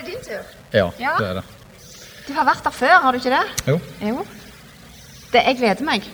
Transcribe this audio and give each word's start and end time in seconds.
det 0.00 0.10
din 0.10 0.22
tur. 0.26 0.42
Ja, 0.72 0.86
Ja. 0.98 1.14
det 1.18 1.28
er 1.30 1.34
det. 1.40 1.44
Du 2.28 2.32
har 2.34 2.44
vært 2.46 2.64
der 2.64 2.70
før, 2.70 2.96
har 3.02 3.12
du 3.12 3.18
ikke 3.18 3.30
det? 3.30 3.44
Jo. 3.66 3.80
Jo. 4.08 4.24
Det, 5.32 5.42
jeg 5.46 5.56
gleder 5.58 5.84
meg. 5.84 6.04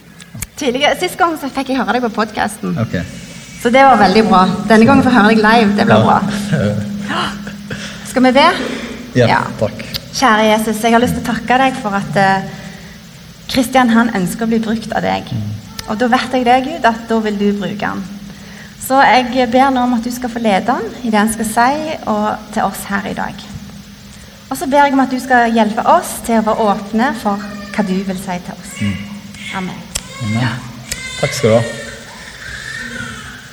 Tidligere, 0.56 0.96
Sist 1.00 1.18
gang 1.18 1.36
så 1.40 1.48
fikk 1.52 1.68
jeg 1.68 1.76
høre 1.80 1.92
deg 1.98 2.02
på 2.06 2.08
podkasten, 2.16 2.76
Okay. 2.80 3.02
så 3.62 3.70
det 3.70 3.82
var 3.84 3.96
veldig 4.00 4.22
bra. 4.28 4.44
Denne 4.68 4.86
gangen 4.88 5.02
får 5.04 5.12
jeg 5.12 5.20
høre 5.20 5.34
deg 5.34 5.42
live. 5.44 5.76
Det 5.76 5.86
blir 5.86 6.04
bra. 6.04 6.20
Skal 8.10 8.22
vi 8.22 8.32
be? 8.32 8.46
Ja, 9.16 9.40
takk. 9.60 9.82
Kjære 10.16 10.44
Jesus, 10.52 10.82
jeg 10.82 10.92
har 10.92 11.00
lyst 11.02 11.14
til 11.18 11.22
å 11.24 11.26
takke 11.34 11.58
deg 11.60 11.74
for 11.82 11.96
at 11.96 12.16
eh, 12.16 12.46
Kristian 13.52 13.90
han 13.92 14.10
ønsker 14.16 14.46
å 14.46 14.50
bli 14.50 14.58
brukt 14.64 14.92
av 14.96 15.04
deg. 15.04 15.28
Og 15.88 15.98
da 16.00 16.08
vet 16.10 16.32
jeg 16.32 16.46
det, 16.48 16.56
Gud, 16.64 16.84
at 16.88 17.04
da 17.08 17.18
vil 17.20 17.36
du 17.38 17.50
bruke 17.60 17.86
han. 17.92 18.00
Så 18.86 19.00
jeg 19.02 19.48
ber 19.52 19.70
nå 19.74 19.82
om 19.84 19.94
at 19.98 20.04
du 20.06 20.10
skal 20.14 20.30
få 20.32 20.38
lede 20.42 20.72
han 20.72 20.88
i 21.04 21.10
det 21.10 21.18
han 21.18 21.32
skal 21.32 21.48
si, 21.50 21.98
og 22.06 22.50
til 22.54 22.62
oss 22.62 22.84
her 22.88 23.06
i 23.10 23.14
dag. 23.18 23.34
Og 24.46 24.54
så 24.58 24.68
ber 24.70 24.84
jeg 24.84 24.94
om 24.94 25.02
at 25.02 25.10
du 25.10 25.18
skal 25.18 25.50
hjelpe 25.54 25.82
oss 25.90 26.20
til 26.26 26.38
å 26.38 26.44
være 26.46 26.68
åpne 26.70 27.10
for 27.18 27.42
hva 27.74 27.84
du 27.86 27.96
vil 28.06 28.18
si 28.20 28.36
til 28.46 28.54
oss. 28.54 28.76
Amen. 29.58 29.80
Amen. 30.22 30.62
Takk 31.18 31.34
skal 31.34 31.50
du 31.50 31.56
ha. 31.58 31.64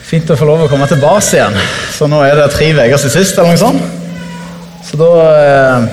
Fint 0.04 0.30
å 0.30 0.38
få 0.38 0.46
lov 0.46 0.66
å 0.66 0.70
komme 0.70 0.86
tilbake 0.92 1.26
igjen. 1.34 1.58
Så 1.96 2.06
nå 2.12 2.22
er 2.22 2.38
det 2.38 2.52
tre 2.54 2.70
uker 2.76 2.98
siden 3.02 3.16
sist, 3.16 3.40
eller 3.40 3.56
noe 3.56 3.62
sånt. 3.62 3.82
Så 4.84 5.00
da 5.00 5.10
eh, 5.32 5.88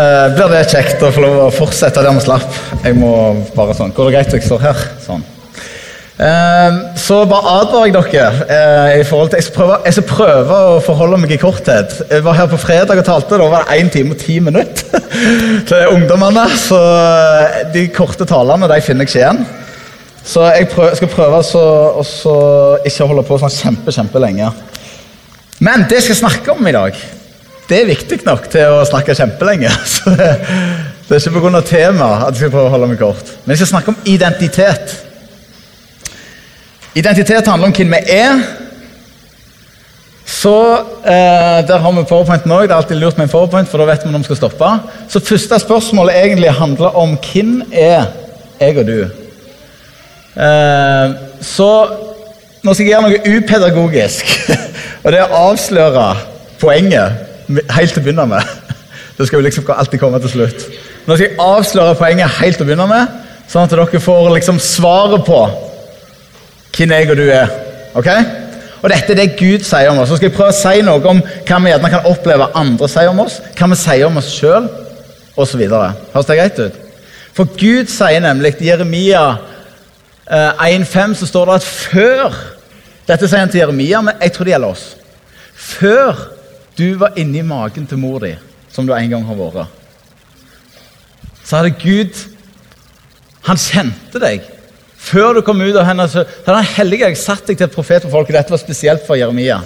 eh, 0.00 0.26
blir 0.34 0.50
det 0.50 0.64
kjekt 0.72 1.04
å 1.04 1.12
få 1.14 1.22
lov 1.22 1.38
å 1.44 1.52
fortsette 1.54 2.02
der 2.02 2.16
vi 2.16 2.24
slapp. 2.24 2.58
Jeg 2.82 2.98
må 2.98 3.12
bare 3.54 3.76
sånn 3.78 3.94
Går 3.94 4.10
det 4.10 4.16
greit 4.16 4.32
at 4.32 4.38
jeg 4.40 4.48
står 4.48 4.64
her? 4.64 4.84
Sånn. 5.04 5.22
Eh, 6.14 6.74
så 6.94 7.16
bare 7.26 7.54
advarer 7.58 7.88
jeg 7.88 7.94
dere. 7.96 8.26
eh, 8.46 9.00
i 9.00 9.04
forhold 9.04 9.32
til, 9.32 9.36
jeg, 9.36 9.44
skal 9.44 9.54
prøve, 9.54 9.78
jeg 9.84 9.94
skal 9.96 10.04
prøve 10.06 10.58
å 10.76 10.76
forholde 10.84 11.18
meg 11.18 11.32
i 11.34 11.38
korthet. 11.42 11.96
Jeg 12.10 12.22
var 12.24 12.36
her 12.38 12.46
på 12.46 12.58
fredag 12.62 13.00
og 13.00 13.04
talte. 13.04 13.38
Da 13.40 13.48
var 13.50 13.64
det 13.66 13.80
1 13.80 13.90
time 13.90 14.14
og 14.14 14.20
10 14.20 14.38
minutter 14.46 15.08
til 15.68 15.88
ungdommene. 15.90 16.44
Så 16.54 16.78
eh, 16.78 17.64
de 17.74 17.88
korte 17.90 18.26
talene 18.30 18.68
de 18.70 18.80
finner 18.84 19.02
jeg 19.02 19.10
ikke 19.10 19.24
igjen. 19.24 19.42
Så 20.24 20.44
jeg 20.54 20.68
prøv, 20.70 20.94
skal 20.96 21.10
prøve 21.12 21.40
å 21.42 22.04
ikke 22.86 23.08
holde 23.10 23.24
på 23.26 23.38
sånn 23.42 23.52
kjempe, 23.52 23.92
kjempelenge. 23.92 24.52
Men 25.66 25.84
det 25.88 25.98
jeg 25.98 26.06
skal 26.06 26.20
snakke 26.22 26.54
om 26.54 26.66
i 26.66 26.72
dag, 26.74 26.94
det 27.68 27.80
er 27.80 27.90
viktig 27.90 28.20
nok 28.24 28.46
til 28.52 28.70
å 28.78 28.86
snakke 28.86 29.16
kjempelenge. 29.18 29.72
Så 29.96 30.14
det, 30.14 30.30
det 31.08 31.18
er 31.18 31.26
ikke 31.26 31.42
pga. 31.42 31.64
temaet 31.66 32.28
at 32.28 32.30
jeg 32.38 32.44
skal 32.44 32.54
prøve 32.54 32.70
å 32.70 32.74
holde 32.76 32.92
meg 32.92 33.02
kort. 33.02 33.34
Men 33.42 33.56
jeg 33.56 33.64
skal 33.64 33.72
snakke 33.74 33.92
om 33.96 34.08
identitet. 34.14 34.94
Identitet 36.94 37.46
handler 37.46 37.66
om 37.68 37.74
hvem 37.74 37.90
vi 37.90 37.98
er. 38.14 38.38
Så 40.24 40.76
eh, 41.04 41.60
Der 41.68 41.78
har 41.78 41.92
vi 41.92 42.04
powerpointen 42.08 42.52
òg. 42.52 42.68
Det 42.68 42.70
er 42.70 42.76
alltid 42.76 43.00
lurt 43.00 43.18
med 43.18 43.26
en 43.26 43.32
powerpoint, 43.32 43.68
for 43.68 43.82
da 43.82 43.88
vet 43.88 44.04
vi 44.04 44.12
når 44.12 44.22
vi 44.22 44.28
skal 44.30 44.38
stoppe. 44.44 44.70
Så 45.08 45.20
første 45.20 45.58
spørsmålet 45.58 46.14
egentlig 46.22 46.52
handler 46.52 46.96
om 46.96 47.16
hvem 47.18 47.62
er 47.72 48.06
jeg 48.60 48.78
og 48.78 48.86
du? 48.86 49.00
Eh, 50.38 51.16
så 51.42 51.70
nå 52.62 52.74
skal 52.74 52.86
jeg 52.86 52.92
gjøre 52.94 53.10
noe 53.10 53.36
upedagogisk. 53.36 54.30
og 55.02 55.12
det 55.12 55.20
er 55.20 55.26
å 55.26 55.42
avsløre 55.50 56.06
poenget 56.62 57.66
helt 57.74 57.92
til 57.92 58.00
å 58.00 58.06
begynne 58.06 58.30
med. 58.36 58.54
Det 59.18 59.26
skal 59.26 59.38
jo 59.38 59.44
liksom 59.46 59.66
alltid 59.70 60.00
komme 60.02 60.18
til 60.22 60.30
slutt. 60.30 60.64
Nå 61.06 61.14
skal 61.16 61.28
jeg 61.28 61.38
avsløre 61.42 61.98
poenget 61.98 62.38
helt 62.40 62.56
til 62.58 62.64
å 62.64 62.70
begynne 62.70 62.86
med, 62.90 63.20
sånn 63.50 63.66
at 63.66 63.74
dere 63.74 64.00
får 64.02 64.32
liksom 64.34 64.58
svaret 64.62 65.22
på 65.26 65.42
hvem 66.76 66.94
jeg 66.94 67.10
og 67.10 67.16
du 67.16 67.28
er. 67.30 67.52
Ok? 67.94 68.08
Og 68.84 68.90
Dette 68.92 69.14
er 69.14 69.20
det 69.22 69.36
Gud 69.38 69.64
sier 69.64 69.88
om 69.88 69.98
oss. 70.02 70.10
Så 70.12 70.18
skal 70.18 70.28
jeg 70.28 70.36
prøve 70.36 70.52
å 70.52 70.56
si 70.56 70.82
noe 70.84 71.00
om 71.08 71.22
hva 71.24 71.60
vi 71.62 71.70
gjerne 71.72 71.92
kan 71.92 72.08
oppleve 72.10 72.50
andre 72.58 72.88
sier 72.92 73.08
om 73.12 73.22
oss, 73.24 73.38
hva 73.56 73.68
vi 73.72 73.78
sier 73.80 74.08
om 74.08 74.18
oss 74.20 74.32
sjøl, 74.34 74.66
osv. 75.40 75.62
Høres 75.64 76.28
det 76.28 76.36
greit 76.38 76.60
ut? 76.60 76.80
For 77.34 77.48
Gud 77.58 77.90
sier 77.90 78.22
nemlig 78.22 78.54
i 78.60 78.68
Jeremia 78.68 79.22
eh, 80.28 80.66
1,5 80.76 81.16
så 81.22 81.30
står 81.30 81.48
det 81.48 81.56
at 81.58 81.70
før 81.70 82.36
Dette 83.04 83.28
sier 83.28 83.42
han 83.42 83.50
til 83.52 83.60
Jeremia, 83.60 83.98
men 84.00 84.20
jeg 84.22 84.32
tror 84.32 84.48
det 84.48 84.54
gjelder 84.54 84.72
oss. 84.72 84.84
Før 85.54 86.20
du 86.78 86.86
var 87.00 87.18
inni 87.20 87.42
magen 87.44 87.84
til 87.86 88.00
mor 88.00 88.22
di, 88.22 88.30
som 88.72 88.86
du 88.86 88.94
en 88.96 89.10
gang 89.10 89.26
har 89.28 89.36
vært, 89.36 89.74
så 91.44 91.60
hadde 91.60 91.74
Gud 91.76 92.22
Han 93.44 93.58
kjente 93.60 94.16
deg. 94.22 94.40
Før 95.04 95.36
du 95.36 95.42
kom 95.44 95.60
ut 95.60 95.76
av 95.76 95.84
henne, 95.84 96.06
så 96.08 96.22
hadde 96.24 96.60
han 96.60 96.76
hellige 96.78 97.08
deg, 97.10 97.18
satt 97.20 97.44
deg 97.48 97.58
til 97.58 97.68
et 97.68 97.74
profet 97.74 98.04
for 98.06 98.14
folket. 98.14 98.38
Dette 98.38 98.54
var 98.54 98.62
spesielt 98.62 99.04
for 99.04 99.18
Jeremia. 99.20 99.58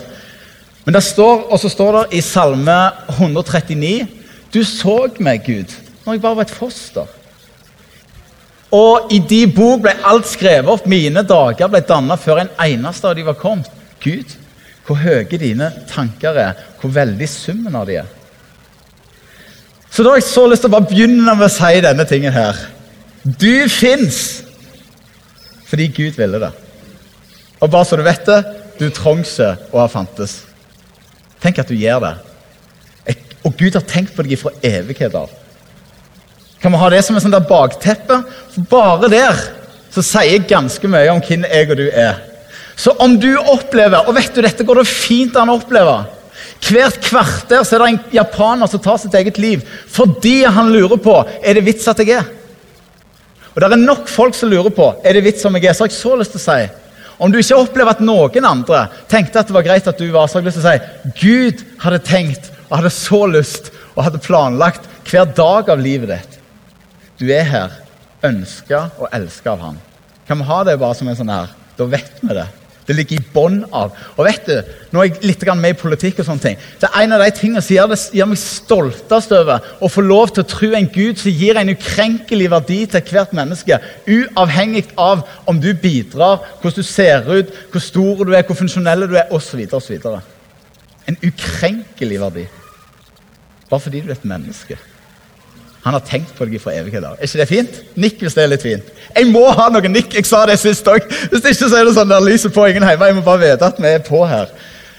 Men 0.87 0.97
det 0.97 1.05
står, 1.05 1.45
og 1.53 1.61
så 1.61 1.71
står 1.71 1.99
det 1.99 2.19
i 2.19 2.25
Salme 2.25 2.79
139 3.19 4.09
Du 4.55 4.63
så 4.65 4.97
meg, 5.21 5.45
Gud, 5.45 5.75
når 6.05 6.17
jeg 6.17 6.23
bare 6.25 6.39
var 6.41 6.49
et 6.49 6.55
foster. 6.57 7.15
Og 8.75 9.13
i 9.13 9.21
de 9.21 9.43
bok 9.53 9.85
ble 9.85 9.95
alt 10.09 10.29
skrevet 10.29 10.69
opp. 10.73 10.89
Mine 10.89 11.23
dager 11.25 11.71
ble 11.71 11.85
dannet 11.87 12.21
før 12.21 12.43
en 12.43 12.53
eneste 12.65 13.09
av 13.09 13.17
de 13.17 13.25
var 13.29 13.39
kommet. 13.39 13.71
Gud, 14.03 14.35
hvor 14.87 14.99
høye 15.01 15.41
dine 15.41 15.71
tanker 15.93 16.37
er, 16.41 16.59
hvor 16.81 16.93
veldig 16.93 17.29
summen 17.29 17.77
av 17.77 17.87
de 17.89 18.01
er. 18.03 18.11
Så 19.93 20.05
da 20.05 20.13
har 20.13 20.21
jeg 20.21 20.29
så 20.29 20.45
lyst 20.49 20.65
til 20.65 20.73
å 20.73 20.77
bare 20.77 20.89
begynne 20.91 21.35
med 21.35 21.47
å 21.47 21.53
si 21.53 21.81
denne 21.85 22.05
tingen 22.09 22.35
her. 22.35 22.61
Du 23.25 23.69
fins 23.73 24.48
fordi 25.69 25.91
Gud 25.93 26.17
ville 26.17 26.41
det. 26.41 26.53
Og 27.61 27.71
bare 27.71 27.85
så 27.85 27.99
du 27.99 28.05
vet 28.07 28.25
det, 28.29 28.39
du 28.79 28.89
trenger 28.95 29.27
ikke 29.27 29.75
å 29.75 29.83
ha 29.83 29.89
fantes. 29.91 30.41
Tenk 31.43 31.61
at 31.61 31.71
du 31.71 31.77
gjør 31.79 32.03
det. 32.07 32.15
Og 33.47 33.55
Gud 33.59 33.77
har 33.79 33.87
tenkt 33.87 34.17
på 34.17 34.25
deg 34.27 34.39
fra 34.41 34.53
evighet 34.67 35.15
av. 35.17 35.31
Kan 36.59 36.75
vi 36.75 36.81
ha 36.81 36.89
det 36.91 37.05
som 37.07 37.17
et 37.17 37.23
sånt 37.23 37.37
der 37.37 37.47
bakteppe? 37.47 38.21
For 38.55 38.67
bare 38.71 39.11
der 39.13 39.43
så 39.95 40.03
sier 40.05 40.43
ganske 40.49 40.91
mye 40.91 41.13
om 41.13 41.23
hvem 41.25 41.47
jeg 41.47 41.71
og 41.71 41.79
du 41.79 41.87
er. 41.89 42.19
Så 42.79 42.93
om 43.03 43.17
du 43.19 43.33
opplever 43.41 44.07
Og 44.07 44.15
vet 44.15 44.31
du, 44.35 44.43
dette 44.45 44.63
går 44.63 44.79
det 44.79 44.91
fint 44.91 45.37
an 45.39 45.51
å 45.51 45.57
oppleve. 45.59 45.97
Hvert 46.63 46.99
kvarter 47.03 47.63
så 47.67 47.77
er 47.77 47.83
det 47.83 47.89
en 47.89 48.01
japaner 48.15 48.71
som 48.71 48.83
tar 48.83 48.99
sitt 49.03 49.15
eget 49.15 49.39
liv 49.39 49.63
fordi 49.95 50.43
han 50.45 50.71
lurer 50.75 50.99
på 51.03 51.15
er 51.39 51.59
det 51.59 51.65
vits 51.67 51.87
at 51.91 52.03
jeg 52.03 52.19
er. 52.19 52.27
Og 53.59 53.65
det 53.65 53.75
er 53.75 53.81
nok 53.83 54.07
folk 54.07 54.37
som 54.39 54.53
lurer 54.53 54.71
på 54.71 54.93
er 55.03 55.17
det 55.17 55.25
vits 55.25 55.43
om 55.49 55.57
jeg 55.59 55.67
er. 55.67 55.75
Så 55.75 55.83
har 55.83 55.91
jeg 55.91 55.99
så 55.99 56.13
lyst 56.15 56.37
til 56.37 56.39
å 56.39 56.45
si 56.45 56.61
om 57.19 57.33
du 57.35 57.41
ikke 57.41 57.57
opplever 57.59 57.97
at 57.97 58.03
noen 58.05 58.45
andre 58.47 58.85
tenkte 59.11 59.41
at 59.41 59.49
det 59.49 59.57
var 59.57 59.65
greit 59.67 59.89
at 59.91 59.99
du 59.99 60.07
var, 60.15 60.29
så 60.31 60.39
har 60.39 60.45
jeg 60.45 60.53
lyst 60.53 60.61
til 60.61 60.69
å 60.69 60.75
si 60.77 61.17
Gud 61.19 61.65
hadde 61.83 61.99
tenkt 62.07 62.53
og 62.69 62.77
hadde 62.77 62.93
så 62.95 63.19
lyst 63.27 63.73
og 63.97 64.05
hadde 64.07 64.21
planlagt 64.23 64.87
hver 65.11 65.27
dag 65.35 65.73
av 65.75 65.83
livet 65.83 66.13
ditt. 66.13 66.39
Du 67.19 67.27
er 67.35 67.43
her, 67.51 67.75
ønska 68.23 68.85
og 69.01 69.11
elska 69.11 69.57
av 69.57 69.65
Han. 69.67 69.83
Kan 70.31 70.39
vi 70.39 70.47
ha 70.47 70.61
det 70.69 70.79
bare 70.79 70.95
som 70.95 71.11
en 71.11 71.19
sånn 71.19 71.35
her? 71.35 71.51
Da 71.75 71.89
vet 71.91 72.23
vi 72.23 72.39
det. 72.39 72.47
Det 72.89 72.97
ligger 72.97 73.19
i 73.19 73.27
bånn 73.35 73.59
av. 73.77 73.93
Og 74.17 74.25
vet 74.25 74.47
du, 74.49 74.71
Nå 74.89 75.03
er 75.03 75.11
jeg 75.11 75.29
litt 75.29 75.43
med 75.61 75.75
i 75.75 75.77
politikk, 75.77 76.23
og 76.23 76.25
sånne 76.25 76.41
ting. 76.41 76.61
Det 76.81 76.89
er 76.89 77.03
en 77.05 77.13
av 77.13 77.21
de 77.21 77.29
tingene 77.37 77.61
som 77.61 77.75
gjør, 77.75 77.91
det, 77.93 77.99
gjør 78.17 78.31
meg 78.31 78.41
stoltest 78.41 79.35
over 79.37 79.67
å 79.85 79.91
få 79.93 80.05
lov 80.07 80.33
til 80.33 80.45
å 80.45 80.49
tro 80.49 80.71
en 80.79 80.89
Gud 80.95 81.21
som 81.21 81.37
gir 81.37 81.61
en 81.61 81.75
ukrenkelig 81.75 82.49
verdi 82.55 82.79
til 82.89 83.13
hvert 83.13 83.35
menneske, 83.37 83.77
uavhengig 84.09 84.87
av 84.97 85.27
om 85.45 85.61
du 85.61 85.75
bidrar, 85.77 86.47
hvordan 86.63 86.81
du 86.81 86.89
ser 86.89 87.29
ut, 87.29 87.53
hvor 87.69 87.85
stor 87.85 88.25
du 88.25 88.33
er, 88.33 88.47
hvor 88.49 88.57
funksjonell 88.57 89.05
du 89.05 89.19
er, 89.21 89.29
osv. 89.37 89.67
osv. 89.69 90.09
En 91.09 91.21
ukrenkelig 91.21 92.23
verdi. 92.25 92.47
Bare 93.69 93.85
fordi 93.85 94.01
du 94.01 94.09
er 94.09 94.17
et 94.17 94.25
menneske. 94.29 94.81
Han 95.89 95.95
har 95.97 96.05
tenkt 96.05 96.35
på 96.37 96.45
deg 96.45 96.61
fra 96.61 96.75
evighet 96.77 97.01
av. 97.09 97.15
Er 97.17 97.25
ikke 97.25 97.41
det 97.41 97.49
fint? 97.49 97.77
Nikk 97.97 98.19
hvis 98.21 98.35
det 98.37 98.43
er 98.43 98.51
litt 98.53 98.65
fint. 98.67 98.89
Jeg 99.15 99.31
må 99.33 99.47
ha 99.57 99.71
noe 99.73 99.89
nikk! 99.89 100.13
Jeg 100.19 100.27
sa 100.29 100.43
det 100.45 100.59
sist 100.61 100.89
òg. 100.93 101.07
Hvis 101.33 101.47
ikke 101.49 101.71
så 101.71 101.79
er 101.79 101.89
det 101.89 101.95
sånn 101.97 102.11
der 102.11 102.21
lyset 102.21 102.53
på 102.53 102.67
ingen 102.69 102.85
hjemme. 102.85 103.09
Jeg 103.09 103.17
må 103.17 103.23
bare 103.25 103.41
vite 103.41 103.71
at 103.73 103.81
vi 103.81 103.89
er 103.89 104.03
på 104.05 104.21
her. 104.29 104.53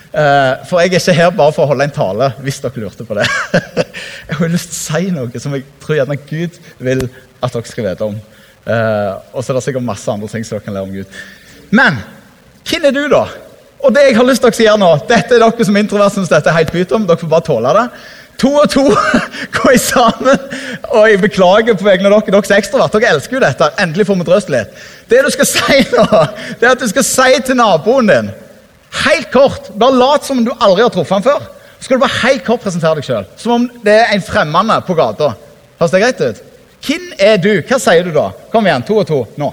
Eh, 0.09 0.63
for 0.65 0.81
jeg 0.81 0.89
er 0.89 0.97
ikke 0.97 1.13
her 1.19 1.35
bare 1.37 1.53
for 1.53 1.67
å 1.67 1.69
holde 1.69 1.85
en 1.85 1.93
tale, 1.93 2.31
hvis 2.41 2.57
dere 2.63 2.81
lurte 2.81 3.05
på 3.05 3.19
det. 3.19 3.27
jeg 4.31 4.39
har 4.39 4.49
lyst 4.49 4.73
til 4.73 4.79
å 4.79 4.81
si 5.03 5.11
noe 5.13 5.43
som 5.43 5.53
jeg 5.53 5.67
tror 5.83 5.99
gjerne 5.99 6.17
Gud 6.23 6.57
vil 6.81 7.05
at 7.05 7.53
dere 7.53 7.69
skal 7.69 7.85
vite 7.91 8.07
om. 8.09 8.17
Eh, 8.65 9.11
og 9.29 9.45
så 9.45 9.53
er 9.53 9.59
det 9.59 9.65
sikkert 9.67 9.85
masse 9.91 10.09
andre 10.09 10.31
ting 10.33 10.47
som 10.47 10.57
dere 10.57 10.65
kan 10.65 10.79
lære 10.79 10.89
om 10.89 10.97
Gud. 10.97 11.21
Men 11.69 12.01
hvem 12.65 12.89
er 12.89 12.97
du, 12.97 13.03
da? 13.13 13.27
Og 13.79 13.93
det 13.93 14.09
jeg 14.09 14.17
har 14.17 14.25
lyst 14.27 14.41
til 14.41 14.49
å 14.49 14.55
gjøre 14.57 14.65
gjør 14.65 14.81
nå, 14.81 14.89
Dette 15.07 15.37
er 15.37 15.45
dere 15.45 15.69
som 15.69 15.77
introvert 15.79 16.17
syns 16.17 16.33
dette 16.33 16.49
er 16.49 16.57
helt 16.57 16.73
pyton. 16.73 17.05
Dere 17.05 17.21
får 17.21 17.31
bare 17.31 17.45
tåle 17.45 17.75
det. 17.77 17.85
To 18.39 18.53
og 18.61 18.69
to 18.71 18.85
går 19.57 19.77
sammen. 19.83 20.43
Og 20.93 21.09
jeg 21.09 21.21
beklager 21.21 21.75
på 21.75 21.87
vegne 21.87 22.07
av 22.07 22.21
dere. 22.21 22.31
Dere 22.31 22.47
som 22.47 22.55
er 22.55 22.61
ekstrovert, 22.63 22.95
dere 22.95 23.13
elsker 23.15 23.37
jo 23.37 23.43
dette. 23.43 23.71
Endelig 23.83 24.07
får 24.07 24.19
vi 24.19 24.27
drøst 24.29 24.51
litt. 24.53 24.83
Det 25.11 25.23
du 25.25 25.31
skal 25.33 25.49
si 25.49 25.79
nå, 25.91 26.05
det 26.59 26.67
er 26.67 26.75
at 26.75 26.83
du 26.83 26.87
skal 26.91 27.05
si 27.07 27.31
til 27.45 27.59
naboen 27.59 28.11
din 28.11 28.31
Helt 29.03 29.27
kort. 29.29 29.67
Bare 29.77 29.93
lat 29.93 30.25
som 30.25 30.39
om 30.39 30.45
du 30.47 30.53
aldri 30.57 30.81
har 30.81 30.89
truffet 30.93 31.19
ham 31.19 31.25
før. 31.25 31.43
Så 31.77 31.85
skal 31.85 31.99
du 31.99 32.01
bare 32.01 32.21
helt 32.23 32.45
kort 32.47 32.63
presentere 32.63 32.97
deg 32.97 33.05
sjøl. 33.05 33.27
Som 33.37 33.53
om 33.53 33.67
det 33.85 33.93
er 33.99 34.15
en 34.15 34.23
fremmede 34.25 34.79
på 34.87 34.95
gata. 34.97 35.33
Høres 35.79 35.93
det 35.93 36.01
greit 36.01 36.23
ut? 36.23 36.41
Hvem 36.87 37.05
er 37.21 37.37
du? 37.43 37.51
Hva 37.67 37.77
sier 37.79 38.07
du 38.07 38.11
da? 38.15 38.29
Kom 38.51 38.67
igjen, 38.67 38.85
to 38.87 38.97
og 38.99 39.07
to. 39.07 39.19
Nå. 39.39 39.51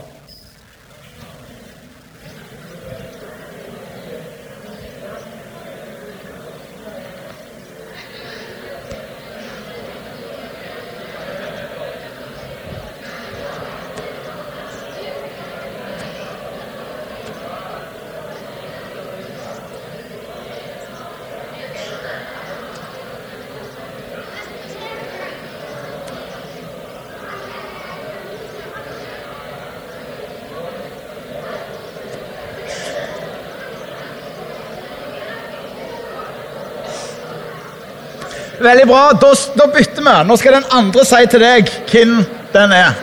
Veldig 38.61 38.87
bra. 38.89 39.03
Da, 39.21 39.35
da 39.57 39.67
bytter 39.73 40.03
vi. 40.03 40.17
Nå 40.29 40.37
skal 40.41 40.59
den 40.59 40.73
andre 40.73 41.05
si 41.05 41.23
til 41.31 41.45
deg 41.45 41.71
hvem 41.91 42.19
den 42.55 42.75
er. 42.77 42.99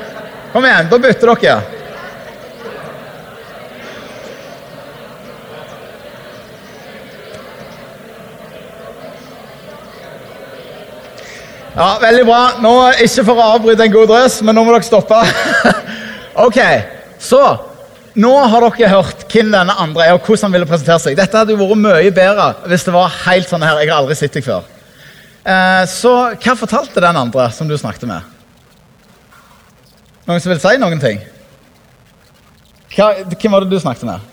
Kom 0.53 0.65
igjen, 0.65 0.89
da 0.89 0.99
bytter 1.01 1.33
dere. 1.33 1.61
Ja, 11.73 11.97
Veldig 12.01 12.25
bra. 12.25 12.41
Nå, 12.61 12.73
Ikke 13.01 13.25
for 13.25 13.37
å 13.37 13.51
avbryte 13.55 13.85
en 13.87 13.93
god 13.93 14.11
drøs, 14.11 14.41
men 14.45 14.57
nå 14.57 14.65
må 14.65 14.73
dere 14.75 14.85
stoppe. 14.85 15.21
ok, 16.47 16.59
så 17.21 17.43
Nå 18.13 18.29
har 18.45 18.61
dere 18.61 18.91
hørt 18.91 19.23
hvem 19.25 19.49
denne 19.49 19.73
andre 19.81 20.05
er, 20.05 20.13
og 20.13 20.21
hvordan 20.21 20.45
han 20.51 20.53
ville 20.53 20.69
presentere 20.69 21.01
seg. 21.01 21.17
Dette 21.17 21.33
hadde 21.33 21.55
jo 21.55 21.63
vært 21.63 21.81
mye 21.81 22.11
bedre 22.13 22.51
hvis 22.69 22.85
det 22.85 22.93
var 22.93 23.15
helt 23.23 23.49
sånn 23.49 23.65
her. 23.65 23.81
Jeg 23.81 23.89
har 23.89 24.03
aldri 24.03 24.19
sett 24.19 24.37
deg 24.37 24.45
før. 24.45 24.72
Eh, 25.43 25.85
så 25.91 26.11
hva 26.39 26.55
fortalte 26.55 27.01
den 27.03 27.17
andre 27.19 27.49
som 27.51 27.67
du 27.67 27.75
snakket 27.75 28.07
med? 28.07 28.29
Noen 30.23 30.39
som 30.39 30.53
vil 30.53 30.61
si 30.63 30.77
noen 30.79 31.01
ting? 31.03 31.19
Hva, 32.93 33.09
hvem 33.27 33.51
var 33.51 33.65
det 33.65 33.73
du 33.73 33.81
snakket 33.81 34.07
med? 34.07 34.29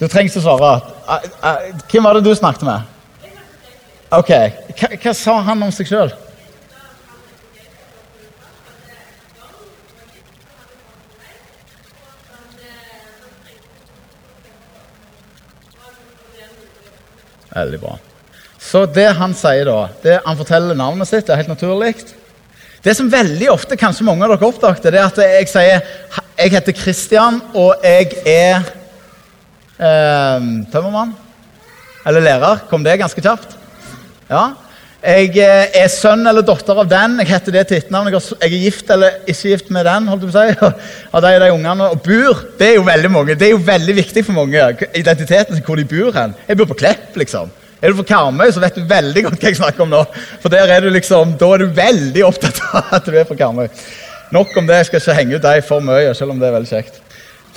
Du 0.00 0.06
trenger 0.08 0.32
ikke 0.32 0.40
svare. 0.40 0.72
Eh, 1.04 1.28
eh, 1.50 1.84
hvem 1.92 2.08
var 2.08 2.16
det 2.16 2.24
du 2.24 2.32
snakket 2.34 2.64
med? 2.70 2.88
Ok, 4.12 4.32
Hva, 4.76 4.88
hva 4.96 5.12
sa 5.16 5.38
han 5.44 5.62
om 5.68 5.72
seg 5.72 5.88
sjøl? 5.88 6.10
Veldig 17.52 17.80
bra. 17.82 17.98
Så 18.62 18.84
det 18.86 19.08
han 19.18 19.34
sier 19.36 19.66
da, 19.66 19.78
det 20.04 20.20
Han 20.24 20.38
forteller 20.38 20.78
navnet 20.78 21.08
sitt, 21.10 21.26
det 21.26 21.34
er 21.34 21.42
helt 21.42 21.52
naturlig. 21.52 21.94
Det 22.82 22.94
som 22.98 23.10
veldig 23.10 23.48
ofte 23.52 23.78
kanskje 23.78 24.06
mange 24.06 24.26
av 24.26 24.32
dere 24.34 24.48
oppdaget, 24.48 24.86
det 24.90 24.98
er 24.98 25.06
at 25.06 25.18
jeg 25.22 25.50
sier 25.50 25.82
jeg 26.38 26.54
heter 26.54 26.74
Christian, 26.74 27.38
og 27.54 27.84
jeg 27.84 28.08
er 28.26 28.64
eh, 29.78 30.46
tømmermann. 30.72 31.12
Eller 32.06 32.24
lærer. 32.24 32.64
Kom 32.70 32.82
det 32.82 32.96
ganske 32.98 33.22
kjapt? 33.22 33.54
Ja. 34.30 34.48
Jeg 35.02 35.32
eh, 35.42 35.72
er 35.82 35.88
sønn 35.90 36.20
eller 36.30 36.44
datter 36.46 36.78
av 36.78 36.86
den. 36.86 37.16
Jeg 37.24 37.32
heter 37.32 37.54
det 37.56 37.62
til 37.66 37.80
etternavn. 37.80 38.12
Jeg 38.14 38.38
er 38.46 38.52
gift 38.54 38.90
eller 38.94 39.16
ikke 39.26 39.50
gift 39.50 39.72
med 39.74 39.88
den. 39.88 40.06
holdt 40.06 40.22
du 40.22 40.28
på 40.28 40.36
å 40.38 40.44
si. 40.44 40.68
Av 41.18 41.24
de, 41.24 41.32
de 41.42 41.48
ungene. 41.50 41.88
Og 41.90 42.04
bor, 42.04 42.44
det 42.60 42.68
er 42.68 42.76
jo 42.76 42.84
veldig 42.86 43.10
mange. 43.10 43.34
Det 43.34 43.48
er 43.48 43.50
jo 43.56 43.64
veldig 43.66 43.96
viktig 43.98 44.22
for 44.28 44.38
mange. 44.38 44.68
Identiteten 44.94 45.58
hvor 45.66 45.80
de 45.80 45.88
bor 45.90 46.14
hen. 46.14 46.36
Jeg 46.46 46.60
bor 46.60 46.70
på 46.70 46.78
Klepp, 46.84 47.18
liksom. 47.18 47.50
Er 47.82 47.90
du 47.90 47.98
fra 47.98 48.06
Karmøy, 48.12 48.46
så 48.54 48.62
vet 48.62 48.78
du 48.78 48.86
veldig 48.86 49.26
godt 49.26 49.42
hva 49.42 49.50
jeg 49.50 49.58
snakker 49.58 49.82
om 49.82 49.90
nå. 49.90 50.04
For 50.38 50.54
der 50.54 50.70
er 50.70 50.86
du 50.86 50.92
liksom, 50.94 51.34
Da 51.40 51.50
er 51.50 51.64
du 51.64 51.76
veldig 51.82 52.26
opptatt 52.28 52.62
av 52.70 52.96
at 53.00 53.10
du 53.10 53.18
er 53.18 53.26
fra 53.26 53.40
Karmøy. 53.42 53.66
Nok 54.38 54.54
om 54.54 54.70
det. 54.70 54.84
Jeg 54.84 54.92
skal 54.92 55.02
ikke 55.02 55.18
henge 55.18 55.34
ut 55.34 55.46
deg 55.50 55.66
for 55.66 55.82
mye, 55.82 56.14
selv 56.14 56.36
om 56.36 56.38
det 56.38 56.46
er 56.46 56.58
veldig 56.60 56.76
kjekt. 56.76 57.02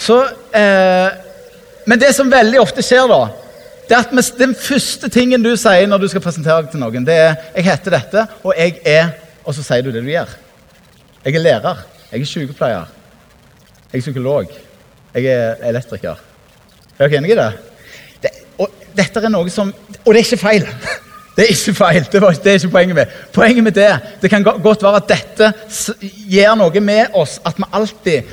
Så, 0.01 0.23
eh, 0.49 1.13
men 1.85 2.01
det 2.01 2.15
som 2.17 2.33
veldig 2.33 2.65
ofte 2.65 2.81
skjer, 2.81 3.05
da 3.05 3.44
det 3.89 3.97
at 3.97 4.33
Den 4.39 4.55
første 4.55 5.09
tingen 5.09 5.43
du 5.43 5.55
sier 5.55 5.87
når 5.87 5.97
du 5.97 6.07
skal 6.07 6.21
presentere 6.21 6.61
deg 6.63 6.71
til 6.71 6.79
noen, 6.79 7.05
det 7.05 7.13
er 7.13 7.35
'Jeg 7.55 7.63
heter 7.63 7.91
dette, 7.91 8.27
og 8.43 8.53
jeg 8.57 8.79
er' 8.85 9.25
Og 9.45 9.53
så 9.53 9.63
sier 9.63 9.81
du 9.85 9.91
det 9.93 10.01
du 10.03 10.09
gjør. 10.09 10.29
Jeg 11.25 11.35
er 11.35 11.39
lærer. 11.39 11.81
Jeg 12.11 12.21
er 12.21 12.25
sykepleier. 12.25 12.85
Jeg 13.91 13.99
er 13.99 14.01
psykolog. 14.01 14.49
Jeg 15.13 15.25
er 15.25 15.55
elektriker. 15.69 16.21
Er 16.99 17.07
dere 17.07 17.17
enig 17.17 17.31
i 17.31 17.37
det? 17.37 17.51
det? 18.23 18.31
Og 18.57 18.71
dette 18.97 19.21
er 19.21 19.29
noe 19.29 19.49
som 19.49 19.73
Og 20.05 20.13
det 20.13 20.21
er 20.21 20.25
ikke 20.25 20.41
feil! 20.41 20.69
Det 21.35 21.43
er 21.43 21.49
ikke 21.51 21.73
feil. 21.75 22.05
Det, 22.11 22.21
var, 22.21 22.31
det 22.31 22.47
er 22.47 22.53
ikke 22.53 22.69
poenget 22.71 22.95
med 22.95 23.15
Poenget 23.33 23.63
med 23.63 23.73
det 23.75 23.89
det 24.21 24.29
kan 24.29 24.43
godt 24.43 24.83
være 24.83 25.01
at 25.01 25.09
dette 25.09 25.49
gjør 26.31 26.53
noe 26.55 26.79
med 26.79 27.11
oss, 27.13 27.41
at 27.45 27.57
vi 27.57 27.67
alltid, 27.73 28.29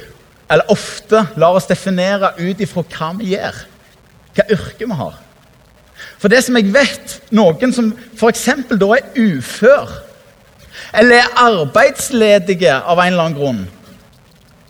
eller 0.50 0.70
ofte, 0.70 1.24
lar 1.36 1.58
oss 1.58 1.66
definere 1.66 2.30
ut 2.38 2.62
ifra 2.62 2.84
hva 2.86 3.08
vi 3.18 3.32
gjør. 3.32 3.58
Hva 4.36 4.46
yrke 4.54 4.86
vi 4.86 5.00
har. 5.00 5.18
For 6.22 6.30
det 6.30 6.44
som 6.46 6.54
jeg 6.54 6.70
vet, 6.70 7.16
noen 7.34 7.72
som 7.74 7.90
f.eks. 8.14 8.44
da 8.70 8.88
er 8.94 9.08
ufør, 9.18 9.90
eller 10.94 11.18
er 11.18 11.40
arbeidsledige 11.42 12.74
av 12.78 13.00
en 13.02 13.10
eller 13.10 13.24
annen 13.24 13.38
grunn, 13.38 13.62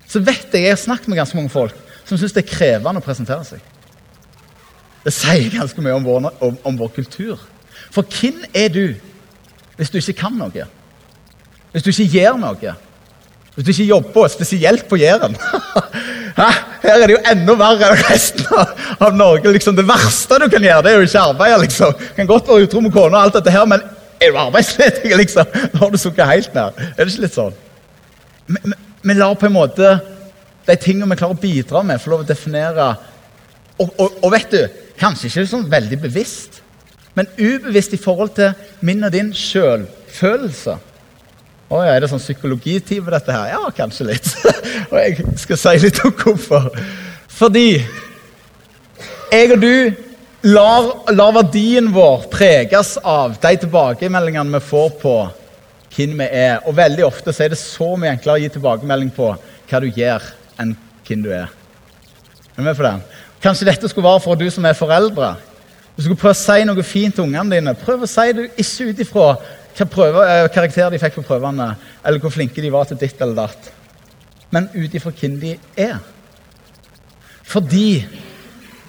så 0.08 0.22
vet 0.24 0.48
jeg 0.52 0.64
jeg 0.64 0.72
har 0.72 0.80
snakket 0.80 1.10
med 1.12 1.20
ganske 1.20 1.36
mange 1.36 1.52
folk 1.52 1.76
som 2.08 2.16
syns 2.16 2.32
det 2.32 2.46
er 2.46 2.50
krevende 2.50 3.00
å 3.00 3.04
presentere 3.04 3.44
seg. 3.44 3.60
Det 5.04 5.12
sier 5.12 5.50
ganske 5.52 5.84
mye 5.84 5.96
om 5.98 6.06
vår, 6.06 6.30
om, 6.44 6.56
om 6.68 6.78
vår 6.78 6.92
kultur. 6.96 7.40
For 7.92 8.06
hvem 8.06 8.42
er 8.56 8.72
du 8.72 8.86
hvis 9.76 9.90
du 9.92 9.98
ikke 10.00 10.20
kan 10.24 10.36
noe? 10.38 10.66
Hvis 11.72 11.84
du 11.84 11.90
ikke 11.92 12.10
gjør 12.16 12.40
noe? 12.40 12.74
Hvis 13.52 13.66
du 13.66 13.72
ikke 13.74 13.90
jobber, 13.90 14.28
spesielt 14.32 14.88
på 14.88 14.96
Jæren 15.00 15.36
Her 16.36 16.94
er 16.94 17.06
det 17.06 17.16
jo 17.16 17.22
enda 17.32 17.56
verre 17.60 17.90
enn 17.90 18.04
resten 18.08 18.46
av 18.98 19.16
Norge. 19.16 19.52
Liksom, 19.52 19.76
det 19.76 19.84
verste 19.88 20.38
du 20.42 20.48
kan 20.52 20.64
gjøre, 20.64 20.84
det 20.86 20.92
er 20.92 21.00
jo 21.00 21.08
ikke 21.08 21.26
arbeide. 21.32 21.60
Liksom. 21.66 22.06
Kan 22.16 22.30
godt 22.30 22.48
være 22.48 22.68
utro 22.68 22.82
med 22.84 22.94
kona, 22.94 23.18
og 23.18 23.26
alt 23.26 23.38
dette 23.40 23.54
her, 23.54 23.66
men 23.68 23.84
er 24.22 24.32
du 24.32 24.38
arbeidsledig, 24.38 25.12
liksom, 25.22 25.60
da 25.72 25.82
har 25.82 25.92
du 25.92 26.00
sunket 26.00 26.30
helt 26.30 26.56
ned. 26.56 26.82
Er 26.92 27.04
det 27.04 27.12
ikke 27.12 27.26
litt 27.26 27.38
sånn? 27.38 27.56
Vi 29.02 29.16
lar 29.18 29.38
på 29.38 29.48
en 29.48 29.56
måte 29.56 29.96
de 30.66 30.76
tingene 30.78 31.10
vi 31.10 31.18
klarer 31.18 31.34
å 31.34 31.42
bidra 31.42 31.82
med, 31.86 32.00
få 32.00 32.12
lov 32.12 32.22
å 32.22 32.28
definere 32.28 32.92
og, 33.80 33.88
og, 33.98 34.18
og, 34.22 34.28
vet 34.34 34.52
du, 34.52 34.60
kanskje 35.00 35.28
ikke 35.28 35.46
sånn 35.50 35.70
veldig 35.72 35.98
bevisst, 36.04 36.60
men 37.16 37.28
ubevisst 37.38 37.96
i 37.96 38.00
forhold 38.00 38.34
til 38.36 38.52
min 38.86 39.02
og 39.04 39.12
din 39.14 39.32
sjølfølelse. 39.36 40.76
Å 41.72 41.80
er 41.88 42.02
det 42.02 42.10
sånn 42.10 42.20
psykologitime, 42.20 43.08
dette 43.14 43.32
her? 43.32 43.54
Ja, 43.54 43.70
kanskje 43.72 44.10
litt. 44.10 44.28
og 44.90 44.96
jeg 44.98 45.36
skal 45.40 45.60
si 45.60 45.76
litt 45.86 46.00
om 46.04 46.12
hvorfor. 46.12 46.68
Fordi 47.32 47.68
jeg 49.32 49.54
og 49.54 49.62
du 49.62 50.02
lar, 50.52 50.90
lar 51.14 51.32
verdien 51.38 51.88
vår 51.94 52.26
preges 52.32 52.98
av 53.00 53.38
de 53.40 53.54
tilbakemeldingene 53.62 54.58
vi 54.58 54.60
får 54.66 54.90
på 55.00 55.14
hvem 55.96 56.20
vi 56.20 56.26
er. 56.28 56.60
Og 56.68 56.76
veldig 56.76 57.06
ofte 57.08 57.32
er 57.32 57.54
det 57.54 57.60
så 57.60 57.94
mye 57.96 58.12
enklere 58.18 58.40
å 58.40 58.44
gi 58.44 58.52
tilbakemelding 58.52 59.14
på 59.16 59.30
hva 59.32 59.80
du 59.80 59.88
gjør, 59.88 60.28
enn 60.60 60.76
hvem 61.08 61.24
du 61.24 61.30
er. 61.32 61.48
Er 62.52 62.60
du 62.60 62.66
med 62.68 62.76
på 62.76 62.84
den? 62.84 63.00
Kanskje 63.42 63.70
dette 63.70 63.88
skulle 63.88 64.10
være 64.10 64.24
for 64.26 64.36
du 64.36 64.44
som 64.52 64.68
er 64.68 64.76
foreldre. 64.76 65.32
Du 65.96 66.04
skulle 66.04 66.20
prøve 66.20 66.36
å 66.36 66.42
si 66.42 66.68
noe 66.68 66.84
fint 66.84 67.16
til 67.16 67.24
ungene 67.24 67.56
dine. 67.56 67.74
Prøv 67.80 68.04
å 68.04 68.10
si 68.10 68.28
det 68.36 68.50
ikke 68.60 68.92
ut 68.92 69.02
ifra 69.06 69.26
hva 69.78 70.24
eh, 70.26 70.48
karakter 70.52 70.90
de 70.92 71.00
fikk 71.00 71.20
på 71.20 71.26
prøvene, 71.26 71.72
eller 72.04 72.22
hvor 72.22 72.34
flinke 72.34 72.62
de 72.62 72.72
var 72.72 72.88
til 72.88 73.00
ditt 73.00 73.20
eller 73.20 73.38
datt, 73.44 73.70
men 74.52 74.68
ut 74.74 74.94
ifra 74.94 75.12
hvem 75.16 75.38
de 75.40 75.56
er. 75.80 75.98
Fordi 77.48 78.04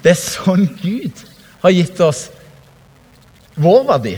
det 0.03 0.11
er 0.11 0.19
sånn 0.19 0.67
Gud 0.81 1.23
har 1.63 1.71
gitt 1.71 1.99
oss 2.03 2.27
vår 3.55 3.83
verdi. 3.87 4.17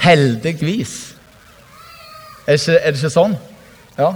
Heldigvis. 0.00 0.96
Er 2.46 2.56
det 2.56 2.60
ikke, 2.60 2.78
er 2.78 2.92
det 2.92 3.00
ikke 3.00 3.12
sånn? 3.12 3.36
Ja. 3.98 4.10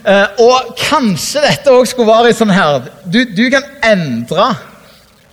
Eh, 0.00 0.40
og 0.40 0.74
kanskje 0.80 1.42
dette 1.44 1.74
òg 1.74 1.88
skulle 1.90 2.08
være 2.08 2.32
sånn 2.32 2.52
her 2.54 2.86
du, 3.04 3.18
du 3.36 3.42
kan 3.52 3.66
endre 3.84 4.46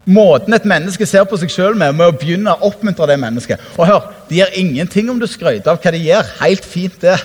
måten 0.08 0.56
et 0.56 0.66
menneske 0.68 1.08
ser 1.08 1.24
på 1.28 1.40
seg 1.40 1.52
sjøl 1.52 1.78
med, 1.80 1.96
med 1.96 2.10
å 2.10 2.16
begynne 2.16 2.52
å 2.52 2.68
oppmuntre 2.68 3.08
det 3.12 3.20
mennesket. 3.22 3.64
Og 3.78 3.88
hør, 3.88 4.10
De 4.30 4.40
gjør 4.42 4.58
ingenting 4.60 5.10
om 5.12 5.20
du 5.20 5.28
skryter 5.30 5.72
av 5.72 5.80
hva 5.82 5.94
de 5.94 6.02
gjør. 6.04 6.34
Helt 6.42 6.66
fint, 6.68 6.98
det. 7.02 7.18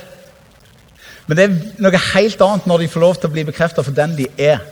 Men 1.26 1.38
det 1.38 1.44
er 1.44 1.82
noe 1.82 2.04
helt 2.12 2.44
annet 2.44 2.68
når 2.68 2.82
de 2.82 2.92
får 2.92 3.04
lov 3.04 3.18
til 3.18 3.30
å 3.30 3.34
bli 3.34 3.44
bekrefta 3.48 3.84
for 3.84 3.94
den 3.96 4.16
de 4.18 4.28
er. 4.36 4.62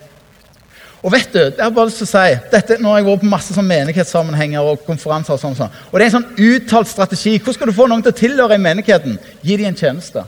Og 1.01 1.15
vet 1.15 1.31
du, 1.33 1.39
jeg 1.41 1.63
har 1.63 1.73
bare 1.73 1.89
lyst 1.89 2.03
til 2.03 2.09
å 2.09 2.11
si, 2.11 2.41
dette, 2.53 2.77
Nå 2.83 2.91
har 2.93 3.01
jeg 3.01 3.07
vært 3.07 3.23
på 3.23 3.31
masse 3.33 3.55
sånn 3.57 3.69
menighetssammenhenger 3.71 4.67
og 4.73 4.83
konferanser. 4.85 5.39
Og 5.39 5.41
sånn, 5.41 5.57
sånn. 5.57 5.79
Og 5.89 5.97
det 5.97 6.05
er 6.05 6.11
en 6.11 6.17
sånn 6.19 6.51
uttalt 6.51 6.91
strategi. 6.91 7.39
Hvordan 7.39 7.57
skal 7.57 7.71
du 7.71 7.77
få 7.79 7.87
noen 7.89 8.05
til 8.05 8.13
å 8.13 8.19
tilhøre 8.21 8.59
i 8.59 8.63
menigheten? 8.63 9.17
Gi 9.41 9.57
dem 9.57 9.71
en 9.71 9.81
tjeneste. 9.81 10.27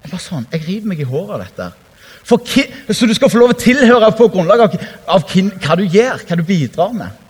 Jeg 0.00 0.12
bare 0.14 0.24
sånn, 0.24 0.48
jeg 0.54 0.64
river 0.64 0.94
meg 0.94 1.04
i 1.04 1.08
håret 1.08 1.34
av 1.36 1.44
dette. 1.44 1.68
For, 2.28 2.44
så 2.92 3.08
du 3.08 3.14
skal 3.16 3.32
få 3.32 3.40
lov 3.40 3.52
til 3.52 3.58
å 3.58 3.64
tilhøre 3.66 4.10
på 4.16 4.28
grunnlag 4.32 4.64
av, 4.64 4.76
av 5.16 5.28
hva 5.28 5.76
du 5.80 5.84
gjør, 5.84 6.24
hva 6.24 6.38
du 6.38 6.44
bidrar 6.48 6.96
med. 6.96 7.27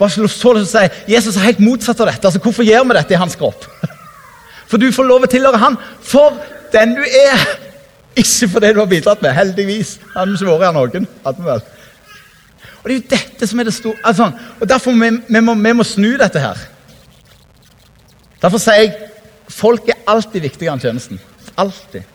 Bare 0.00 0.22
lyst 0.24 0.40
til 0.40 0.56
å 0.56 0.64
si, 0.64 0.84
Jesus 1.12 1.36
er 1.36 1.50
helt 1.50 1.60
motsatt 1.60 2.00
av 2.00 2.08
dette. 2.08 2.24
altså 2.26 2.40
Hvorfor 2.40 2.64
gjør 2.64 2.86
vi 2.88 2.96
dette 2.96 3.14
i 3.14 3.20
hans 3.20 3.36
kropp? 3.36 3.66
For 4.70 4.80
du 4.80 4.88
får 4.94 5.04
lov 5.04 5.26
å 5.26 5.28
tilhøre 5.28 5.58
han 5.58 5.74
for 6.06 6.36
den 6.70 6.92
du 6.94 7.02
er. 7.02 7.40
Ikke 8.14 8.46
for 8.52 8.62
det 8.62 8.68
du 8.76 8.78
har 8.78 8.86
bidratt 8.86 9.22
med. 9.24 9.34
Heldigvis. 9.34 9.96
Hadde 10.14 10.30
vi 10.30 10.38
ikke 10.38 10.52
vært 10.52 10.68
her 10.68 10.76
noen. 10.76 11.08
hadde 11.24 11.46
vel. 11.46 11.64
Og 12.80 12.86
det 12.86 12.94
er 12.94 13.00
jo 13.00 13.08
dette 13.10 13.48
som 13.50 13.60
er 13.60 13.68
det 13.68 13.74
store 13.76 13.98
altså, 14.08 14.30
og 14.56 14.68
Derfor 14.68 14.94
vi, 14.96 15.10
vi, 15.26 15.40
må, 15.44 15.54
vi 15.58 15.72
må 15.76 15.84
snu 15.84 16.14
dette 16.20 16.40
her. 16.40 16.62
Derfor 18.40 18.62
sier 18.62 18.78
jeg 18.78 18.94
folk 19.50 19.90
er 19.90 20.00
alltid 20.08 20.46
viktigere 20.46 20.78
enn 20.78 20.84
tjenesten. 20.86 21.20
Alltid. 21.60 22.06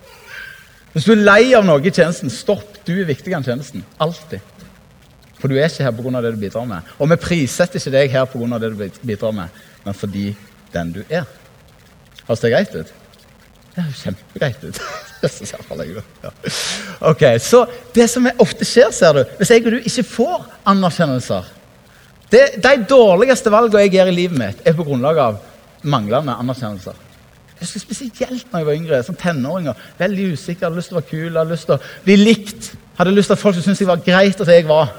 Hvis 0.96 1.06
du 1.06 1.12
er 1.14 1.26
lei 1.28 1.42
av 1.60 1.68
noe 1.68 1.84
i 1.84 1.92
tjenesten, 1.92 2.32
stopp. 2.32 2.80
Du 2.88 2.96
er 2.96 3.06
viktigere 3.06 3.42
enn 3.42 3.46
tjenesten. 3.46 3.84
Alltid. 4.00 4.55
For 5.46 5.54
du 5.54 5.60
er 5.60 5.68
ikke 5.70 5.86
her 5.86 5.92
pga. 5.94 6.22
det 6.26 6.34
du 6.34 6.40
bidrar 6.42 6.64
med. 6.66 6.94
Og 6.98 7.10
vi 7.10 7.16
prissetter 7.22 7.78
ikke 7.78 7.92
deg 7.94 8.12
her 8.16 8.24
pga. 8.26 8.58
det 8.58 8.72
du 8.74 9.02
bidrar 9.06 9.32
med, 9.32 9.60
men 9.86 9.94
fordi 9.94 10.36
den 10.74 10.92
du 10.92 11.04
er. 11.10 11.28
Høres 12.26 12.42
det 12.42 12.52
greit 12.52 12.74
ut? 12.74 12.94
Det 13.76 13.84
høres 13.84 14.02
kjempegreit 14.02 14.64
ut. 14.64 14.80
ja. 16.24 16.32
Ok, 17.02 17.22
Så 17.40 17.68
det 17.94 18.10
som 18.10 18.26
ofte 18.40 18.66
skjer, 18.66 18.90
ser 18.90 19.14
du, 19.14 19.24
hvis 19.38 19.52
jeg 19.54 19.66
og 19.68 19.72
du 19.76 19.78
ikke 19.86 20.04
får 20.04 20.48
anerkjennelser 20.66 21.54
det, 22.32 22.64
De 22.64 22.74
dårligste 22.90 23.54
valgene 23.54 23.86
jeg 23.86 23.94
gjør 24.00 24.10
i 24.10 24.16
livet 24.16 24.38
mitt, 24.40 24.66
er 24.66 24.74
på 24.74 24.84
grunnlag 24.84 25.22
av 25.22 25.38
manglende 25.86 26.34
anerkjennelser. 26.42 26.98
Jeg 27.60 27.68
husker 27.68 27.86
Spesielt 27.86 28.52
når 28.52 28.60
jeg 28.64 28.66
var 28.66 28.80
yngre, 28.82 29.04
som 29.04 29.16
tenåringer. 29.16 29.78
Veldig 30.02 30.32
usikker, 30.34 30.66
hadde 30.66 30.82
lyst 30.82 30.90
til 30.90 30.98
å 30.98 31.04
være 31.04 31.12
kul, 31.12 31.38
hadde 31.38 31.54
lyst 31.54 31.70
til 31.70 31.78
å 31.78 31.82
bli 32.04 32.16
likt. 32.18 32.72
Hadde 32.98 33.14
lyst 33.14 33.30
til 33.30 33.38
at 33.38 33.44
folk 33.44 33.56
skulle 33.56 33.70
synes 33.70 33.84
jeg 33.84 33.92
var 33.94 34.02
greit 34.02 34.42
at 34.42 34.50
jeg 34.50 34.66
var. 34.68 34.96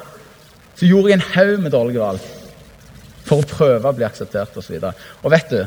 Så 0.76 0.88
gjorde 0.88 1.10
jeg 1.10 1.20
en 1.20 1.30
haug 1.34 1.62
med 1.64 1.72
dårlige 1.72 2.02
valg 2.02 2.32
for 3.26 3.42
å 3.42 3.48
prøve 3.48 3.90
å 3.90 3.96
bli 3.96 4.06
akseptert 4.06 4.56
osv. 4.60 4.76
Og, 4.78 5.04
og 5.24 5.32
vet 5.32 5.50
du, 5.50 5.62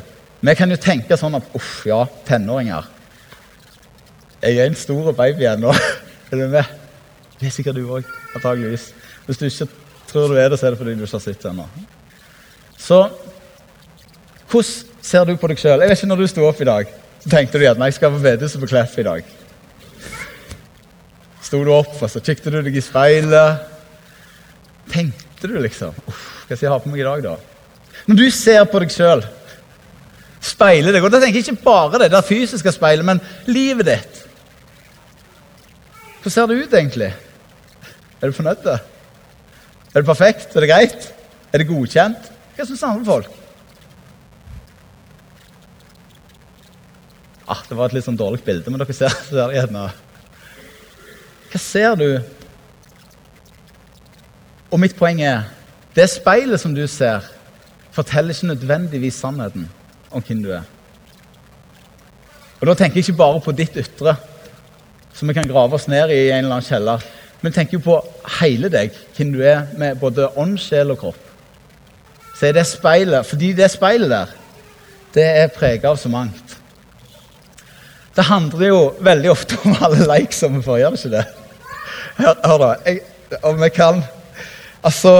vi 0.46 0.56
kan 0.56 0.72
jo 0.72 0.78
tenke 0.80 1.18
sånn 1.20 1.36
at 1.39 1.56
uff, 1.58 1.82
ja, 1.89 2.04
tenåringer. 2.28 2.88
Jeg 4.39 4.56
er 4.56 4.70
en 4.70 4.78
stor 4.80 5.12
baby 5.18 5.50
ennå. 5.50 5.74
Er 6.30 6.38
du 6.38 6.46
med? 6.46 6.75
Det 7.39 7.48
er 7.50 7.54
sikkert 7.56 7.80
du 7.80 7.88
òg, 7.89 8.06
antageligvis. 8.38 8.92
Hvis 9.25 9.39
du 9.39 9.48
ikke 9.48 9.66
tror 10.12 10.30
du 10.30 10.36
er 10.38 10.51
det, 10.51 10.60
så 10.60 10.68
er 10.68 10.75
det 10.75 10.78
fordi 10.78 10.94
du 10.94 11.01
ikke 11.01 11.16
har 11.16 11.24
sett 11.24 11.42
det 11.42 11.50
ennå. 11.50 11.66
Så 12.78 13.00
hvordan 14.51 15.06
ser 15.10 15.25
du 15.25 15.34
på 15.39 15.50
deg 15.50 15.62
sjøl? 15.62 15.82
Jeg 15.82 15.89
vet 15.89 15.98
ikke 15.98 16.10
når 16.12 16.22
du 16.22 16.28
sto 16.30 16.46
opp 16.46 16.62
i 16.62 16.68
dag, 16.70 16.92
så 17.24 17.32
tenkte 17.34 17.62
du 17.62 17.66
at 17.66 17.82
jeg 17.82 17.98
skal 17.98 18.13
på 18.13 18.22
bedehuset 18.22 18.62
på 18.62 18.70
Klepp 18.70 18.96
i 19.01 19.08
dag. 19.08 19.34
Sto 21.50 21.63
du 21.66 21.74
opp, 21.74 21.96
og 21.98 22.13
så 22.13 22.22
kikket 22.22 22.54
du 22.54 22.60
deg 22.62 22.78
i 22.78 22.84
speilet. 22.84 23.79
Tenkte 24.89 25.50
du 25.50 25.58
liksom 25.62 25.96
Uff, 26.10 26.24
hva 26.48 26.55
skal 26.55 26.65
jeg 26.65 26.74
ha 26.74 26.79
på 26.81 26.91
meg 26.91 27.03
i 27.03 27.08
dag, 27.08 27.25
da? 27.25 27.36
Når 28.10 28.19
du 28.19 28.25
ser 28.34 28.63
på 28.69 28.81
deg 28.81 28.93
sjøl, 28.93 29.22
speiler 30.41 30.96
deg 30.96 31.05
Og 31.05 31.12
da 31.13 31.19
tenker 31.22 31.39
jeg 31.39 31.48
ikke 31.48 31.65
bare 31.65 32.01
det 32.03 32.12
der 32.13 32.25
fysiske 32.25 32.74
speilet, 32.74 33.05
men 33.05 33.22
livet 33.50 33.89
ditt. 33.91 34.22
Hvordan 36.19 36.36
ser 36.36 36.50
det 36.50 36.58
ut, 36.63 36.74
egentlig? 36.74 37.12
Er 38.19 38.31
du 38.31 38.36
fornøyd? 38.36 38.65
Er 38.69 40.01
det 40.01 40.08
perfekt? 40.08 40.55
Er 40.55 40.65
det 40.65 40.72
greit? 40.72 41.12
Er 41.53 41.62
det 41.62 41.69
godkjent? 41.69 42.31
Hva 42.58 42.65
syns 42.67 42.84
andre 42.84 43.08
folk? 43.08 43.36
Ah, 47.50 47.63
det 47.65 47.77
var 47.77 47.89
et 47.89 47.96
litt 47.98 48.05
sånn 48.05 48.19
dårlig 48.19 48.43
bilde, 48.46 48.69
men 48.69 48.81
dere 48.81 48.93
ser, 48.93 49.15
det 49.31 49.39
der 49.39 49.55
igjen. 49.55 49.79
Hva 51.50 51.62
ser 51.63 51.96
du? 51.98 52.10
Og 54.70 54.80
mitt 54.82 54.96
poeng 54.98 55.22
er 55.26 55.48
det 55.96 56.06
speilet 56.12 56.62
som 56.62 56.76
du 56.76 56.86
ser, 56.88 57.26
forteller 57.92 58.36
ikke 58.36 58.52
nødvendigvis 58.52 59.18
sannheten 59.18 59.66
om 60.12 60.24
hvem 60.26 60.44
du 60.44 60.52
er. 60.54 60.68
Og 62.60 62.68
Da 62.68 62.74
tenker 62.74 63.00
jeg 63.00 63.10
ikke 63.10 63.18
bare 63.18 63.42
på 63.42 63.56
ditt 63.56 63.78
ytre, 63.80 64.16
som 65.14 65.28
vi 65.28 65.34
kan 65.34 65.48
grave 65.48 65.74
oss 65.74 65.88
ned 65.88 66.12
i 66.12 66.30
en 66.30 66.44
eller 66.44 66.60
annen 66.60 66.68
kjeller. 66.68 67.04
Men 67.42 67.56
tenker 67.56 67.78
jo 67.78 67.86
på 67.86 67.98
hele 68.42 68.70
deg, 68.70 68.92
hvem 69.16 69.32
du 69.34 69.42
er 69.42 69.66
med 69.80 69.98
både 70.00 70.28
ånd, 70.38 70.58
sjel 70.60 70.92
og 70.92 71.00
kropp. 71.00 71.26
Så 72.36 72.50
er 72.50 72.56
det 72.56 72.68
speilet, 72.68 73.26
fordi 73.26 73.54
det 73.56 73.72
speilet 73.72 74.12
der, 74.12 74.36
det 75.16 75.26
er 75.26 75.54
prega 75.56 75.90
av 75.90 75.98
så 75.98 76.12
mangt. 76.12 76.58
Det 78.16 78.28
handler 78.28 78.68
jo 78.68 78.80
veldig 79.00 79.32
ofte 79.32 79.58
om 79.64 79.76
alle 79.80 80.06
likes 80.12 80.40
som 80.44 80.56
vi 80.56 80.64
får, 80.64 80.80
gjør 80.82 80.96
det 80.96 81.00
ikke 81.00 81.16
det? 81.16 81.26
Hør, 82.20 82.36
hør 82.46 82.62
da. 82.64 82.70
Jeg, 82.86 83.02
om 83.44 83.64
jeg 83.64 83.74
kan 83.74 84.04
Altså 84.86 85.12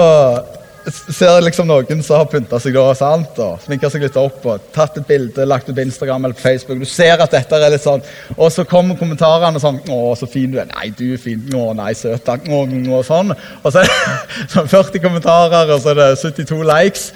ser 0.90 1.42
liksom 1.44 1.68
noen 1.68 2.00
som 2.02 2.20
har 2.20 2.28
pynta 2.30 2.58
seg 2.62 2.74
da, 2.74 2.86
sant, 2.96 3.38
og 3.42 3.60
sminka 3.64 3.90
seg 3.92 4.04
litt 4.06 4.16
opp 4.18 4.46
og 4.48 4.70
tatt 4.74 4.96
et 4.96 5.06
bilde, 5.08 5.44
lagt 5.48 5.68
ut 5.68 5.74
på 5.76 5.84
Instagram 5.84 6.24
eller 6.24 6.36
på 6.38 6.44
Facebook. 6.46 6.80
Du 6.80 6.88
ser 6.88 7.20
at 7.20 7.34
dette 7.34 7.58
er 7.58 7.74
litt 7.74 7.84
sånn, 7.84 8.02
Og 8.36 8.48
så 8.52 8.64
kommer 8.64 8.96
kommentarene 8.96 9.60
sånn 9.60 9.80
'Å, 9.84 10.16
så 10.16 10.26
fin 10.26 10.50
du 10.50 10.58
er.' 10.58 10.66
'Nei, 10.66 10.90
du 10.90 11.12
er 11.12 11.18
fin.' 11.18 11.50
'Å, 11.52 11.74
nei, 11.76 11.92
søt.' 11.92 12.24
Takk. 12.24 12.48
Å, 12.48 12.62
og 12.64 13.04
sånn. 13.04 13.34
Og 13.64 13.72
så 13.72 13.80
er 13.80 13.84
det 13.84 14.50
sånn 14.54 14.68
40 14.68 15.00
kommentarer, 15.00 15.70
og 15.70 15.80
så 15.82 15.90
er 15.90 15.94
det 15.94 16.18
72 16.18 16.62
likes. 16.64 17.12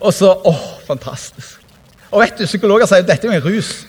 Og 0.00 0.12
så 0.12 0.32
Å, 0.32 0.54
fantastisk. 0.86 1.58
Og 2.10 2.20
vet 2.20 2.38
du, 2.38 2.46
Psykologer 2.46 2.86
sier 2.86 3.04
at 3.04 3.06
dette 3.06 3.26
er 3.26 3.32
jo 3.32 3.38
en 3.38 3.54
rus. 3.54 3.86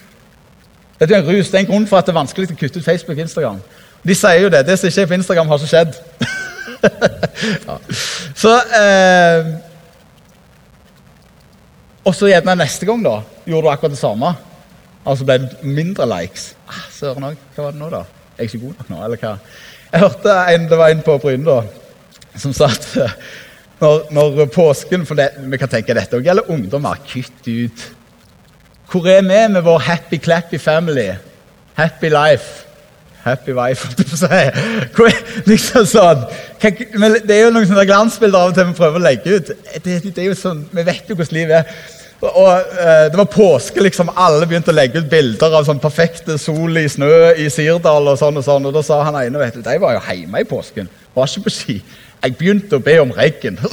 Dette 1.00 1.14
er 1.14 1.22
en 1.22 1.26
rus. 1.26 1.50
Det 1.50 1.58
er 1.58 1.64
en 1.64 1.72
grunn 1.72 1.86
for 1.86 1.98
at 1.98 2.06
det 2.06 2.12
er 2.12 2.20
vanskelig 2.20 2.50
å 2.52 2.56
kutte 2.56 2.78
ut 2.78 2.84
Facebook 2.84 3.16
og 3.16 3.24
Instagram. 3.24 3.60
De 4.04 4.14
sier 4.14 4.42
jo 4.42 4.48
det. 4.48 4.66
Det 4.66 4.78
som 4.78 4.88
ikke 4.88 5.02
er 5.02 5.06
på 5.06 5.14
Instagram, 5.14 5.48
har 5.48 5.58
ikke 5.58 5.74
skjedd. 5.74 5.96
Så 8.42 8.52
eh, 8.76 9.48
Og 12.04 12.14
så 12.16 12.30
gjerne 12.30 12.56
neste 12.58 12.86
gang, 12.88 13.02
da, 13.04 13.20
gjorde 13.44 13.66
du 13.66 13.72
akkurat 13.72 13.92
det 13.94 14.00
samme. 14.00 14.32
Altså 15.06 15.26
ble 15.28 15.36
det 15.42 15.50
mindre 15.64 16.06
likes. 16.08 16.50
Ah, 16.68 16.86
Søren 16.92 17.28
òg. 17.30 17.36
Hva 17.54 17.66
var 17.66 17.76
det 17.76 17.80
nå, 17.80 17.90
da? 17.92 18.02
Er 18.36 18.44
jeg 18.44 18.54
ikke 18.54 18.64
god 18.66 18.80
nok 18.80 18.90
nå, 18.92 19.04
eller 19.04 19.20
hva? 19.20 19.36
Jeg 19.90 20.02
hørte 20.04 20.34
en, 20.54 20.66
det 20.70 20.78
var 20.78 20.92
en 20.92 21.04
på 21.04 21.16
Bryne 21.18 21.46
da, 21.46 21.60
som 22.38 22.52
sa 22.56 22.68
at 22.70 22.90
eh, 23.00 23.16
når, 23.80 24.04
når, 24.14 24.44
påsken 24.54 25.06
For 25.08 25.18
det, 25.18 25.30
vi 25.50 25.58
kan 25.58 25.70
tenke 25.72 25.96
dette 25.96 26.18
òg 26.18 26.28
gjelder 26.28 26.50
ungdommer. 26.52 27.00
Kutt 27.08 27.48
ut. 27.48 27.86
Hvor 28.90 29.06
er 29.08 29.22
vi 29.22 29.40
med 29.54 29.62
vår 29.64 29.78
happy 29.86 30.18
clappy 30.18 30.58
family? 30.58 31.08
Happy 31.78 32.10
life? 32.12 32.69
Happy 33.24 33.52
wife, 33.52 33.84
holdt 33.84 34.14
å 34.14 34.18
si. 34.22 34.42
Liksom 35.50 35.86
sånn. 35.88 36.26
Det 36.60 37.34
er 37.34 37.42
jo 37.44 37.54
noen 37.54 37.68
sånne 37.68 37.86
glansbilder 37.88 38.40
av 38.40 38.52
og 38.52 38.56
til 38.56 38.70
vi 38.70 38.76
prøver 38.78 39.00
å 39.00 39.04
legge 39.04 39.36
ut. 39.36 39.50
Det, 39.84 39.96
det 40.06 40.22
er 40.22 40.30
jo 40.30 40.36
sånn, 40.38 40.62
Vi 40.72 40.84
vet 40.86 41.10
jo 41.10 41.16
hvordan 41.18 41.36
livet 41.36 41.58
er. 41.60 41.82
Og, 42.20 42.48
uh, 42.52 43.06
Det 43.10 43.16
var 43.16 43.28
påske, 43.32 43.80
liksom. 43.84 44.12
Alle 44.16 44.48
begynte 44.48 44.72
å 44.72 44.76
legge 44.76 45.00
ut 45.00 45.10
bilder 45.12 45.56
av 45.56 45.68
sånn 45.68 45.80
perfekte 45.80 46.38
sol 46.40 46.76
i 46.80 46.88
snø 46.88 47.32
i 47.36 47.48
Sirdal. 47.52 48.08
Og 48.12 48.20
sånn 48.20 48.40
og 48.40 48.46
sånn, 48.46 48.68
og 48.68 48.76
da 48.76 48.84
sa 48.84 49.02
han 49.04 49.20
ene 49.22 49.40
vet 49.40 49.56
du, 49.56 49.64
de 49.64 49.78
var 49.80 49.96
jo 49.96 50.04
hjemme 50.08 50.40
i 50.40 50.48
påsken. 50.48 50.88
Var 51.16 51.28
ikke 51.28 51.46
på 51.48 51.54
ski. 51.56 51.80
Jeg 52.20 52.36
begynte 52.36 52.76
å 52.76 52.84
be 52.84 52.98
om 53.00 53.12
regn. 53.16 53.60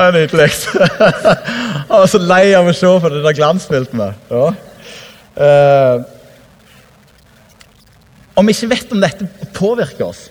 Det 0.00 0.06
er 0.06 0.14
nydelig. 0.16 0.48
Jeg 1.90 1.98
var 1.98 2.06
så 2.08 2.18
lei 2.24 2.54
av 2.56 2.68
å 2.70 2.72
se 2.72 2.88
på 3.02 3.08
det 3.12 3.18
der 3.20 3.34
glansbildet. 3.36 4.20
Ja. 4.32 4.46
Uh, 5.38 6.02
om 8.34 8.46
vi 8.46 8.54
ikke 8.56 8.70
vet 8.72 8.92
om 8.94 9.02
dette 9.02 9.26
påvirker 9.54 10.08
oss 10.08 10.24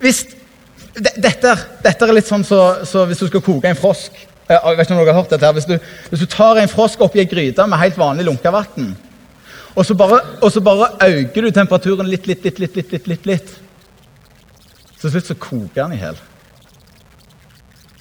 Hvis, 0.00 0.24
dette, 0.96 1.52
dette, 1.84 2.06
er 2.06 2.12
litt 2.16 2.26
sånn 2.26 2.42
så, 2.46 2.58
så 2.88 3.04
hvis 3.06 3.22
du 3.22 3.28
skal 3.28 3.44
koke 3.44 3.70
en 3.70 3.78
frosk 3.78 4.16
eh, 4.16 4.56
jeg 4.56 4.80
vet 4.80 4.88
ikke 4.88 4.96
om 4.96 5.02
dere 5.02 5.14
har 5.14 5.20
hørt 5.20 5.34
dette 5.34 5.46
her, 5.46 5.54
hvis 5.54 5.68
du, 5.70 5.76
hvis 6.10 6.24
du 6.24 6.28
tar 6.32 6.58
en 6.58 6.72
frosk 6.72 7.04
oppi 7.06 7.22
ei 7.22 7.28
gryte 7.30 7.66
med 7.70 7.78
helt 7.78 8.00
vanlig 8.00 8.26
lunka 8.26 8.50
vann, 8.54 8.90
og 9.78 9.86
så 9.86 9.94
bare, 9.94 10.18
og 10.42 10.50
så 10.50 10.62
bare 10.66 10.90
øker 11.06 11.46
du 11.46 11.50
temperaturen 11.54 12.08
litt, 12.10 12.26
litt, 12.26 12.42
litt, 12.44 12.58
litt, 12.58 12.76
litt, 12.76 12.92
litt, 12.92 13.06
litt, 13.06 13.28
litt. 13.30 13.52
Til 15.00 15.12
slutt 15.14 15.30
så 15.30 15.36
koker 15.38 15.84
den 15.84 15.94
i 15.94 16.00
hjel. 16.00 16.18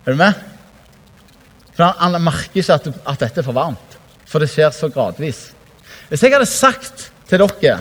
Er 0.01 0.15
du 0.15 0.19
med? 0.19 0.41
For 1.77 1.85
han, 1.85 2.15
han 2.17 2.25
merker 2.25 2.59
ikke 2.63 2.79
at, 2.79 2.89
at 3.13 3.21
dette 3.21 3.43
er 3.43 3.45
for 3.45 3.55
varmt. 3.55 3.99
For 4.25 4.41
det 4.41 4.49
skjer 4.51 4.73
så 4.75 4.89
gradvis. 4.93 5.51
Hvis 6.09 6.23
jeg 6.23 6.33
hadde 6.33 6.49
sagt 6.49 7.09
til 7.29 7.43
dere 7.61 7.79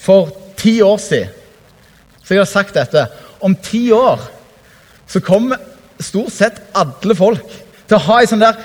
for 0.00 0.30
ti 0.58 0.80
år 0.82 0.98
siden 0.98 1.36
så 2.20 2.34
jeg 2.34 2.40
hadde 2.42 2.50
sagt 2.50 2.76
dette 2.76 3.06
Om 3.42 3.56
ti 3.62 3.88
år 3.94 4.20
så 5.10 5.18
kommer 5.20 5.58
stort 6.00 6.30
sett 6.30 6.60
alle 6.78 7.16
folk 7.18 7.56
til 7.88 7.96
å 7.96 8.04
ha 8.04 8.20
ei 8.20 8.28
sånn 8.30 8.42
der 8.44 8.58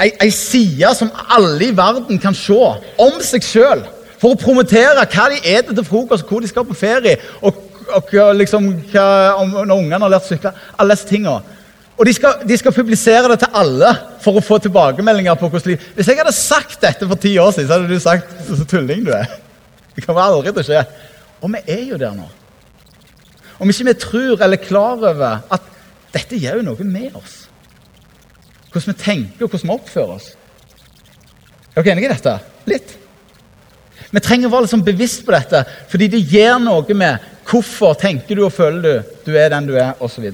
ei, 0.00 0.08
ei 0.24 0.30
side 0.32 0.92
som 0.96 1.10
alle 1.28 1.68
i 1.68 1.74
verden 1.76 2.20
kan 2.22 2.34
se 2.34 2.56
om 2.56 3.18
seg 3.20 3.44
sjøl. 3.44 3.82
For 4.16 4.32
å 4.32 4.40
promotere 4.40 5.04
hva 5.04 5.26
de 5.28 5.40
spiser 5.42 5.74
til 5.76 5.84
frokost, 5.84 6.24
hvor 6.24 6.40
de 6.40 6.48
skal 6.48 6.64
på 6.64 6.76
ferie, 6.78 7.18
og, 7.44 7.58
og 7.92 8.14
liksom, 8.38 8.70
hva, 8.92 9.04
om, 9.42 9.52
når 9.58 9.74
ungene 9.76 10.00
har 10.06 10.14
lært 10.14 10.24
å 10.24 10.32
sykle. 10.32 10.54
Alle 10.80 10.96
disse 10.96 11.10
tingene. 11.10 11.55
Og 11.96 12.04
de 12.04 12.12
skal, 12.12 12.42
de 12.48 12.56
skal, 12.60 12.74
publisere 12.76 13.28
det 13.32 13.38
til 13.40 13.54
alle 13.56 13.90
for 14.20 14.36
å 14.36 14.44
få 14.44 14.58
tilbakemeldinger. 14.60 15.34
på 15.40 15.48
hvordan 15.48 15.72
de... 15.72 15.78
Hvis 15.96 16.08
jeg 16.08 16.18
hadde 16.18 16.34
sagt 16.36 16.80
dette 16.82 17.08
for 17.08 17.20
ti 17.20 17.36
år 17.40 17.54
siden, 17.56 17.68
så 17.68 17.78
hadde 17.78 17.94
du 17.94 18.00
sagt 18.00 18.34
så 18.48 18.66
tulling 18.68 19.06
du 19.06 19.12
er. 19.16 19.30
Det 19.96 20.04
kommer 20.04 20.26
aldri 20.26 20.52
til 20.52 20.60
å 20.60 20.66
skje. 20.66 20.82
Og 21.40 21.52
vi 21.54 21.62
er 21.72 21.84
jo 21.88 22.00
der 22.00 22.12
nå. 22.16 22.28
Om 23.56 23.72
ikke 23.72 23.88
vi 23.88 23.96
tror 24.00 24.42
eller 24.44 24.58
er 24.58 24.66
klar 24.66 25.00
over 25.00 25.40
at 25.56 25.72
dette 26.12 26.36
gjør 26.40 26.60
jo 26.60 26.66
noe 26.68 26.84
med 26.84 27.16
oss. 27.16 27.46
Hvordan 28.72 28.92
vi 28.92 29.00
tenker 29.00 29.46
og 29.46 29.54
hvordan 29.54 29.70
vi 29.70 29.76
oppfører 29.78 30.14
oss. 30.18 30.28
Er 31.72 31.80
dere 31.80 31.96
enige 31.96 32.10
i 32.10 32.12
dette? 32.12 32.36
Litt. 32.68 32.94
Vi 34.12 34.22
trenger 34.24 34.50
å 34.50 34.52
være 34.52 34.66
liksom 34.66 34.84
bevisst 34.84 35.24
på 35.24 35.32
dette, 35.32 35.64
fordi 35.88 36.10
det 36.12 36.24
gjør 36.28 36.60
noe 36.62 36.96
med 36.96 37.24
hvorfor 37.48 37.96
tenker 38.00 38.36
du 38.36 38.44
og 38.46 38.54
føler 38.54 38.84
du 38.84 39.14
du 39.26 39.36
er 39.36 39.50
den 39.52 39.68
du 39.68 39.74
er, 39.80 39.94
osv. 40.00 40.28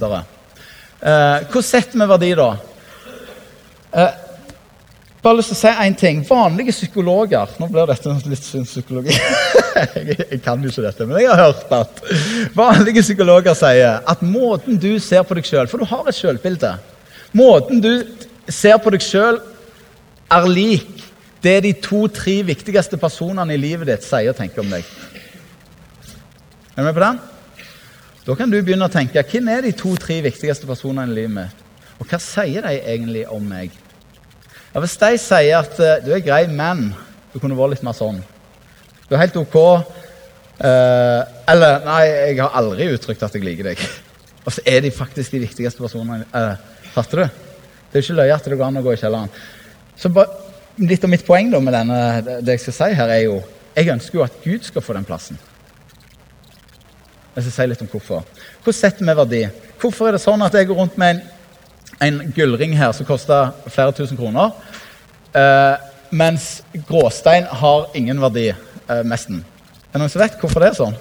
Eh, 1.02 1.48
hvordan 1.50 1.66
setter 1.66 1.98
vi 1.98 2.06
verdi, 2.06 2.28
da? 2.38 2.50
Eh, 3.92 4.18
bare 5.22 5.38
lyst 5.38 5.50
til 5.50 5.56
å 5.56 5.60
si 5.60 5.72
en 5.86 5.96
ting. 5.98 6.20
Vanlige 6.26 6.74
psykologer 6.74 7.56
Nå 7.58 7.68
blir 7.70 7.90
dette 7.90 8.14
litt 8.30 8.46
sin 8.46 8.66
psykologi. 8.66 9.16
jeg, 9.96 10.16
jeg 10.20 10.40
kan 10.44 10.62
jo 10.62 10.70
ikke 10.70 10.84
dette, 10.86 11.06
men 11.06 11.18
jeg 11.18 11.30
har 11.32 11.42
hørt 11.42 11.74
at 11.74 12.02
vanlige 12.54 13.02
psykologer 13.02 13.58
sier 13.58 13.98
at 14.06 14.22
måten 14.22 14.78
du 14.78 14.92
ser 15.02 15.26
på 15.26 15.38
deg 15.38 15.48
sjøl 15.48 15.70
For 15.70 15.82
du 15.82 15.90
har 15.90 16.06
et 16.06 16.18
sjølbilde. 16.18 16.72
Måten 17.34 17.82
du 17.82 17.92
ser 18.46 18.78
på 18.82 18.94
deg 18.94 19.02
sjøl, 19.02 19.40
er 20.32 20.48
lik 20.48 21.02
det 21.42 21.58
de 21.66 21.74
to-tre 21.82 22.38
viktigste 22.46 22.96
personene 23.00 23.56
i 23.56 23.60
livet 23.60 23.90
ditt 23.90 24.06
sier 24.06 24.30
og 24.30 24.38
tenker 24.38 24.62
om 24.62 24.70
deg. 24.70 24.86
Er 26.72 26.78
du 26.78 26.86
med 26.86 26.94
på 26.94 27.02
den? 27.02 27.22
Da 28.22 28.36
kan 28.38 28.50
du 28.52 28.60
begynne 28.62 28.86
å 28.86 28.92
tenke 28.92 29.24
hvem 29.26 29.48
er 29.50 29.64
de 29.64 29.72
to-tre 29.74 30.20
viktigste 30.22 30.68
personene 30.68 31.10
i 31.10 31.16
livet 31.16 31.34
mitt? 31.34 31.64
Og 31.98 32.06
hva 32.06 32.20
sier 32.22 32.62
de 32.62 32.76
egentlig 32.78 33.24
om 33.34 33.42
meg? 33.42 33.74
Ja, 34.72 34.78
Hvis 34.80 34.94
de 35.00 35.10
sier 35.18 35.58
at 35.58 35.74
uh, 35.82 35.98
du 36.04 36.12
er 36.14 36.22
grei, 36.22 36.44
men 36.46 36.92
du 37.32 37.40
kunne 37.40 37.58
vært 37.58 37.74
litt 37.74 37.84
mer 37.86 37.96
sånn 37.96 38.20
Du 39.08 39.16
er 39.16 39.24
helt 39.24 39.40
OK. 39.40 39.58
Uh, 40.62 41.20
eller 41.50 41.82
Nei, 41.88 42.00
jeg 42.06 42.38
har 42.38 42.54
aldri 42.62 42.88
uttrykt 42.94 43.26
at 43.26 43.34
jeg 43.34 43.42
liker 43.42 43.72
deg. 43.72 43.82
Og 44.46 44.54
så 44.54 44.62
er 44.70 44.84
de 44.86 44.94
faktisk 44.94 45.34
de 45.34 45.42
viktigste 45.42 45.82
personene. 45.82 46.22
Uh, 46.30 46.54
fatter 46.94 47.24
du? 47.24 47.42
Det 47.90 47.98
er 47.98 48.04
jo 48.04 48.06
ikke 48.06 48.20
løye 48.22 48.38
at 48.38 48.46
det 48.46 48.56
går 48.56 48.68
an 48.70 48.80
å 48.80 48.86
gå 48.86 48.94
i 48.94 49.02
kjelleren. 49.02 49.38
Så 49.98 50.14
ba, 50.14 50.30
Litt 50.80 51.02
av 51.04 51.10
mitt 51.12 51.26
poeng 51.26 51.50
da 51.52 51.58
med 51.60 51.74
denne, 51.76 51.96
det 52.40 52.54
jeg 52.54 52.62
skal 52.62 52.74
si 52.78 52.94
her, 52.96 53.10
er 53.12 53.26
jo 53.26 53.42
Jeg 53.76 53.90
ønsker 53.92 54.16
jo 54.16 54.22
at 54.24 54.38
Gud 54.44 54.64
skal 54.64 54.84
få 54.84 54.94
den 54.96 55.04
plassen. 55.04 55.36
Jeg 57.32 57.46
skal 57.46 57.52
si 57.54 57.66
litt 57.70 57.84
om 57.84 57.88
hvorfor. 57.88 58.26
Hvordan 58.62 58.76
setter 58.76 59.06
vi 59.08 59.14
verdi? 59.16 59.42
Hvorfor 59.80 60.08
er 60.08 60.16
det 60.16 60.24
sånn 60.24 60.44
at 60.44 60.56
jeg 60.56 60.68
går 60.68 60.78
rundt 60.82 60.98
med 61.00 61.16
en, 61.16 61.22
en 62.04 62.18
gullring 62.36 62.74
her 62.76 62.92
som 62.96 63.08
koster 63.08 63.54
flere 63.72 63.94
tusen 63.96 64.18
kroner, 64.18 64.52
eh, 65.32 65.88
mens 66.12 66.50
gråstein 66.88 67.48
har 67.48 67.88
ingen 67.96 68.20
verdi, 68.20 68.50
eh, 68.52 69.02
nesten? 69.08 69.40
Er 69.88 69.96
det 69.96 70.02
noen 70.04 70.12
som 70.12 70.22
vet 70.24 70.36
hvorfor 70.40 70.60
det 70.60 70.72
er 70.72 70.78
sånn? 70.82 70.98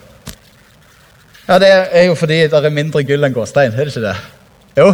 Ja, 1.50 1.60
Det 1.60 1.72
er 1.72 2.06
jo 2.08 2.16
fordi 2.16 2.46
det 2.48 2.54
er 2.54 2.70
mindre 2.72 3.04
gull 3.04 3.28
enn 3.28 3.34
gråstein. 3.36 3.74
Er 3.74 3.86
det 3.86 3.92
ikke 3.92 4.08
det? 4.08 4.16
Jo, 4.78 4.94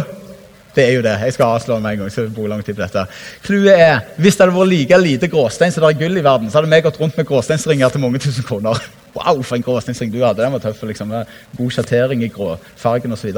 det 0.78 0.84
er 0.86 0.94
jo 0.94 1.02
det. 1.02 1.16
Jeg 1.26 1.34
skal 1.34 1.56
avslå 1.56 1.78
med 1.82 1.90
en 1.90 2.04
gang. 2.04 2.12
så 2.12 2.22
jeg 2.22 2.34
bruker 2.34 2.52
lang 2.52 2.62
tid 2.64 2.76
på 2.76 2.82
dette. 2.84 3.04
Clouet 3.44 3.74
er, 3.74 4.00
Hvis 4.16 4.36
det 4.36 4.46
hadde 4.46 4.58
vært 4.58 4.70
like 4.70 5.00
lite 5.02 5.28
gråstein 5.28 5.74
som 5.74 5.84
det 5.84 5.90
er 5.90 5.98
gull 5.98 6.16
i 6.20 6.24
verden, 6.24 6.50
så 6.50 6.58
hadde 6.58 6.70
vi 6.70 6.80
gått 6.86 7.00
rundt 7.00 7.16
med 7.16 7.26
gråsteinsringer 7.26 7.90
til 7.90 8.00
mange 8.00 8.22
tusen 8.22 8.46
kroner. 8.46 8.78
Wow, 9.18 9.40
for 9.42 9.56
en 9.56 9.62
gråsteinsring 9.64 10.12
du 10.12 10.20
hadde. 10.22 10.44
Den 10.44 10.52
var 10.52 10.60
tøff. 10.62 10.82
liksom, 10.86 11.08
med 11.08 11.26
God 11.58 11.72
sjattering 11.74 12.22
i 12.22 12.28
gråfargen 12.30 13.12
osv. 13.12 13.32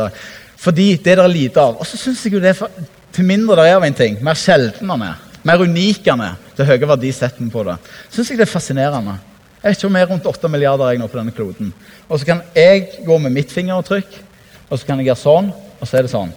Fordi 0.60 0.96
det 0.96 1.12
er 1.12 1.22
det 1.22 1.30
lite 1.30 1.60
av. 1.62 1.78
Og 1.80 1.86
så 1.86 1.96
syns 1.96 2.24
jeg 2.24 2.34
jo 2.34 2.40
det, 2.42 2.52
for, 2.58 2.68
til 3.14 3.24
mindre 3.24 3.56
det 3.56 3.70
er 3.70 3.78
av 3.78 3.86
en 3.86 3.96
ting, 3.96 4.18
mer 4.24 4.36
sjelden 4.36 4.90
han 4.92 5.06
er, 5.06 5.22
mer 5.46 5.62
unik 5.64 6.10
han 6.10 6.20
er, 6.26 6.34
til 6.56 6.68
høye 6.68 6.90
verdi 6.90 7.12
setter 7.16 7.40
vi 7.40 7.48
på 7.54 7.64
det, 7.64 7.78
syns 8.10 8.34
jeg 8.34 8.42
det 8.42 8.44
er 8.44 8.52
fascinerende. 8.52 9.16
Jeg 9.62 9.70
vet 9.70 9.78
ikke 9.78 9.88
om 9.88 9.96
jeg 9.96 10.06
er 10.06 10.12
rundt 10.12 10.28
8 10.28 10.48
milliarder 10.52 10.92
jeg 10.92 11.00
nå 11.00 11.08
på 11.08 11.18
denne 11.20 11.36
kloden. 11.36 11.72
Og 12.08 12.20
så 12.20 12.28
kan 12.28 12.44
jeg 12.56 13.06
gå 13.06 13.18
med 13.18 13.32
mitt 13.32 13.52
fingeravtrykk, 13.52 14.20
og 14.68 14.78
så 14.78 14.86
kan 14.86 15.00
jeg 15.00 15.10
gjøre 15.10 15.22
sånn, 15.22 15.50
og 15.52 15.88
så 15.88 15.96
er 15.96 16.06
det 16.06 16.12
sånn. 16.12 16.32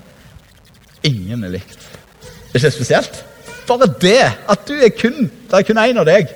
Ingen 1.03 1.43
er 1.43 1.57
likt. 1.57 1.79
Det 2.21 2.59
er 2.59 2.63
ikke 2.63 2.77
spesielt? 2.77 3.23
Bare 3.67 3.87
det 4.01 4.19
at 4.49 4.65
du 4.67 4.73
er 4.75 4.91
kun 4.91 5.29
Det 5.29 5.59
er 5.59 5.65
kun 5.67 5.79
én 5.79 5.99
av 5.99 6.07
deg. 6.07 6.31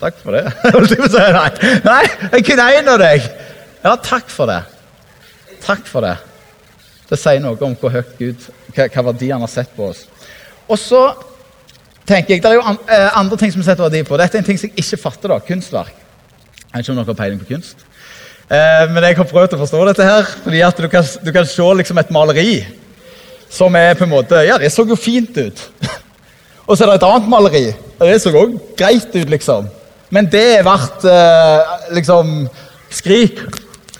Takk 0.00 0.16
for 0.22 0.32
det. 0.32 0.44
Nei, 1.90 2.04
det 2.30 2.38
er 2.38 2.44
kun 2.46 2.62
én 2.64 2.88
av 2.88 3.00
deg. 3.02 3.26
Ja, 3.84 3.94
takk 3.96 4.30
for 4.32 4.48
det. 4.48 4.62
Takk 5.64 5.84
for 5.88 6.04
det. 6.04 6.14
Det 7.10 7.18
sier 7.18 7.42
noe 7.42 7.58
om 7.66 7.74
hvor 7.76 7.92
høyt 7.92 8.14
Gud, 8.18 8.46
hva, 8.72 8.86
hva 8.86 9.04
verdi 9.10 9.28
han 9.32 9.42
har 9.44 9.50
sett 9.50 9.72
på 9.76 9.90
oss. 9.90 10.06
Og 10.70 10.78
så 10.78 11.02
tenker 12.06 12.36
jeg, 12.36 12.42
Det 12.42 12.50
er 12.50 12.58
jo 12.58 12.64
eh, 12.64 13.18
andre 13.18 13.36
ting 13.36 13.52
som 13.52 13.60
vi 13.60 13.66
setter 13.66 13.84
verdi 13.84 14.04
på. 14.06 14.16
Dette 14.20 14.38
er 14.38 14.44
en 14.44 14.48
ting 14.48 14.60
som 14.60 14.70
jeg 14.70 14.84
ikke 14.84 15.02
fatter. 15.04 15.34
da, 15.34 15.40
Kunstverk. 15.44 15.94
Jeg 16.70 16.72
vet 16.72 16.84
ikke 16.86 16.94
om 16.94 17.00
dere 17.00 17.10
har 17.10 17.18
peiling 17.18 17.40
på 17.42 17.50
kunst. 17.50 17.84
Eh, 18.50 18.84
men 18.90 19.04
jeg 19.04 19.18
har 19.18 19.28
prøvd 19.30 19.56
å 19.56 19.60
forstå 19.60 19.80
dette 19.90 20.06
her, 20.06 20.28
fordi 20.44 20.62
at 20.66 20.80
du 20.80 20.88
kan, 20.90 21.10
du 21.24 21.32
kan 21.34 21.46
se 21.46 21.66
liksom 21.80 22.00
et 22.00 22.14
maleri 22.14 22.54
som 23.50 23.74
er 23.76 23.96
på 23.98 24.06
en 24.06 24.12
måte 24.12 24.44
Ja, 24.46 24.58
det 24.60 24.70
så 24.72 24.86
jo 24.86 24.98
fint 24.98 25.36
ut. 25.36 25.62
og 26.68 26.76
så 26.76 26.84
er 26.84 26.92
det 26.92 27.00
et 27.00 27.08
annet 27.08 27.30
maleri. 27.30 27.64
Det 28.00 28.18
så 28.22 28.32
òg 28.32 28.56
greit 28.78 29.10
ut, 29.14 29.30
liksom. 29.30 29.68
Men 30.10 30.26
det 30.30 30.44
er 30.58 30.66
verdt 30.66 31.06
eh, 31.06 31.74
liksom 31.94 32.46
skrik. 32.90 33.42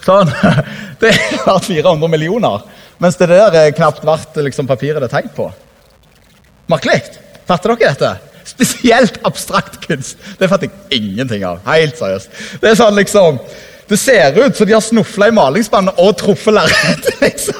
Sånn. 0.01 0.31
Det 1.01 1.09
er 1.09 1.39
verdt 1.47 1.65
400 1.65 2.09
millioner. 2.13 2.65
Mens 3.01 3.15
det 3.17 3.25
der 3.31 3.55
er 3.57 3.71
knapt 3.73 4.03
verdt 4.05 4.35
liksom, 4.45 4.67
papiret 4.69 5.01
det 5.01 5.07
er 5.07 5.13
tegnet 5.15 5.33
på. 5.33 5.47
Merkelig. 6.69 6.99
Fatter 7.49 7.73
dere 7.73 7.95
dette? 7.95 8.11
Spesielt 8.45 9.17
abstrakt 9.25 9.79
kunst. 9.81 10.19
Det 10.37 10.49
fatter 10.49 10.69
jeg 10.69 11.01
ingenting 11.01 11.45
av. 11.47 11.63
Helt 11.65 11.97
seriøst. 11.97 12.29
Det 12.61 12.69
er 12.69 12.77
sånn 12.77 12.99
liksom 12.99 13.39
det 13.91 13.99
ser 13.99 14.37
ut 14.39 14.55
som 14.55 14.67
de 14.67 14.73
har 14.73 14.83
snufla 14.83 15.27
i 15.27 15.33
malingsspannet 15.35 15.97
og 15.99 16.15
truffet 16.19 16.53
lerretet. 16.55 17.17
Liksom. 17.25 17.55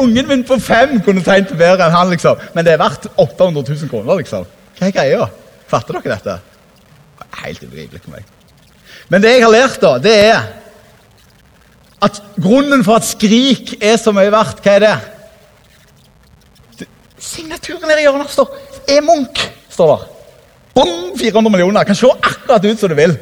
Ungen 0.00 0.28
min 0.28 0.44
på 0.48 0.56
fem 0.62 0.96
kunne 1.04 1.22
tegnet 1.24 1.52
bedre 1.58 1.86
enn 1.86 1.94
han, 1.94 2.10
liksom. 2.12 2.40
Men 2.54 2.66
det 2.66 2.74
er 2.74 2.80
verdt 2.80 3.06
800 3.14 3.64
000 3.68 3.90
kroner. 3.92 4.22
liksom. 4.22 4.46
Hva 4.78 4.88
er 4.88 4.96
greia? 4.96 5.28
Fatter 5.68 5.98
dere 5.98 6.16
dette? 6.16 6.38
Helt 7.42 7.62
ubegripelig 7.62 8.02
for 8.02 8.16
meg. 8.16 8.24
Men 9.12 9.22
det 9.22 9.34
jeg 9.34 9.44
har 9.44 9.52
lært, 9.52 9.80
da, 9.82 9.92
det 10.02 10.14
er 10.30 10.40
at 12.00 12.22
grunnen 12.40 12.84
for 12.86 12.96
at 12.96 13.04
Skrik 13.04 13.74
er 13.76 13.98
så 14.00 14.12
mye 14.16 14.32
verdt, 14.32 14.62
hva 14.64 14.78
er 14.78 14.86
det? 14.86 14.96
Signaturen 17.20 17.84
nede 17.84 18.00
i 18.00 18.06
hjørnet 18.06 18.32
står 18.32 18.54
er 18.88 19.04
Munch. 19.04 19.42
står 19.68 19.92
der. 19.92 20.06
Bom, 20.74 20.94
400 21.18 21.52
millioner. 21.52 21.84
Kan 21.84 21.98
se 21.98 22.08
akkurat 22.08 22.64
ut 22.64 22.80
som 22.80 22.88
du 22.88 22.96
vil. 22.96 23.18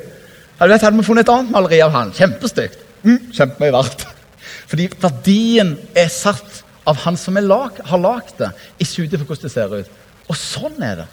Hadde, 0.58 0.78
vi 0.96 1.06
funnet 1.06 1.26
et 1.26 1.32
annet 1.32 1.52
maleri 1.54 1.78
av 1.84 1.92
han, 1.94 2.14
kjempestygt, 2.14 2.80
mm, 3.04 3.20
kjempemye 3.36 3.74
verdt. 3.74 4.06
Fordi 4.70 4.88
verdien 5.00 5.76
er 5.96 6.10
satt 6.12 6.62
av 6.88 6.98
han 7.04 7.16
som 7.20 7.36
lag, 7.44 7.78
har 7.84 8.02
lagd 8.02 8.40
det, 8.40 8.50
ikke 8.82 9.04
ut 9.04 9.14
ifra 9.14 9.28
hvordan 9.28 9.46
det 9.46 9.52
ser 9.54 9.78
ut. 9.78 9.94
Og 10.28 10.36
sånn 10.36 10.82
er 10.84 11.02
det. 11.02 11.08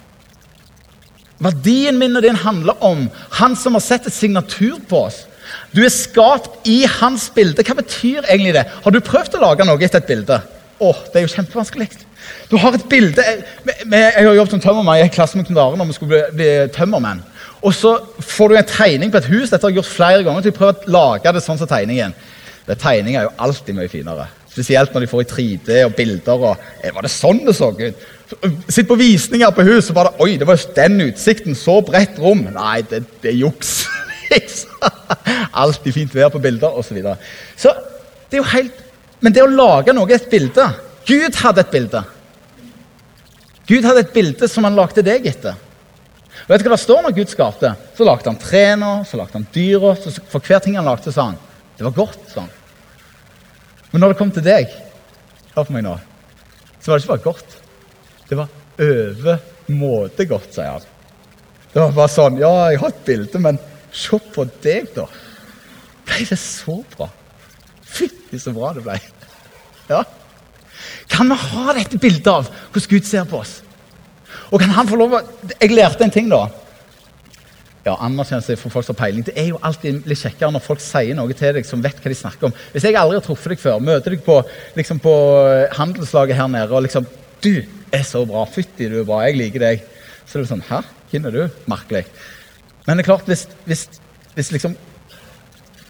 Verdien 1.46 1.98
min 2.00 2.16
og 2.16 2.24
din 2.24 2.38
handler 2.40 2.80
om 2.84 3.08
han 3.40 3.56
som 3.60 3.76
har 3.76 3.84
sett 3.84 4.08
et 4.08 4.16
signatur 4.16 4.80
på 4.90 5.06
oss. 5.10 5.26
Du 5.76 5.84
er 5.84 5.94
skapt 5.94 6.66
i 6.68 6.82
hans 7.00 7.28
bilde. 7.36 7.64
Hva 7.64 7.76
betyr 7.78 8.24
egentlig 8.24 8.56
det? 8.56 8.66
Har 8.84 8.96
du 8.96 9.04
prøvd 9.04 9.38
å 9.38 9.44
lage 9.44 9.68
noe 9.68 9.82
etter 9.84 10.02
et 10.02 10.10
bilde? 10.10 10.40
Åh, 10.80 11.04
Det 11.12 11.20
er 11.20 11.28
jo 11.28 11.34
kjempevanskelig. 11.36 11.90
Du 12.50 12.58
har 12.58 12.74
et 12.74 12.88
bilde 12.90 13.22
Jeg, 13.22 14.14
har 14.16 14.34
jobbet 14.34 14.52
som 14.52 14.60
tømmermann. 14.60 14.98
i 14.98 15.02
en 15.06 15.10
klasse 15.10 15.38
med 15.38 15.46
Knut 15.46 15.60
Are 15.62 15.78
når 15.78 15.86
vi 15.86 15.94
skulle 15.94 16.10
bli, 16.10 16.36
bli 16.40 16.68
tømmermenn. 16.74 17.22
Og 17.64 17.74
så 17.74 17.96
får 18.20 18.50
du 18.52 18.58
en 18.58 18.70
tegning 18.70 19.12
på 19.12 19.22
et 19.22 19.30
hus. 19.32 19.50
Dette 19.50 19.64
har 19.64 19.72
jeg 19.72 19.80
gjort 19.82 19.94
flere 19.94 20.24
ganger. 20.24 20.42
til 20.42 20.52
å 20.52 20.58
prøve 20.58 20.74
å 20.74 20.92
lage 20.92 21.34
det 21.34 21.44
sånn 21.44 21.58
som 21.58 21.68
tegningen. 21.68 22.14
Det 22.66 22.80
Tegninger 22.82 23.20
er 23.20 23.28
jo 23.28 23.38
alltid 23.38 23.76
mye 23.78 23.90
finere. 23.90 24.28
Spesielt 24.50 24.94
når 24.94 25.04
de 25.04 25.08
får 25.12 25.22
i 25.22 25.30
3D 25.32 25.82
og 25.86 25.96
bilder. 25.96 26.46
og 26.50 26.58
eh, 26.82 26.94
Var 26.94 27.02
det 27.06 27.12
sånn 27.12 27.44
det 27.46 27.56
så 27.56 27.72
ut? 27.72 28.06
Sitt 28.70 28.88
på 28.90 28.98
visninger 28.98 29.52
på 29.54 29.66
hus, 29.68 29.90
og 29.92 29.98
bare 30.00 30.14
Oi, 30.24 30.38
det 30.40 30.48
var 30.48 30.62
den 30.76 31.02
utsikten. 31.10 31.56
Så 31.56 31.82
bredt 31.86 32.18
rom. 32.20 32.46
Nei, 32.56 32.80
det, 32.90 33.04
det 33.22 33.34
er 33.34 33.42
juks. 33.44 33.86
Alltid 35.64 35.94
fint 35.94 36.16
vær 36.16 36.32
på 36.34 36.42
bilder, 36.42 36.74
osv. 36.74 36.90
Så, 36.90 36.98
videre. 36.98 37.18
så 37.56 37.76
det 38.30 38.40
er 38.40 38.42
jo 38.42 38.50
helt 38.56 38.82
Men 39.24 39.34
det 39.34 39.44
å 39.46 39.52
lage 39.52 39.94
noe 39.96 40.12
et 40.12 40.26
bilde 40.30 40.66
Gud 41.06 41.38
hadde 41.38 41.62
et 41.62 41.70
bilde. 41.70 42.02
Gud 43.70 43.86
hadde 43.86 44.02
et 44.02 44.14
bilde 44.14 44.48
som 44.50 44.66
han 44.66 44.78
lagde 44.78 45.04
deg 45.06 45.28
etter. 45.30 45.54
Og 46.46 46.52
vet 46.54 46.62
du 46.62 46.68
hva 46.70 46.78
det 46.78 46.84
står 46.84 47.02
når 47.02 47.16
Gud 47.18 47.32
skapte? 47.32 47.72
Så 47.98 48.06
lagde 48.06 48.30
han 48.30 48.38
trærne, 48.38 48.92
så 49.10 49.18
lagde 49.18 49.34
han 49.34 49.48
dyra. 49.54 49.96
For 50.30 50.46
hver 50.46 50.62
ting 50.62 50.78
han 50.78 50.86
lagde, 50.86 51.14
sa 51.14 51.32
han 51.32 51.42
det 51.76 51.84
var 51.84 51.96
godt. 51.98 52.22
sånn. 52.32 52.52
Men 53.92 54.04
når 54.04 54.14
det 54.14 54.20
kom 54.20 54.32
til 54.32 54.46
deg, 54.46 54.70
hør 55.56 55.66
på 55.68 55.76
meg 55.76 55.84
nå, 55.84 55.96
så 56.80 56.92
var 56.92 57.00
det 57.00 57.04
ikke 57.04 57.14
bare 57.14 57.26
godt. 57.26 57.58
Det 58.30 58.38
var 58.40 58.86
overmåte 58.86 60.28
godt, 60.30 60.54
sier 60.56 60.78
han. 60.78 60.86
Det 61.74 61.82
var 61.82 61.98
bare 61.98 62.14
sånn 62.14 62.40
Ja, 62.40 62.54
jeg 62.72 62.80
har 62.80 62.94
et 62.94 63.04
bilde, 63.08 63.42
men 63.44 63.60
se 63.92 64.20
på 64.36 64.46
deg, 64.64 64.88
da. 64.96 65.10
Ble 66.06 66.30
det 66.30 66.40
så 66.40 66.78
bra? 66.96 67.10
Fytti 67.84 68.40
så 68.40 68.54
bra 68.56 68.72
det 68.78 68.86
ble. 68.86 68.96
Ja. 69.90 70.06
Kan 71.12 71.32
vi 71.32 71.42
ha 71.42 71.76
dette 71.76 72.00
bildet 72.00 72.32
av 72.32 72.48
hvordan 72.48 72.92
Gud 72.94 73.08
ser 73.08 73.28
på 73.30 73.42
oss? 73.42 73.58
Og 74.52 74.62
kan 74.62 74.70
han 74.76 74.88
få 74.88 75.00
lov 75.00 75.18
å 75.18 75.24
Jeg 75.60 75.74
lærte 75.74 76.04
en 76.04 76.14
ting, 76.14 76.30
da. 76.30 76.48
Ja, 77.86 77.94
Anerkjennelse 78.02 78.56
for 78.58 78.74
folk 78.74 78.86
som 78.88 78.96
har 78.96 79.06
peiling. 79.06 79.26
Det 79.28 79.36
er 79.38 79.52
jo 79.52 79.60
alltid 79.62 80.08
litt 80.10 80.22
kjekkere 80.24 80.50
når 80.56 80.64
folk 80.66 80.82
sier 80.82 81.14
noe 81.18 81.34
til 81.38 81.54
deg 81.54 81.68
som 81.68 81.84
vet 81.86 82.00
hva 82.02 82.10
de 82.10 82.18
snakker 82.18 82.48
om. 82.48 82.56
Hvis 82.74 82.88
jeg 82.88 82.98
aldri 82.98 83.20
har 83.20 83.26
truffet 83.26 83.54
deg 83.54 83.62
før, 83.62 83.84
møter 83.84 84.16
deg 84.16 84.24
på, 84.26 84.40
liksom 84.78 85.02
på 85.04 85.14
handelslaget 85.78 86.40
her 86.40 86.50
nede 86.50 86.74
og 86.74 86.82
liksom 86.88 87.06
'Du 87.42 87.62
er 87.94 88.02
så 88.02 88.26
bra. 88.26 88.46
Fytti, 88.46 88.90
du 88.90 89.02
er 89.02 89.06
bra. 89.06 89.22
Jeg 89.22 89.38
liker 89.38 89.60
deg.' 89.60 89.84
Så 90.26 90.40
er 90.40 90.42
det 90.42 90.50
sånn 90.50 90.66
'Hæ? 90.66 90.82
Hvem 91.12 91.26
er 91.26 91.32
du?' 91.32 91.50
Merkelig. 91.68 92.06
Men 92.88 92.98
det 92.98 93.06
er 93.06 93.12
klart, 93.14 93.26
hvis, 93.26 93.48
hvis, 93.66 93.88
hvis 94.34 94.52
liksom 94.52 94.76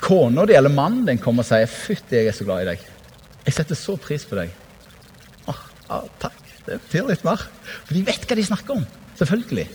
kona 0.02 0.46
di 0.46 0.54
eller 0.54 0.70
mannen 0.70 1.06
din 1.06 1.18
kommer 1.18 1.44
og 1.44 1.48
sier 1.48 1.66
'Fytti, 1.66 2.16
jeg 2.16 2.28
er 2.28 2.32
så 2.32 2.44
glad 2.44 2.68
i 2.68 2.72
deg'. 2.72 2.84
Jeg 3.46 3.54
setter 3.54 3.76
så 3.76 3.96
pris 3.96 4.26
på 4.26 4.36
deg. 4.36 4.50
Ah, 5.48 5.64
ah, 5.90 6.04
takk. 6.20 6.45
Det 6.66 6.80
betyr 6.82 7.10
litt 7.10 7.26
mer. 7.26 7.42
For 7.86 7.94
de 7.96 8.04
vet 8.08 8.26
hva 8.26 8.38
de 8.38 8.46
snakker 8.46 8.80
om. 8.80 8.86
Selvfølgelig. 9.20 9.68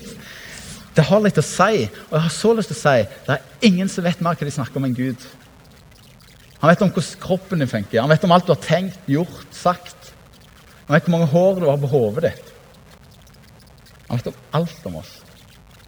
Det 0.97 1.07
har 1.07 1.23
litt 1.23 1.39
å 1.39 1.45
si, 1.47 1.85
og 1.87 2.17
jeg 2.17 2.25
har 2.27 2.33
så 2.35 2.53
lyst 2.57 2.73
til 2.73 2.77
å 2.77 2.81
si 2.81 2.97
det 3.27 3.37
er 3.37 3.69
ingen 3.69 3.89
som 3.89 4.05
vet 4.05 4.23
mer 4.25 4.37
hva 4.37 4.49
de 4.49 4.55
snakker 4.57 4.81
om 4.81 4.89
enn 4.89 4.97
Gud. 4.97 5.23
Han 6.61 6.69
vet 6.69 6.83
om 6.85 6.91
hvordan 6.93 7.23
kroppen 7.23 7.63
din 7.63 7.71
funker, 7.71 8.03
han 8.03 8.11
vet 8.11 8.25
om 8.27 8.35
alt 8.35 8.49
du 8.49 8.53
har 8.53 8.61
tenkt, 8.61 8.99
gjort, 9.09 9.47
sagt. 9.55 10.11
Han 10.89 10.97
vet 10.97 11.07
hvor 11.07 11.15
mange 11.15 11.31
hår 11.31 11.63
du 11.63 11.69
har 11.71 11.81
på 11.81 11.93
hodet 11.95 12.27
ditt. 12.27 12.51
Han 14.11 14.19
vet 14.19 14.29
om 14.33 14.41
alt 14.59 14.89
om 14.91 14.99
oss. 15.01 15.15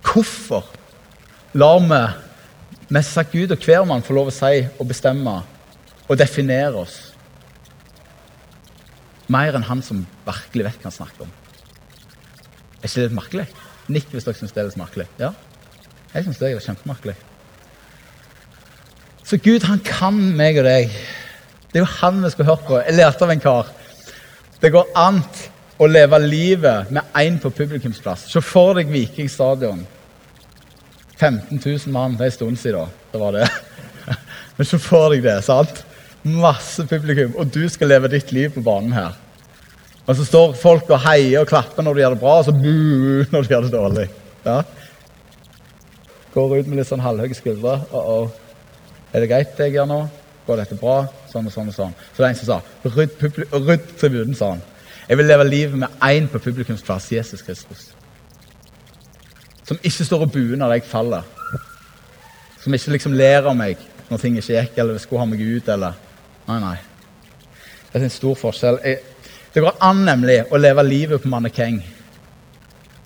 Hvorfor 0.07 0.71
lar 1.59 1.83
vi 1.83 2.01
mest 2.95 3.13
sagt 3.13 3.35
Gud 3.35 3.53
og 3.53 3.67
hver 3.67 3.85
mann 3.89 4.05
få 4.07 4.15
lov 4.17 4.31
å 4.31 4.35
si 4.37 4.63
og 4.79 4.87
bestemme 4.89 5.41
og 6.07 6.19
definere 6.21 6.87
oss? 6.87 7.12
Mer 9.33 9.57
enn 9.57 9.67
han 9.69 9.83
som 9.85 10.05
virkelig 10.27 10.67
vet 10.69 10.83
hva 10.83 10.91
han 10.91 10.99
snakker 10.99 11.27
om. 11.27 11.33
Er 12.83 12.89
ikke 12.89 12.99
det 12.99 13.07
litt 13.07 13.19
merkelig? 13.19 13.47
Nikk 13.93 14.13
hvis 14.13 14.27
dere 14.27 14.39
syns 14.39 14.55
det 14.55 14.63
er 14.63 14.69
litt 14.69 14.81
merkelig. 14.81 15.07
Ja, 15.21 15.33
jeg 16.13 16.27
syns 16.27 16.41
det 16.41 16.51
er 16.51 16.65
kjempemerkelig. 16.67 17.15
Så 19.25 19.39
Gud, 19.41 19.65
han 19.65 19.81
kan 19.87 20.19
meg 20.37 20.59
og 20.61 20.67
deg. 20.67 20.93
Det 21.71 21.81
er 21.81 21.87
jo 21.87 21.93
han 22.03 22.19
vi 22.21 22.31
skulle 22.33 22.51
hørt 22.51 22.67
på. 22.67 22.77
Jeg 22.83 22.99
lærte 22.99 23.25
av 23.25 23.33
en 23.33 23.41
kar. 23.41 23.71
Det 24.61 24.71
går 24.75 24.91
an 24.99 25.23
å 25.81 25.89
leve 25.89 26.19
livet 26.21 26.91
med 26.93 27.17
én 27.17 27.39
på 27.41 27.51
publikumsplass. 27.55 28.27
Se 28.29 28.43
for 28.45 28.77
deg 28.77 28.93
Viking 28.93 29.31
stadion. 29.33 29.87
15 31.17 31.63
000 31.65 31.95
mann. 31.95 32.19
Det 32.19 32.27
er 32.27 32.33
en 32.33 32.37
stund 32.37 32.61
siden. 32.61 32.93
Det 33.13 33.23
var 33.23 33.39
det. 33.39 33.49
Men 34.59 34.69
se 34.69 34.79
for 34.83 35.15
deg 35.15 35.25
det. 35.25 35.39
sant? 35.47 35.81
Masse 36.23 36.85
publikum, 36.87 37.33
og 37.41 37.49
du 37.51 37.65
skal 37.73 37.91
leve 37.91 38.11
ditt 38.13 38.31
liv 38.37 38.53
på 38.55 38.63
banen 38.63 38.93
her. 38.95 39.17
Og 40.07 40.17
så 40.19 40.25
står 40.27 40.55
folk 40.59 40.91
og 40.91 41.03
heier 41.05 41.43
og 41.43 41.51
klapper 41.51 41.85
når 41.85 41.95
de 41.95 42.03
gjør 42.03 42.15
det 42.17 42.23
bra, 42.23 42.39
og 42.39 42.47
så 42.47 42.55
buh 42.55 43.31
når 43.31 43.45
de 43.45 43.53
gjør 43.53 43.67
det 43.67 43.73
dårlig. 43.73 44.07
Ja? 44.47 44.63
Går 46.35 46.57
ut 46.59 46.71
med 46.71 46.81
litt 46.81 46.89
sånn 46.89 47.05
halvhøye 47.05 47.37
skuldre. 47.39 47.77
Uh 47.93 48.03
-oh. 48.03 48.29
Er 49.13 49.21
det 49.21 49.29
greit 49.29 49.57
det 49.57 49.65
jeg 49.65 49.73
gjør 49.73 49.87
nå? 49.87 50.09
Går 50.47 50.57
dette 50.57 50.75
bra? 50.75 51.07
Sånn 51.33 51.47
og 51.47 51.53
sånn 51.53 51.69
og 51.69 51.75
sånn. 51.75 51.95
Så 52.13 52.23
det 52.23 52.25
er 52.25 52.29
en 52.29 52.35
som 52.35 52.47
sa 52.47 52.61
rydd, 52.85 53.11
rydd 53.53 53.99
tribunen, 54.01 54.35
sa 54.35 54.49
han. 54.51 54.63
Jeg 55.09 55.19
vil 55.19 55.27
leve 55.27 55.45
livet 55.45 55.79
med 55.79 55.89
én 56.01 56.29
på 56.29 56.39
publikumsplass, 56.39 57.13
Jesus 57.13 57.43
Kristus. 57.43 57.91
Som 59.65 59.79
ikke 59.83 60.05
står 60.05 60.21
og 60.21 60.33
buer 60.33 60.57
når 60.57 60.73
jeg 60.73 60.83
faller. 60.83 61.23
Som 62.63 62.75
ikke 62.75 62.91
liksom 62.91 63.13
ler 63.13 63.43
av 63.43 63.57
meg 63.57 63.77
når 64.11 64.19
ting 64.19 64.37
ikke 64.37 64.61
gikk, 64.61 64.79
eller 64.79 64.99
skulle 64.99 65.21
ha 65.21 65.27
meg 65.27 65.41
ut, 65.41 65.69
eller 65.69 65.93
Nei, 66.49 66.59
nei. 66.61 66.77
Det 67.93 68.01
er 68.01 68.05
en 68.05 68.11
stor 68.11 68.35
forskjell. 68.35 68.79
Jeg, 68.85 68.99
det 69.53 69.61
går 69.61 69.83
an 69.85 70.05
nemlig 70.07 70.39
å 70.49 70.61
leve 70.61 70.85
livet 70.87 71.23
på 71.23 71.29
mannekeng. 71.29 71.83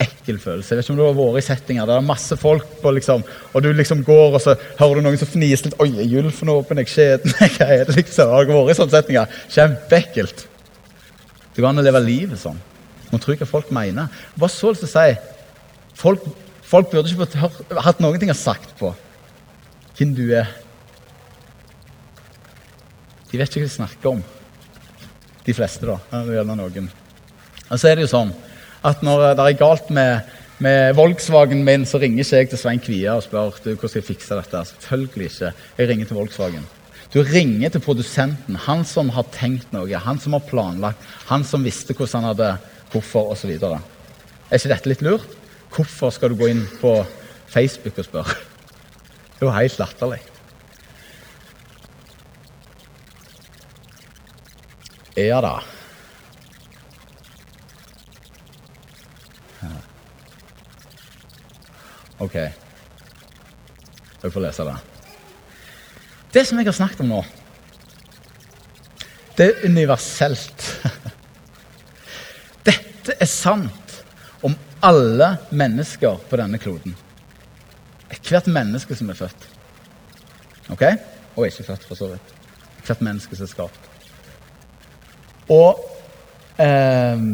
Ekkel 0.02 0.38
følelse. 0.38 0.72
Jeg 0.72 0.78
vet 0.78 0.86
ikke 0.86 0.94
om 0.94 0.98
du 1.00 1.04
har 1.06 1.16
vært 1.16 1.40
i 1.40 1.46
settinger 1.46 1.86
der 1.86 1.96
det 1.96 2.02
er 2.02 2.06
masse 2.06 2.36
folk 2.38 2.76
på, 2.82 2.92
liksom, 2.94 3.24
og 3.52 3.64
du 3.64 3.70
liksom 3.72 4.04
går 4.06 4.36
og 4.36 4.42
så 4.44 4.54
hører 4.78 5.00
du 5.00 5.06
noen 5.06 5.18
som 5.18 5.30
fniser 5.30 5.70
litt. 5.70 5.78
'Oi, 5.80 5.88
er 6.04 6.10
gylfen 6.12 6.52
åpen? 6.52 6.82
Jeg 6.84 6.92
skjeden? 6.92 7.34
Hva 7.56 7.66
er 7.66 7.84
det?' 7.88 7.96
liksom? 7.98 8.30
Har 8.30 8.46
du 8.46 8.52
vært 8.54 8.74
i 8.74 8.78
sånne 8.78 8.94
settinger? 8.94 9.40
Kjempeekkelt. 9.56 10.46
Det 11.54 11.64
går 11.64 11.70
an 11.70 11.82
å 11.82 11.86
leve 11.86 12.04
livet 12.04 12.38
sånn. 12.38 12.60
Tror 13.16 13.32
ikke 13.32 13.46
hva 13.46 13.54
folk 13.54 13.72
mener. 13.72 14.12
Bare 14.36 14.52
så 14.52 14.70
lyst 14.70 14.84
til 14.84 14.90
å 14.90 14.92
si 14.92 15.16
folk, 15.96 16.24
folk 16.62 16.90
burde 16.92 17.08
ikke 17.08 17.80
hatt 17.80 18.02
noen 18.04 18.20
ting 18.20 18.30
å 18.30 18.36
sagt 18.36 18.76
på 18.78 18.92
hvem 19.96 20.12
du 20.14 20.26
er. 20.36 20.50
De 23.30 23.38
vet 23.40 23.48
ikke 23.48 23.64
hva 23.64 23.70
de 23.70 23.76
snakker 23.78 24.12
om. 24.12 24.20
De 25.46 25.54
fleste, 25.54 25.86
da. 25.86 26.22
Gjerne 26.26 26.56
noen. 26.58 26.90
Og 27.66 27.78
så 27.78 27.90
er 27.90 27.98
det 27.98 28.06
jo 28.06 28.14
sånn 28.14 28.32
at 28.86 29.02
når 29.02 29.32
det 29.38 29.44
er 29.44 29.58
galt 29.58 29.88
med, 29.94 30.26
med 30.62 30.94
Volkswagen 30.98 31.64
min, 31.66 31.86
så 31.88 31.98
ringer 32.02 32.22
ikke 32.22 32.40
jeg 32.42 32.50
til 32.52 32.60
Svein 32.60 32.82
Kvia 32.82 33.16
og 33.18 33.24
spør 33.24 33.56
du, 33.62 33.72
hvordan 33.72 33.90
skal 33.90 34.02
jeg 34.02 34.08
fikse 34.10 34.38
dette. 34.38 34.62
Selvfølgelig 34.72 35.30
ikke. 35.30 35.52
Jeg 35.78 35.90
ringer 35.90 36.10
til 36.10 36.20
Volkswagen. 36.20 36.66
Du 37.14 37.20
ringer 37.22 37.72
til 37.72 37.82
produsenten, 37.82 38.58
han 38.66 38.82
som 38.86 39.10
har 39.14 39.26
tenkt 39.34 39.70
noe, 39.74 40.02
han 40.02 40.18
som 40.22 40.34
har 40.36 40.46
planlagt, 40.46 41.02
han 41.30 41.46
som 41.46 41.64
visste 41.64 41.94
hvordan 41.94 42.26
han 42.26 42.32
hadde 42.32 42.50
hvorfor 42.92 43.32
osv. 43.34 43.54
Er 43.56 44.58
ikke 44.58 44.72
dette 44.74 44.90
litt 44.90 45.04
lurt? 45.06 45.36
Hvorfor 45.74 46.12
skal 46.14 46.32
du 46.32 46.38
gå 46.38 46.50
inn 46.52 46.64
på 46.80 46.92
Facebook 47.50 47.98
og 48.02 48.08
spørre? 48.08 48.38
Det 49.36 49.44
er 49.44 49.48
jo 49.48 49.54
helt 49.54 49.78
latterlig. 49.80 50.22
Ja 55.16 55.40
da. 55.40 55.54
OK. 62.18 62.34
Jeg 64.22 64.32
får 64.32 64.44
lese 64.44 64.64
det. 64.64 64.76
Det 66.32 66.44
som 66.48 66.58
jeg 66.60 66.68
har 66.68 66.76
snakket 66.76 67.02
om 67.04 67.10
nå, 67.12 67.22
det 69.36 69.46
er 69.46 69.66
universelt. 69.68 70.64
Dette 72.68 73.16
er 73.20 73.28
sant 73.28 73.98
om 74.44 74.56
alle 74.84 75.34
mennesker 75.52 76.20
på 76.28 76.40
denne 76.40 76.60
kloden. 76.60 76.96
Hvert 78.26 78.48
menneske 78.50 78.96
som 78.98 79.12
er 79.12 79.18
født. 79.18 79.48
OK? 80.72 80.82
Og 81.36 81.46
ikke 81.46 81.68
født, 81.68 81.84
for 81.84 81.94
så 81.94 82.08
vidt. 82.10 82.32
Hvert 82.86 83.04
menneske 83.04 83.36
som 83.36 83.46
er 83.46 83.52
skapt. 83.52 83.85
Og 85.52 85.82
eh, 86.58 87.26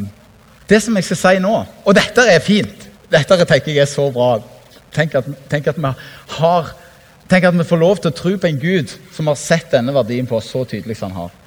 det 0.68 0.80
som 0.84 0.96
jeg 0.96 1.06
skal 1.06 1.20
si 1.20 1.38
nå 1.42 1.52
Og 1.86 1.94
dette 1.96 2.24
er 2.28 2.44
fint. 2.44 2.88
Dette 3.12 3.38
tenker 3.44 3.72
jeg 3.72 3.84
er 3.84 3.90
så 3.90 4.08
bra. 4.12 4.36
Tenk 4.92 5.14
at, 5.16 5.28
tenk 5.48 5.68
at, 5.72 5.78
vi 5.80 5.92
har 6.38 6.72
Tenk 7.30 7.46
at 7.48 7.56
vi 7.56 7.64
får 7.64 7.80
lov 7.80 8.00
til 8.00 8.12
å 8.12 8.16
tro 8.16 8.32
på 8.36 8.48
en 8.48 8.60
Gud 8.60 8.92
som 9.14 9.30
har 9.30 9.38
sett 9.40 9.70
denne 9.72 9.94
verdien 9.94 10.26
på 10.28 10.36
oss 10.36 10.50
så 10.52 10.66
tydelig 10.68 10.98
som 10.98 11.12
han 11.12 11.24
har. 11.24 11.38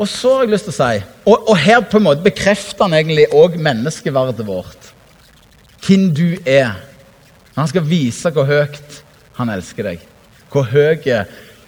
Og 0.00 0.08
så 0.08 0.30
har 0.34 0.46
jeg 0.46 0.54
lyst 0.54 0.66
til 0.70 0.72
å 0.72 0.78
si, 0.78 1.02
og, 1.28 1.50
og 1.52 1.58
her 1.60 1.82
på 1.84 1.98
en 2.00 2.06
måte 2.06 2.24
bekrefter 2.24 2.86
han 2.86 2.96
egentlig 2.96 3.26
òg 3.36 3.58
menneskeverdet 3.60 4.46
vårt. 4.48 4.88
Hvem 5.84 6.08
du 6.16 6.38
er. 6.48 6.78
Han 7.58 7.68
skal 7.68 7.84
vise 7.84 8.32
hvor 8.32 8.48
høyt 8.48 9.02
han 9.36 9.52
elsker 9.52 9.90
deg. 9.90 10.06
Hvor 10.52 10.70
høy 10.72 11.04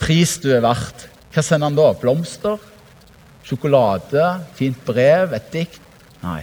pris 0.00 0.38
du 0.40 0.48
er 0.54 0.64
verdt. 0.64 1.08
Hva 1.34 1.44
sender 1.44 1.68
han 1.68 1.76
da? 1.76 1.90
Blomster? 2.00 2.56
Sjokolade, 3.44 4.24
fint 4.56 4.78
brev, 4.86 5.34
et 5.36 5.50
dikt. 5.52 5.80
Nei, 6.24 6.42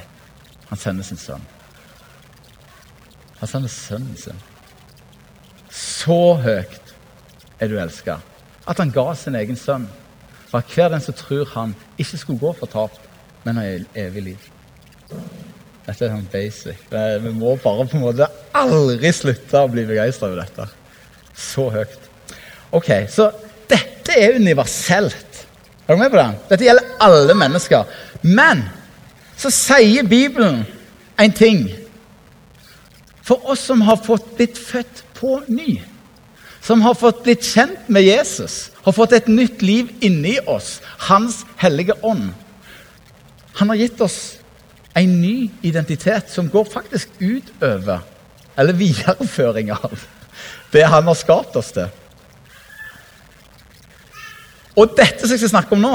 han 0.70 0.80
sender 0.80 1.06
sin 1.08 1.20
sønn. 1.20 1.46
Han 3.42 3.50
sender 3.50 3.74
sønnen 3.74 4.18
sin. 4.22 4.42
Så 5.72 6.36
høyt 6.44 6.94
er 7.62 7.72
du 7.72 7.80
elska 7.82 8.20
at 8.70 8.80
han 8.82 8.92
ga 8.94 9.12
sin 9.18 9.38
egen 9.40 9.58
sønn. 9.60 9.88
For 10.50 10.60
at 10.62 10.74
hver 10.76 10.92
den 10.92 11.04
som 11.04 11.16
tror 11.18 11.48
han 11.56 11.76
ikke 12.02 12.20
skulle 12.20 12.42
gå 12.42 12.52
fortapt, 12.60 13.00
men 13.46 13.58
ha 13.58 13.66
evig 13.98 14.26
liv. 14.32 14.50
Dette 15.88 16.06
er 16.06 16.12
sånn 16.14 16.28
basic. 16.32 16.82
Vi 16.92 17.34
må 17.36 17.56
bare 17.64 17.88
på 17.90 17.98
en 17.98 18.06
måte 18.06 18.28
aldri 18.58 19.12
slutte 19.16 19.64
å 19.64 19.72
bli 19.72 19.86
begeistra 19.90 20.30
over 20.30 20.44
dette. 20.44 20.68
Så 21.36 21.70
høyt. 21.74 21.98
Ok, 22.76 22.92
Så 23.10 23.32
dette 23.72 24.14
er 24.20 24.38
universelt. 24.40 25.31
Er 25.91 25.95
du 25.95 25.99
med 25.99 26.12
på 26.13 26.19
det? 26.21 26.30
Dette 26.47 26.63
gjelder 26.63 26.91
alle 27.04 27.34
mennesker. 27.36 27.88
Men 28.23 28.62
så 29.36 29.49
sier 29.51 30.08
Bibelen 30.08 30.62
en 31.19 31.34
ting. 31.36 31.65
For 33.27 33.43
oss 33.51 33.65
som 33.67 33.82
har 33.84 33.99
fått 33.99 34.30
blitt 34.38 34.56
født 34.56 35.01
på 35.17 35.41
ny, 35.51 35.82
som 36.63 36.80
har 36.86 36.95
fått 36.95 37.25
blitt 37.25 37.43
kjent 37.43 37.89
med 37.91 38.08
Jesus, 38.08 38.71
har 38.86 38.95
fått 38.95 39.17
et 39.17 39.27
nytt 39.27 39.60
liv 39.62 39.91
inni 39.99 40.38
oss, 40.47 40.80
Hans 41.10 41.43
hellige 41.58 41.93
ånd 42.06 42.32
Han 43.60 43.69
har 43.69 43.75
gitt 43.75 44.01
oss 44.01 44.38
en 44.95 45.21
ny 45.21 45.49
identitet 45.62 46.32
som 46.32 46.47
går 46.49 46.65
faktisk 46.71 47.10
utover, 47.19 47.99
eller 48.56 48.73
videreføring 48.80 49.73
av, 49.75 49.99
det 50.71 50.88
han 50.88 51.04
har 51.04 51.19
skapt 51.19 51.56
oss 51.60 51.75
til. 51.75 51.91
Og 54.77 54.95
dette 54.97 55.25
som 55.25 55.36
jeg 55.36 55.43
skal 55.43 55.55
snakke 55.55 55.75
om 55.75 55.84
nå, 55.84 55.93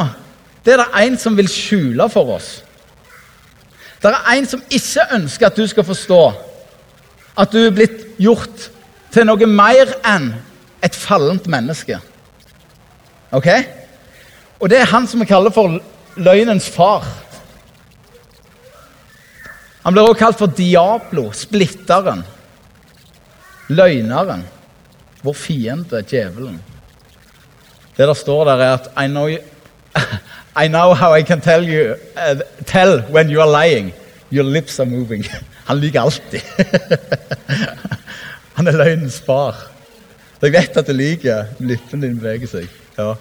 det 0.64 0.74
er 0.74 0.82
det 0.82 1.04
en 1.06 1.18
som 1.20 1.36
vil 1.38 1.48
skjule 1.50 2.08
for 2.12 2.36
oss. 2.36 2.48
Det 4.02 4.10
er 4.12 4.32
en 4.36 4.48
som 4.48 4.62
ikke 4.68 5.06
ønsker 5.16 5.48
at 5.48 5.56
du 5.56 5.64
skal 5.70 5.86
forstå 5.86 6.20
at 7.36 7.52
du 7.52 7.60
er 7.60 7.74
blitt 7.74 8.04
gjort 8.22 8.68
til 9.12 9.26
noe 9.28 9.48
mer 9.48 9.92
enn 10.06 10.30
et 10.84 10.96
fallent 10.96 11.46
menneske. 11.50 11.98
Ok? 13.34 13.48
Og 14.60 14.70
det 14.72 14.80
er 14.80 14.90
han 14.92 15.08
som 15.08 15.20
vi 15.20 15.28
kaller 15.28 15.52
for 15.52 15.78
løgnens 16.16 16.68
far. 16.72 17.04
Han 19.84 19.94
blir 19.94 20.02
også 20.02 20.18
kalt 20.18 20.40
for 20.40 20.50
Diablo, 20.50 21.28
splitteren. 21.36 22.24
Løgneren. 23.70 24.42
Vår 25.22 25.36
fiende, 25.38 26.02
djevelen. 26.06 26.58
Det 27.96 28.09
der 28.09 28.14
står 28.14 28.44
der, 28.44 28.56
er 28.56 28.74
at 28.74 28.90
I 29.04 29.09
know, 29.09 29.28
you, 29.28 29.38
I 30.64 30.68
know 30.68 30.94
how 30.94 31.14
I 31.14 31.22
can 31.22 31.40
tell 31.40 31.64
you 31.64 31.94
uh, 32.16 32.40
tell 32.66 33.02
when 33.11 33.30
you 33.30 33.40
are 33.40 33.50
lying. 33.50 33.92
Your 34.32 34.44
lips 34.44 34.80
are 34.80 34.87
moving. 34.87 35.24
Han 35.66 35.78
lyver 35.78 36.00
alltid. 36.00 36.40
han 38.56 38.66
er 38.66 38.76
løgnens 38.78 39.20
far. 39.26 39.56
Jeg 40.42 40.52
vet 40.54 40.76
at 40.78 40.87
du 40.87 40.92
lyver. 40.94 41.48
Lippene 41.59 42.06
dine 42.06 42.20
beveger 42.20 42.50
seg. 42.50 42.68
Ja. 42.98 43.14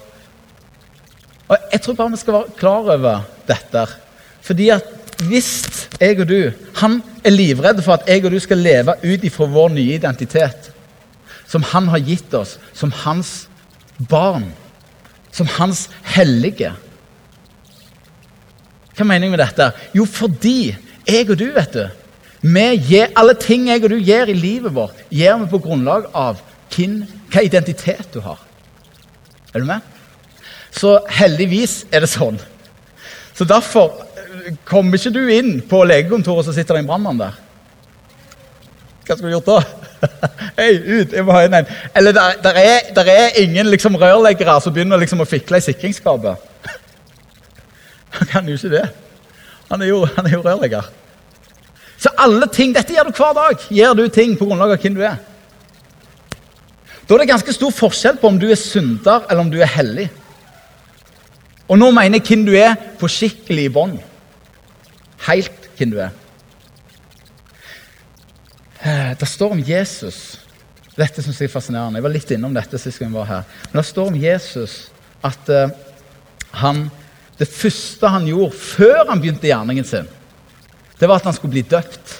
Og 1.48 1.56
Jeg 1.72 1.80
tror 1.82 1.94
bare 1.98 2.12
vi 2.14 2.20
skal 2.20 2.36
være 2.36 2.54
klar 2.58 2.90
over 2.94 3.24
dette. 3.48 3.82
Fordi 4.46 4.68
at 4.70 4.86
hvis 5.26 5.88
jeg 6.00 6.20
og 6.20 6.28
du 6.28 6.52
Han 6.76 7.02
er 7.24 7.30
livredd 7.30 7.82
for 7.82 7.96
at 7.96 8.06
jeg 8.06 8.24
og 8.24 8.30
du 8.30 8.38
skal 8.38 8.58
leve 8.58 8.94
ut 9.02 9.24
ifra 9.24 9.46
vår 9.50 9.74
nye 9.74 9.98
identitet. 9.98 10.70
Som 11.46 11.62
han 11.62 11.88
har 11.88 11.98
gitt 11.98 12.34
oss 12.34 12.58
som 12.74 12.92
hans 12.92 13.48
barn. 14.08 14.52
Som 15.36 15.50
hans 15.58 15.86
hellige. 16.16 16.72
Hva 18.96 19.04
mener 19.04 19.28
jeg 19.28 19.34
med 19.34 19.42
dette? 19.44 19.70
Jo, 19.96 20.06
fordi 20.08 20.72
jeg 21.06 21.28
og 21.28 21.36
du, 21.38 21.50
vet 21.52 21.76
du 21.76 21.84
gir, 22.44 23.10
Alle 23.16 23.34
ting 23.34 23.68
jeg 23.68 23.84
og 23.84 23.90
du 23.90 23.96
gjør 23.96 24.28
i 24.28 24.34
livet 24.34 24.74
vårt, 24.74 24.94
gjør 25.10 25.44
vi 25.44 25.50
på 25.50 25.58
grunnlag 25.58 26.06
av 26.14 26.40
hvem, 26.74 27.04
hva 27.30 27.42
identitet 27.42 28.12
du 28.12 28.20
har. 28.20 28.38
Er 29.54 29.60
du 29.60 29.66
med? 29.66 29.80
Så 30.70 31.00
heldigvis 31.08 31.86
er 31.90 32.00
det 32.00 32.10
sånn. 32.10 32.38
Så 33.34 33.44
derfor 33.44 34.04
kommer 34.64 34.96
ikke 34.96 35.12
du 35.12 35.26
inn 35.32 35.60
på 35.60 35.82
legekontoret, 35.84 36.46
så 36.46 36.52
sitter 36.52 36.76
det 36.76 36.84
en 36.84 36.90
brannmann 36.90 37.20
der. 37.20 37.34
Hva 39.06 39.16
skulle 39.16 39.30
du 39.30 39.36
gjort 39.36 39.48
da? 39.48 39.58
Hei, 40.58 40.72
ut! 40.76 41.12
Jeg 41.12 41.24
må 41.26 41.34
ha 41.34 41.44
inn 41.46 41.56
en. 41.58 41.68
Eller 41.96 42.14
der, 42.16 42.36
der, 42.44 42.60
er, 42.60 42.92
der 42.96 43.10
er, 43.12 43.40
ingen 43.42 43.70
liksom, 43.72 43.96
rørleggere 44.00 44.58
som 44.62 44.74
begynner 44.74 45.00
liksom, 45.00 45.22
å 45.22 45.28
fikle 45.28 45.60
i 45.60 45.64
sikringsskapet. 45.64 46.44
Han 48.18 48.30
kan 48.32 48.48
jo 48.48 48.58
ikke 48.58 48.72
det. 48.76 48.84
Han 49.70 49.82
er 49.82 49.90
jo, 49.90 50.04
han 50.16 50.28
er 50.28 50.36
jo 50.36 50.44
rørlegger. 50.44 50.86
Så 51.98 52.12
alle 52.22 52.46
ting, 52.54 52.74
Dette 52.74 52.94
gjør 52.94 53.08
du 53.08 53.16
hver 53.18 53.32
dag. 53.34 53.64
Gjør 53.72 53.96
du 53.98 54.04
ting 54.14 54.36
på 54.38 54.46
grunnlag 54.46 54.76
av 54.76 54.84
hvem 54.84 54.94
du 54.94 55.02
er. 55.02 55.16
Da 57.06 57.14
er 57.14 57.22
det 57.22 57.30
ganske 57.30 57.54
stor 57.54 57.72
forskjell 57.74 58.20
på 58.20 58.30
om 58.30 58.38
du 58.38 58.46
er 58.50 58.58
synder 58.58 59.26
eller 59.26 59.42
om 59.42 59.50
du 59.50 59.58
er 59.58 59.72
hellig. 59.74 60.06
Og 61.66 61.78
nå 61.78 61.90
mener 61.94 62.20
jeg 62.20 62.28
hvem 62.28 62.44
du 62.46 62.52
er 62.58 62.76
på 63.00 63.10
skikkelig 63.10 63.66
bånd. 63.74 63.98
Helt 65.26 65.66
hvem 65.78 65.94
du 65.94 65.98
er. 66.04 66.14
Eh, 68.86 69.18
det 69.18 69.26
står 69.26 69.56
om 69.56 69.62
Jesus 69.66 70.38
Dette 70.96 71.20
syns 71.20 71.40
jeg 71.42 71.50
er 71.50 71.52
fascinerende. 71.52 71.98
Jeg 71.98 72.04
var 72.06 72.12
litt 72.14 72.30
innom 72.32 72.54
dette 72.56 72.78
sist 72.80 73.02
vi 73.02 73.08
var 73.12 73.26
her. 73.28 73.48
Men 73.68 73.82
det 73.82 73.88
står 73.88 74.06
om 74.08 74.14
Jesus 74.16 74.76
at 75.26 75.50
uh, 75.52 75.74
han, 76.62 76.86
det 77.36 77.48
første 77.52 78.08
han 78.14 78.28
gjorde 78.30 78.56
før 78.56 79.02
han 79.10 79.20
begynte 79.20 79.50
gjerningen 79.50 79.84
sin, 79.84 80.08
det 80.96 81.10
var 81.10 81.20
at 81.20 81.28
han 81.28 81.36
skulle 81.36 81.52
bli 81.52 81.66
døpt. 81.68 82.14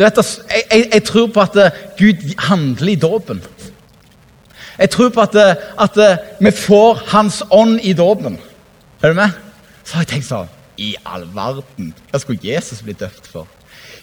Vet, 0.00 0.18
jeg, 0.18 0.64
jeg, 0.64 0.88
jeg, 0.96 1.04
tror 1.06 1.30
på 1.30 1.44
at 1.44 1.60
uh, 1.62 1.78
Gud 2.00 2.26
handler 2.48 2.90
i 2.90 2.98
dåpen. 2.98 3.44
Jeg 4.80 4.90
tror 4.90 5.14
på 5.14 5.22
at, 5.28 5.38
at 5.78 6.02
vi 6.42 6.50
får 6.50 7.04
Hans 7.12 7.44
ånd 7.54 7.78
i 7.86 7.94
dåpen. 7.94 8.40
Er 8.98 9.14
du 9.14 9.20
med? 9.20 9.38
Så 9.84 9.94
har 10.00 10.08
jeg 10.08 10.16
tenkt 10.16 10.32
sånn 10.32 10.50
I 10.82 10.96
all 11.06 11.28
verden! 11.30 11.94
Hva 12.10 12.18
skulle 12.18 12.42
Jesus 12.42 12.82
bli 12.82 12.98
døpt 12.98 13.30
for? 13.30 13.46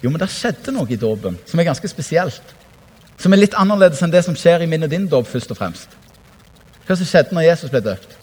Jo, 0.01 0.09
men 0.09 0.19
det 0.21 0.29
skjedde 0.33 0.73
noe 0.75 0.89
i 0.89 0.99
dåpen 0.99 1.37
som 1.45 1.59
er 1.59 1.69
ganske 1.69 1.91
spesielt. 1.91 2.55
Som 3.21 3.33
er 3.33 3.43
litt 3.43 3.57
annerledes 3.57 4.01
enn 4.01 4.13
det 4.13 4.23
som 4.25 4.37
skjer 4.37 4.63
i 4.63 4.69
min 4.69 4.87
og 4.87 4.91
din 4.91 5.05
dåp, 5.09 5.29
først 5.29 5.53
og 5.53 5.59
fremst. 5.59 5.93
Hva 6.87 6.97
som 6.97 7.07
skjedde 7.07 7.35
når 7.37 7.49
Jesus 7.51 7.71
ble 7.71 7.83
døpt? 7.85 8.17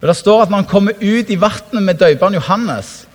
Og 0.00 0.08
Det 0.08 0.16
står 0.16 0.42
at 0.42 0.50
når 0.52 0.62
han 0.62 0.70
kommer 0.70 0.98
ut 1.00 1.30
i 1.30 1.40
vannet 1.40 1.82
med 1.82 1.98
døperen 1.98 2.36
Johannes, 2.36 3.06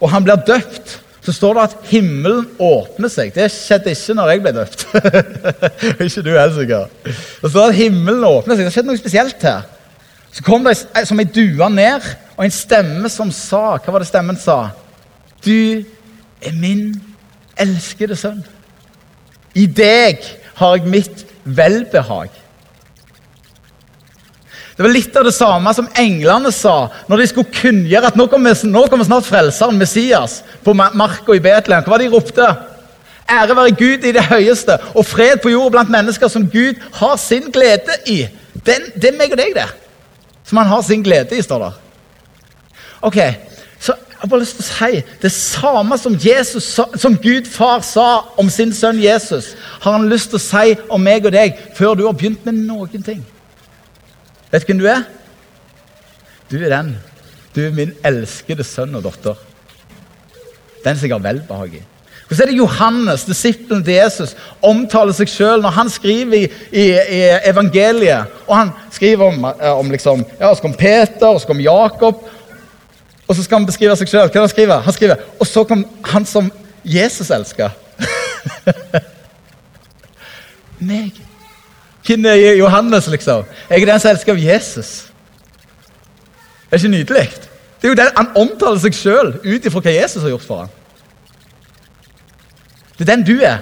og 0.00 0.10
han 0.10 0.24
blir 0.24 0.40
døpt, 0.46 1.00
så 1.20 1.32
står 1.36 1.54
det 1.54 1.64
at 1.66 1.76
himmelen 1.90 2.46
åpner 2.58 3.10
seg. 3.12 3.34
Det 3.34 3.50
skjedde 3.52 3.92
ikke 3.92 4.16
når 4.16 4.30
jeg 4.30 4.42
ble 4.44 4.52
døpt. 4.56 4.86
ikke 6.06 6.24
du 6.24 6.30
heller, 6.32 6.54
sikkert. 6.56 7.10
Det 7.42 7.50
står 7.50 7.68
at 7.68 7.76
himmelen 7.76 8.24
åpner 8.24 8.56
seg. 8.56 8.64
Det 8.64 8.72
skjedde 8.72 8.88
noe 8.88 9.02
spesielt 9.02 9.44
her. 9.44 9.66
Så 10.32 10.44
kom 10.46 10.64
det 10.64 10.78
som 10.78 11.20
ei 11.20 11.28
due 11.28 11.68
ned, 11.74 12.06
og 12.38 12.46
en 12.46 12.54
stemme 12.54 13.10
som 13.12 13.32
sa 13.34 13.76
Hva 13.76 13.92
var 13.92 14.00
det 14.00 14.08
stemmen 14.08 14.38
sa? 14.40 14.70
Du 15.44 15.84
er 16.40 16.56
min 16.56 16.94
elskede 17.60 18.16
sønn. 18.16 18.42
I 19.54 19.66
deg 19.66 20.22
har 20.60 20.76
jeg 20.76 20.92
mitt 20.92 21.24
velbehag. 21.44 22.30
Det 24.76 24.86
var 24.86 24.94
litt 24.94 25.16
av 25.18 25.26
det 25.26 25.34
samme 25.36 25.72
som 25.76 25.88
englene 26.00 26.48
sa 26.56 26.86
når 27.10 27.20
de 27.20 27.24
skulle 27.28 27.52
kunngjøre 27.52 28.12
at 28.12 28.16
nå 28.16 28.24
kommer, 28.32 28.56
nå 28.64 28.84
kommer 28.88 29.04
snart 29.04 29.26
Frelseren, 29.28 29.76
Messias, 29.76 30.38
på 30.64 30.72
marka 30.72 31.36
i 31.36 31.42
Betlehem. 31.44 31.84
Hva 31.84 31.92
var 31.92 32.00
de 32.00 32.08
ropte? 32.14 32.46
Ære 33.30 33.56
være 33.58 33.74
Gud 33.76 34.06
i 34.08 34.14
det 34.16 34.24
høyeste, 34.26 34.78
og 34.96 35.04
fred 35.06 35.42
på 35.42 35.52
jord 35.52 35.74
blant 35.74 35.92
mennesker 35.92 36.32
som 36.32 36.48
Gud 36.50 36.80
har 36.96 37.20
sin 37.20 37.52
glede 37.52 37.98
i. 38.08 38.24
Den, 38.66 38.88
det 38.96 39.12
er 39.12 39.18
meg 39.18 39.36
og 39.36 39.38
deg, 39.38 39.52
det. 39.54 39.68
Som 40.48 40.58
han 40.62 40.72
har 40.72 40.82
sin 40.82 41.04
glede 41.04 41.36
i, 41.36 41.44
står 41.44 41.66
der. 41.66 41.76
Ok, 43.06 43.20
jeg 44.20 44.26
har 44.26 44.32
bare 44.34 44.42
lyst 44.42 44.58
til 44.58 44.66
å 44.66 44.68
si 44.68 44.98
Det 45.22 45.30
samme 45.32 45.96
som, 45.96 46.16
Jesus, 46.20 46.66
som 47.00 47.14
Gud 47.16 47.46
far 47.48 47.80
sa 47.80 48.08
om 48.36 48.50
sin 48.52 48.74
sønn 48.76 48.98
Jesus, 49.00 49.54
har 49.80 49.94
han 49.96 50.10
lyst 50.12 50.28
til 50.34 50.36
å 50.36 50.42
si 50.44 50.74
om 50.92 51.00
meg 51.00 51.24
og 51.24 51.32
deg 51.32 51.56
før 51.78 51.94
du 51.96 52.02
har 52.04 52.12
begynt 52.12 52.44
med 52.44 52.58
noen 52.66 53.06
ting. 53.06 53.22
Vet 54.52 54.66
du 54.66 54.74
hvem 54.74 54.82
du 54.82 54.90
er? 54.92 55.06
Du 56.52 56.58
er 56.58 56.68
den. 56.68 56.90
Du 57.56 57.62
er 57.64 57.72
min 57.72 57.94
elskede 58.04 58.66
sønn 58.66 58.92
og 58.98 59.06
datter. 59.08 59.40
Den 60.84 61.00
som 61.00 61.08
jeg 61.08 61.16
har 61.16 61.24
velbehag 61.24 61.78
i. 61.80 61.82
Hvordan 62.28 62.44
er 62.44 62.50
det 62.52 62.58
Johannes, 62.60 63.24
disippelen 63.24 63.80
til 63.82 63.96
Jesus, 63.96 64.36
omtaler 64.62 65.16
seg 65.16 65.32
sjøl 65.32 65.64
når 65.64 65.72
han 65.74 65.88
skriver 65.90 66.36
i, 66.36 66.44
i, 66.70 66.84
i, 66.92 67.22
evangeliet? 67.50 68.36
Og 68.44 68.52
han 68.54 68.70
skriver 68.92 69.32
om, 69.32 69.48
eh, 69.48 69.72
om, 69.72 69.90
liksom, 69.90 70.22
ja, 70.38 70.52
kom 70.60 70.76
Peter 70.78 71.32
og 71.32 71.42
kom 71.48 71.64
Jakob. 71.64 72.20
Og 73.30 73.36
så 73.38 73.44
skal 73.46 73.60
han 73.60 73.68
beskrive 73.68 73.94
seg 73.96 74.10
sjøl. 74.10 74.26
Hva 74.34 74.48
skriver 74.50 74.82
han? 74.82 74.96
skriver 74.96 75.22
Og 75.38 75.46
så 75.46 75.62
kom 75.68 75.86
han 76.10 76.26
som 76.26 76.50
Jesus 76.82 77.30
elsker. 77.30 77.70
meg. 80.80 81.12
Hvem 82.06 82.24
er 82.26 82.54
Johannes, 82.58 83.06
liksom? 83.08 83.44
Jeg 83.70 83.82
er 83.82 83.92
den 83.92 84.00
som 84.00 84.10
elsker 84.10 84.34
Jesus. 84.34 85.06
Det 86.70 86.72
er 86.72 86.76
ikke 86.76 86.88
nydelig? 86.88 87.28
Det 87.82 87.88
er 87.88 87.88
jo 87.88 87.94
den, 87.94 88.12
Han 88.16 88.28
omtaler 88.36 88.78
seg 88.80 88.94
sjøl 88.94 89.34
ut 89.44 89.66
ifra 89.66 89.82
hva 89.82 89.92
Jesus 89.94 90.22
har 90.22 90.32
gjort 90.32 90.46
for 90.46 90.64
ham. 90.64 90.72
Det 92.98 93.08
er 93.08 93.14
den 93.14 93.26
du 93.26 93.40
er. 93.40 93.60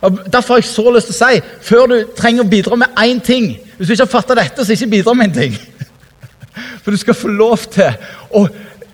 Og 0.00 0.18
Derfor 0.32 0.54
har 0.54 0.60
jeg 0.60 0.68
så 0.68 0.90
lyst 0.92 1.10
til 1.10 1.16
å 1.16 1.20
si, 1.20 1.40
før 1.62 1.86
du 1.86 1.96
trenger 2.16 2.44
å 2.44 2.48
bidra 2.48 2.76
med 2.76 2.98
én 3.00 3.20
ting 3.24 3.54
Hvis 3.76 3.88
du 3.88 3.92
ikke 3.94 4.04
har 4.04 4.12
fatta 4.12 4.34
dette, 4.36 4.64
så 4.64 4.72
ikke 4.72 4.90
bidra 4.90 5.14
med 5.14 5.30
en 5.30 5.32
ting. 5.34 5.56
For 6.82 6.90
du 6.90 6.96
skal 6.96 7.14
få 7.14 7.28
lov 7.28 7.64
til 7.72 7.90
å 8.30 8.44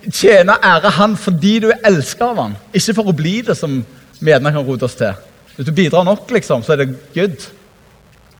tjene 0.08 0.56
ære 0.64 0.90
Han 0.96 1.16
fordi 1.18 1.58
du 1.64 1.70
er 1.70 1.82
elsket 1.84 2.24
av 2.24 2.38
Han, 2.40 2.56
ikke 2.72 2.96
for 2.96 3.10
å 3.10 3.16
bli 3.16 3.40
det, 3.46 3.56
som 3.58 3.80
vi 4.20 4.32
gjerne 4.32 4.52
kan 4.54 4.66
rote 4.66 4.88
oss 4.88 4.96
til. 4.98 5.12
Hvis 5.56 5.68
du 5.68 5.74
bidrar 5.76 6.06
nok, 6.08 6.30
liksom, 6.32 6.62
så 6.64 6.74
er 6.74 6.82
det 6.82 6.94
good. 7.14 7.48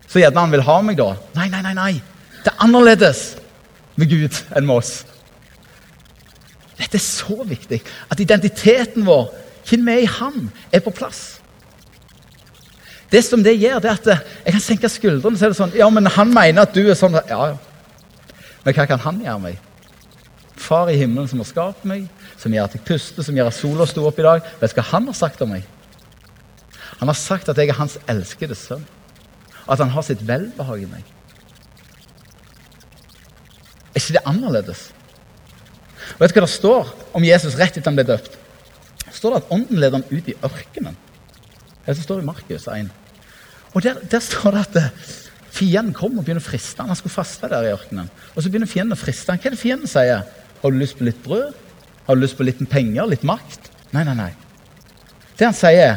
Så 0.09 0.23
gjerne 0.23 0.40
han 0.40 0.53
vil 0.55 0.64
ha 0.66 0.81
meg, 0.85 0.99
da. 0.99 1.12
Nei, 1.37 1.49
nei, 1.53 1.62
nei. 1.68 1.75
nei. 1.77 1.92
Det 2.40 2.53
er 2.53 2.64
annerledes 2.64 3.25
med 4.01 4.11
Gud 4.11 4.38
enn 4.57 4.66
med 4.66 4.81
oss. 4.81 4.92
Dette 6.81 6.96
er 6.96 7.05
så 7.05 7.42
viktig. 7.44 7.83
At 8.11 8.23
identiteten 8.25 9.05
vår, 9.07 9.29
hvem 9.68 9.85
vi 9.87 9.99
er 9.99 10.07
i 10.07 10.12
Han, 10.18 10.49
er 10.73 10.81
på 10.85 10.94
plass. 10.96 11.40
Det 13.11 13.20
som 13.27 13.42
det 13.44 13.57
gjør, 13.59 13.81
det 13.83 13.90
er 13.90 13.99
at 13.99 14.09
jeg 14.46 14.55
kan 14.55 14.62
senke 14.62 14.88
skuldrene 14.88 15.35
og 15.35 15.40
si 15.40 15.59
sånn 15.59 15.75
Ja, 15.75 15.88
men 15.90 16.07
han 16.14 16.31
mener 16.31 16.62
at 16.62 16.75
du 16.75 16.85
er 16.85 16.96
sånn. 16.99 17.18
Ja, 17.29 17.53
ja. 17.53 18.37
Men 18.64 18.77
hva 18.77 18.87
kan 18.87 19.03
han 19.03 19.20
gjøre 19.25 19.42
meg? 19.42 19.59
Far 20.61 20.90
i 20.92 20.99
himmelen 21.01 21.29
som 21.31 21.40
har 21.40 21.49
skapt 21.49 21.87
meg, 21.88 22.07
som 22.38 22.53
gjør 22.53 22.68
at 22.68 22.77
jeg 22.77 22.85
puster, 22.87 23.25
som 23.25 23.37
gjør 23.37 23.49
at 23.49 23.57
sola 23.57 23.87
sto 23.88 24.05
opp 24.09 24.18
i 24.20 24.27
dag. 24.27 24.49
Vet 24.61 24.75
du 24.75 24.81
hva 24.81 24.88
han 24.90 25.09
har 25.09 25.16
sagt 25.16 25.40
om 25.44 25.55
meg? 25.55 25.64
Han 27.01 27.09
har 27.09 27.16
sagt 27.16 27.49
at 27.49 27.59
jeg 27.59 27.73
er 27.73 27.79
hans 27.79 27.96
elskede 28.11 28.57
sønn. 28.59 28.85
At 29.70 29.81
han 29.81 29.92
har 29.94 30.05
sitt 30.05 30.23
velbehag 30.27 30.85
i 30.85 30.90
meg. 30.90 31.07
Er 33.90 34.03
ikke 34.03 34.18
det 34.18 34.27
annerledes? 34.29 34.90
Og 36.16 36.25
Vet 36.25 36.35
du 36.35 36.40
hva 36.40 36.44
det 36.44 36.53
står 36.53 36.90
om 37.16 37.25
Jesus 37.25 37.57
rett 37.59 37.79
etter 37.79 37.88
han 37.88 37.96
ble 37.96 38.07
døpt? 38.09 38.37
Står 39.11 39.35
det 39.35 39.40
at 39.40 39.55
ånden 39.55 39.81
leder 39.81 39.99
ham 39.99 40.07
ut 40.11 40.29
i 40.29 40.37
ørkenen. 40.46 40.99
Det 41.87 41.96
står 41.99 42.20
i 42.20 42.27
Markus 42.27 42.68
1. 42.70 42.90
Og 43.73 43.83
der, 43.83 43.99
der 44.11 44.23
står 44.23 44.55
det 44.55 44.62
at 44.66 44.77
eh, 44.79 45.09
fienden 45.51 45.94
kom 45.96 46.18
og 46.18 46.25
begynner 46.27 46.42
å 46.42 46.46
friste 46.46 46.85
han. 46.85 46.96
Skulle 46.99 47.14
faste 47.14 47.49
der 47.51 47.66
i 47.66 47.73
ørkenen. 47.73 48.11
Og 48.35 48.42
så 48.42 48.51
begynner 48.51 48.70
fienden 48.70 48.94
å 48.96 49.01
friste. 49.01 49.33
Hva 49.33 49.51
er 49.51 49.57
det 49.57 49.62
fienden 49.62 49.90
sier? 49.90 50.27
Har 50.62 50.70
du 50.70 50.79
lyst 50.79 50.99
på 50.99 51.05
litt 51.05 51.23
brød? 51.25 51.53
Har 52.07 52.16
du 52.16 52.20
lyst 52.20 52.37
på 52.37 52.44
litt 52.44 52.61
penger? 52.70 53.07
Litt 53.09 53.25
makt? 53.25 53.70
Nei, 53.94 54.05
nei, 54.05 54.14
nei. 54.14 54.33
Det 55.38 55.46
han 55.46 55.55
sier, 55.55 55.81
er 55.81 55.96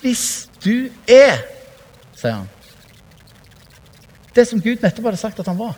'Hvis 0.00 0.48
du 0.64 0.88
er', 1.08 1.42
sier 2.16 2.32
han. 2.32 2.48
Det 4.34 4.46
som 4.48 4.60
Gud 4.60 4.82
nettopp 4.82 5.04
hadde 5.04 5.16
sagt 5.16 5.40
at 5.40 5.46
han 5.46 5.58
var. 5.58 5.74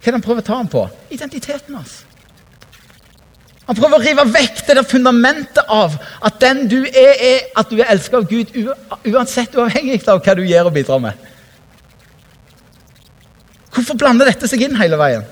Hva 0.00 0.08
er 0.08 0.10
det 0.10 0.20
han 0.20 0.22
prøver 0.22 0.40
å 0.40 0.46
ta 0.46 0.56
ham 0.56 0.68
på? 0.68 0.88
Identiteten 1.10 1.74
hans. 1.74 2.04
Han 3.66 3.76
prøver 3.76 3.98
å 3.98 4.02
rive 4.04 4.24
vekk 4.32 4.60
det 4.66 4.76
der 4.76 4.86
fundamentet 4.86 5.64
av 5.68 5.96
at 6.24 6.40
den 6.40 6.68
du 6.70 6.84
er, 6.86 7.14
er 7.18 7.40
at 7.58 7.70
du 7.70 7.80
er 7.80 7.90
elsket 7.90 8.14
av 8.14 8.28
Gud 8.30 8.52
uansett 9.04 9.56
uavhengig 9.58 10.08
av 10.08 10.22
hva 10.22 10.34
du 10.38 10.44
gjør 10.46 10.70
og 10.70 10.76
bidrar 10.76 11.02
med. 11.02 11.12
Hvorfor 13.74 13.98
blander 13.98 14.30
dette 14.30 14.48
seg 14.48 14.62
inn 14.62 14.78
hele 14.78 14.96
veien? 14.96 15.26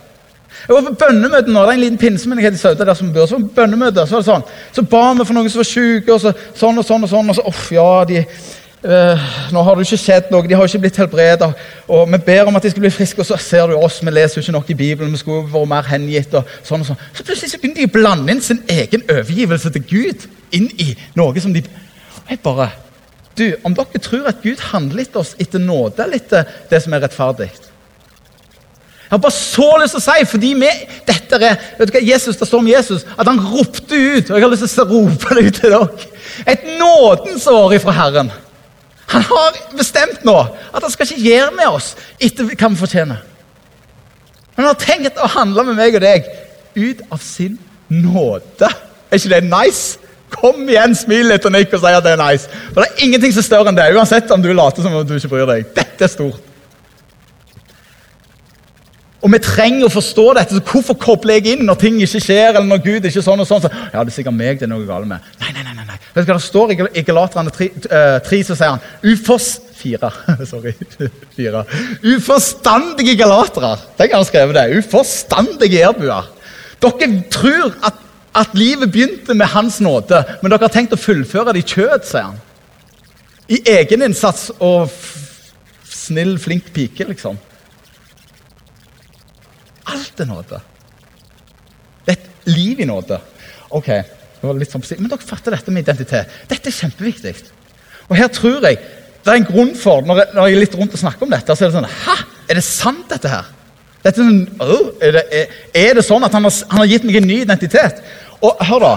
Jeg 0.65 0.75
var 0.75 0.87
på 0.87 0.97
bønnemøte 1.05 1.53
nå, 1.53 1.61
det 1.61 1.75
er 1.75 1.77
en 1.77 1.83
liten 1.83 2.01
pinsemenighet 2.01 2.57
i 2.57 2.59
Sauda 2.59 2.87
der 2.89 2.97
som 2.97 3.13
bor. 3.13 3.29
Så 3.29 3.37
bønnemøte, 3.57 4.07
så 4.09 4.17
var 4.17 4.23
det 4.23 4.31
sånn, 4.31 4.45
så 4.73 4.85
ba 4.89 5.03
vi 5.13 5.27
for 5.29 5.37
noen 5.37 5.51
som 5.53 5.61
var 5.61 5.69
syke, 5.69 6.15
og 6.15 6.21
så, 6.23 6.33
sånn 6.57 6.81
og 6.81 6.87
sånn 6.89 7.05
og 7.05 7.11
sånn. 7.11 7.33
Og 7.33 7.37
så, 7.37 7.45
uff, 7.51 7.67
ja, 7.75 7.89
de, 8.09 8.23
øh, 8.89 9.27
nå 9.53 9.65
har 9.67 9.77
det 9.77 9.85
ikke 9.85 9.99
skjedd 10.01 10.31
noe, 10.33 10.47
de 10.49 10.57
har 10.57 10.71
ikke 10.71 10.81
blitt 10.87 11.01
helbredet. 11.03 11.51
Og 11.93 12.07
vi 12.15 12.21
ber 12.31 12.49
om 12.49 12.57
at 12.57 12.65
de 12.65 12.73
skal 12.73 12.87
bli 12.87 12.93
friske, 12.95 13.21
og 13.21 13.29
så 13.29 13.37
ser 13.41 13.69
du 13.69 13.77
oss, 13.77 14.01
vi 14.01 14.15
leser 14.15 14.41
jo 14.41 14.47
ikke 14.47 14.57
nok 14.57 14.73
i 14.73 14.79
Bibelen. 14.79 15.13
vi 15.13 15.21
skulle 15.21 15.45
vært 15.53 15.71
mer 15.75 15.91
hengitt 15.91 16.39
og 16.41 16.57
sånn 16.63 16.87
og 16.87 16.89
sånn. 16.89 17.03
Så 17.13 17.29
plutselig 17.29 17.53
så 17.53 17.61
begynner 17.61 17.83
de 17.83 17.91
å 17.91 17.95
blande 17.99 18.33
inn 18.33 18.43
sin 18.49 18.65
egen 18.79 19.05
overgivelse 19.05 19.75
til 19.77 19.85
Gud 19.91 20.27
inn 20.57 20.71
i 20.81 20.95
noe 21.19 21.45
som 21.45 21.53
de 21.53 21.65
Jeg 22.31 22.41
bare 22.41 22.71
Du, 23.37 23.51
om 23.67 23.75
dere 23.75 23.99
tror 23.99 24.29
at 24.31 24.41
Gud 24.41 24.61
handler 24.71 25.03
etter 25.03 25.21
oss 25.21 25.35
etter 25.43 25.59
nåde 25.59 26.05
eller 26.05 26.23
etter 26.23 26.47
det 26.71 26.79
som 26.81 26.95
er 26.95 27.03
rettferdig 27.03 27.51
jeg 29.15 29.21
har 29.21 29.23
bare 29.23 29.37
så 29.37 29.67
lyst 29.79 29.95
til 29.95 30.01
å 30.01 30.03
si, 30.03 30.23
fordi 30.27 30.49
vi, 30.59 30.69
dette 31.07 31.39
er, 31.39 31.61
vet 31.79 31.87
du 31.87 31.93
hva, 31.95 32.01
Jesus, 32.03 32.37
Det 32.37 32.49
står 32.49 32.63
om 32.65 32.67
Jesus 32.67 33.05
at 33.15 33.29
han 33.29 33.37
ropte 33.39 33.95
ut. 33.95 34.31
og 34.31 34.35
jeg 34.35 34.43
har 34.43 34.51
lyst 34.51 34.75
til 34.75 34.83
å 34.83 34.89
rope 34.91 35.37
det 35.37 35.45
ut 35.45 35.61
til 35.61 35.71
dere. 35.71 36.09
Et 36.51 36.65
nådens 36.81 37.47
år 37.47 37.77
ifra 37.77 37.93
Herren. 37.95 38.33
Han 39.13 39.23
har 39.29 39.61
bestemt 39.79 40.25
nå 40.27 40.35
at 40.41 40.83
han 40.83 40.91
skal 40.91 41.07
ikke 41.07 41.29
gjøre 41.29 41.53
med 41.55 41.77
oss 41.77 41.93
etter 42.19 42.49
hva 42.49 42.71
vi 42.73 42.81
fortjener. 42.81 43.21
Men 44.57 44.65
han 44.65 44.73
har 44.73 44.81
tenkt 44.83 45.21
å 45.23 45.29
handle 45.31 45.67
med 45.69 45.79
meg 45.79 45.95
og 45.95 46.03
deg 46.03 46.27
ut 46.75 47.05
av 47.15 47.23
sin 47.23 47.55
nåde. 47.87 48.67
Er 48.67 49.21
ikke 49.21 49.31
det 49.37 49.45
nice? 49.47 50.01
Kom 50.35 50.65
igjen, 50.67 50.97
smil 50.99 51.31
litt 51.31 51.47
og 51.47 51.55
nikk 51.55 51.77
og 51.77 51.85
si 51.85 51.93
at 51.95 52.03
det 52.03 52.17
er 52.17 52.25
nice. 52.25 52.51
For 52.73 52.83
det 52.83 52.89
er 52.89 53.07
ingenting 53.07 53.37
som 53.37 53.45
er 53.45 53.47
større 53.47 53.71
enn 53.71 53.79
det, 53.79 53.87
uansett 53.95 54.35
om 54.35 54.43
du 54.43 54.51
later 54.51 54.83
som 54.83 54.99
om 54.99 55.07
du 55.07 55.15
ikke 55.15 55.31
bryr 55.37 55.47
deg. 55.53 55.71
Dette 55.77 56.09
er 56.09 56.11
stort. 56.11 56.51
Og 59.25 59.33
vi 59.33 59.41
trenger 59.41 59.87
å 59.89 59.93
forstå 59.93 60.25
dette. 60.37 60.59
så 60.59 60.65
Hvorfor 60.69 60.99
kobler 61.01 61.39
jeg 61.39 61.55
inn 61.55 61.65
når 61.65 61.79
ting 61.81 61.97
ikke 62.05 62.21
skjer? 62.21 62.51
eller 62.53 62.69
når 62.69 62.83
Gud 62.85 63.07
ikke 63.09 63.23
sånn 63.25 63.41
og 63.41 63.49
sånn? 63.49 63.63
Så, 63.65 63.71
ja, 63.73 64.03
det 64.03 64.13
er 64.13 64.17
sikkert 64.19 64.37
meg 64.37 64.61
det 64.61 64.69
er 64.69 64.73
noe 64.75 64.85
galt 64.85 65.09
med. 65.09 65.25
Nei, 65.41 65.53
nei, 65.57 65.65
nei. 65.65 65.73
nei. 65.89 65.97
Vet 66.15 66.27
du 66.27 66.33
hva 66.33 66.37
Det 66.37 66.45
står 66.45 66.75
i 66.75 67.05
Galaterne 67.07 67.55
3, 67.55 67.69
3 68.29 68.43
så 68.51 68.59
sier 68.59 68.75
han 68.77 69.15
ufors... 69.15 69.55
Fire. 69.75 70.09
Sorry. 70.49 70.71
Fire. 71.35 71.65
Uforstandige 72.05 73.17
galatere. 73.21 73.75
Tenk 73.99 74.15
han 74.15 74.23
har 74.23 74.29
skrevet 74.29 74.57
det. 74.57 74.79
Uforstandige 74.81 75.83
erbuer. 75.85 76.31
Dere 76.85 77.09
tror 77.33 77.75
at, 77.85 77.99
at 78.39 78.55
livet 78.57 78.93
begynte 78.93 79.37
med 79.37 79.51
Hans 79.53 79.81
nåde, 79.85 80.23
men 80.41 80.53
dere 80.53 80.69
har 80.69 80.73
tenkt 80.73 80.95
å 80.97 81.01
fullføre 81.01 81.53
det 81.53 81.65
i 81.65 81.69
kjød, 81.75 82.07
sier 82.07 82.31
han. 82.31 82.39
I 83.53 83.61
egeninnsats 83.75 84.51
og 84.57 84.89
snill, 85.85 86.39
flink 86.41 86.71
pike, 86.73 87.09
liksom. 87.11 87.37
Alt 89.93 90.21
er 90.21 90.29
nåde. 90.29 90.61
Det 92.05 92.15
er 92.15 92.19
et 92.19 92.53
liv 92.53 92.81
i 92.81 92.89
nåde. 92.89 93.19
Ok, 93.75 93.89
det 93.89 94.45
var 94.45 94.59
litt 94.61 94.73
sånn 94.73 94.85
Men 94.99 95.11
dere 95.13 95.25
fatter 95.25 95.57
dette 95.57 95.73
med 95.73 95.85
identitet. 95.85 96.31
Dette 96.49 96.71
er 96.71 96.79
kjempeviktig. 96.79 97.35
Og 98.09 98.17
her 98.19 98.29
tror 98.33 98.65
jeg 98.69 98.79
det 99.25 99.33
er 99.33 99.41
en 99.41 99.47
grunn 99.49 99.73
for 99.73 100.05
når 100.05 100.19
jeg, 100.21 100.33
når 100.37 100.47
jeg 100.47 100.57
er 100.57 100.61
litt 100.61 100.75
rundt 100.77 100.97
og 100.97 101.01
snakker 101.01 101.25
om 101.25 101.31
dette, 101.33 101.55
så 101.57 101.65
er 101.65 101.71
det 101.71 101.79
sånn 101.79 101.93
Hæ? 102.05 102.17
Er 102.45 102.59
det 102.59 102.65
sant, 102.67 103.07
dette 103.09 103.31
her? 103.33 103.47
Dette 104.05 104.21
er, 104.21 104.27
sånn, 104.29 104.43
øh, 104.61 104.91
er, 105.01 105.17
det, 105.17 105.23
er, 105.33 105.55
er, 105.81 105.95
det, 105.97 106.05
sånn 106.05 106.27
at 106.27 106.35
han 106.37 106.45
har, 106.45 106.57
han 106.75 106.83
har, 106.83 106.91
gitt 106.91 107.07
meg 107.09 107.17
en 107.23 107.29
ny 107.31 107.39
identitet? 107.47 108.03
Og 108.45 108.61
hør, 108.69 108.85
da. 108.85 108.91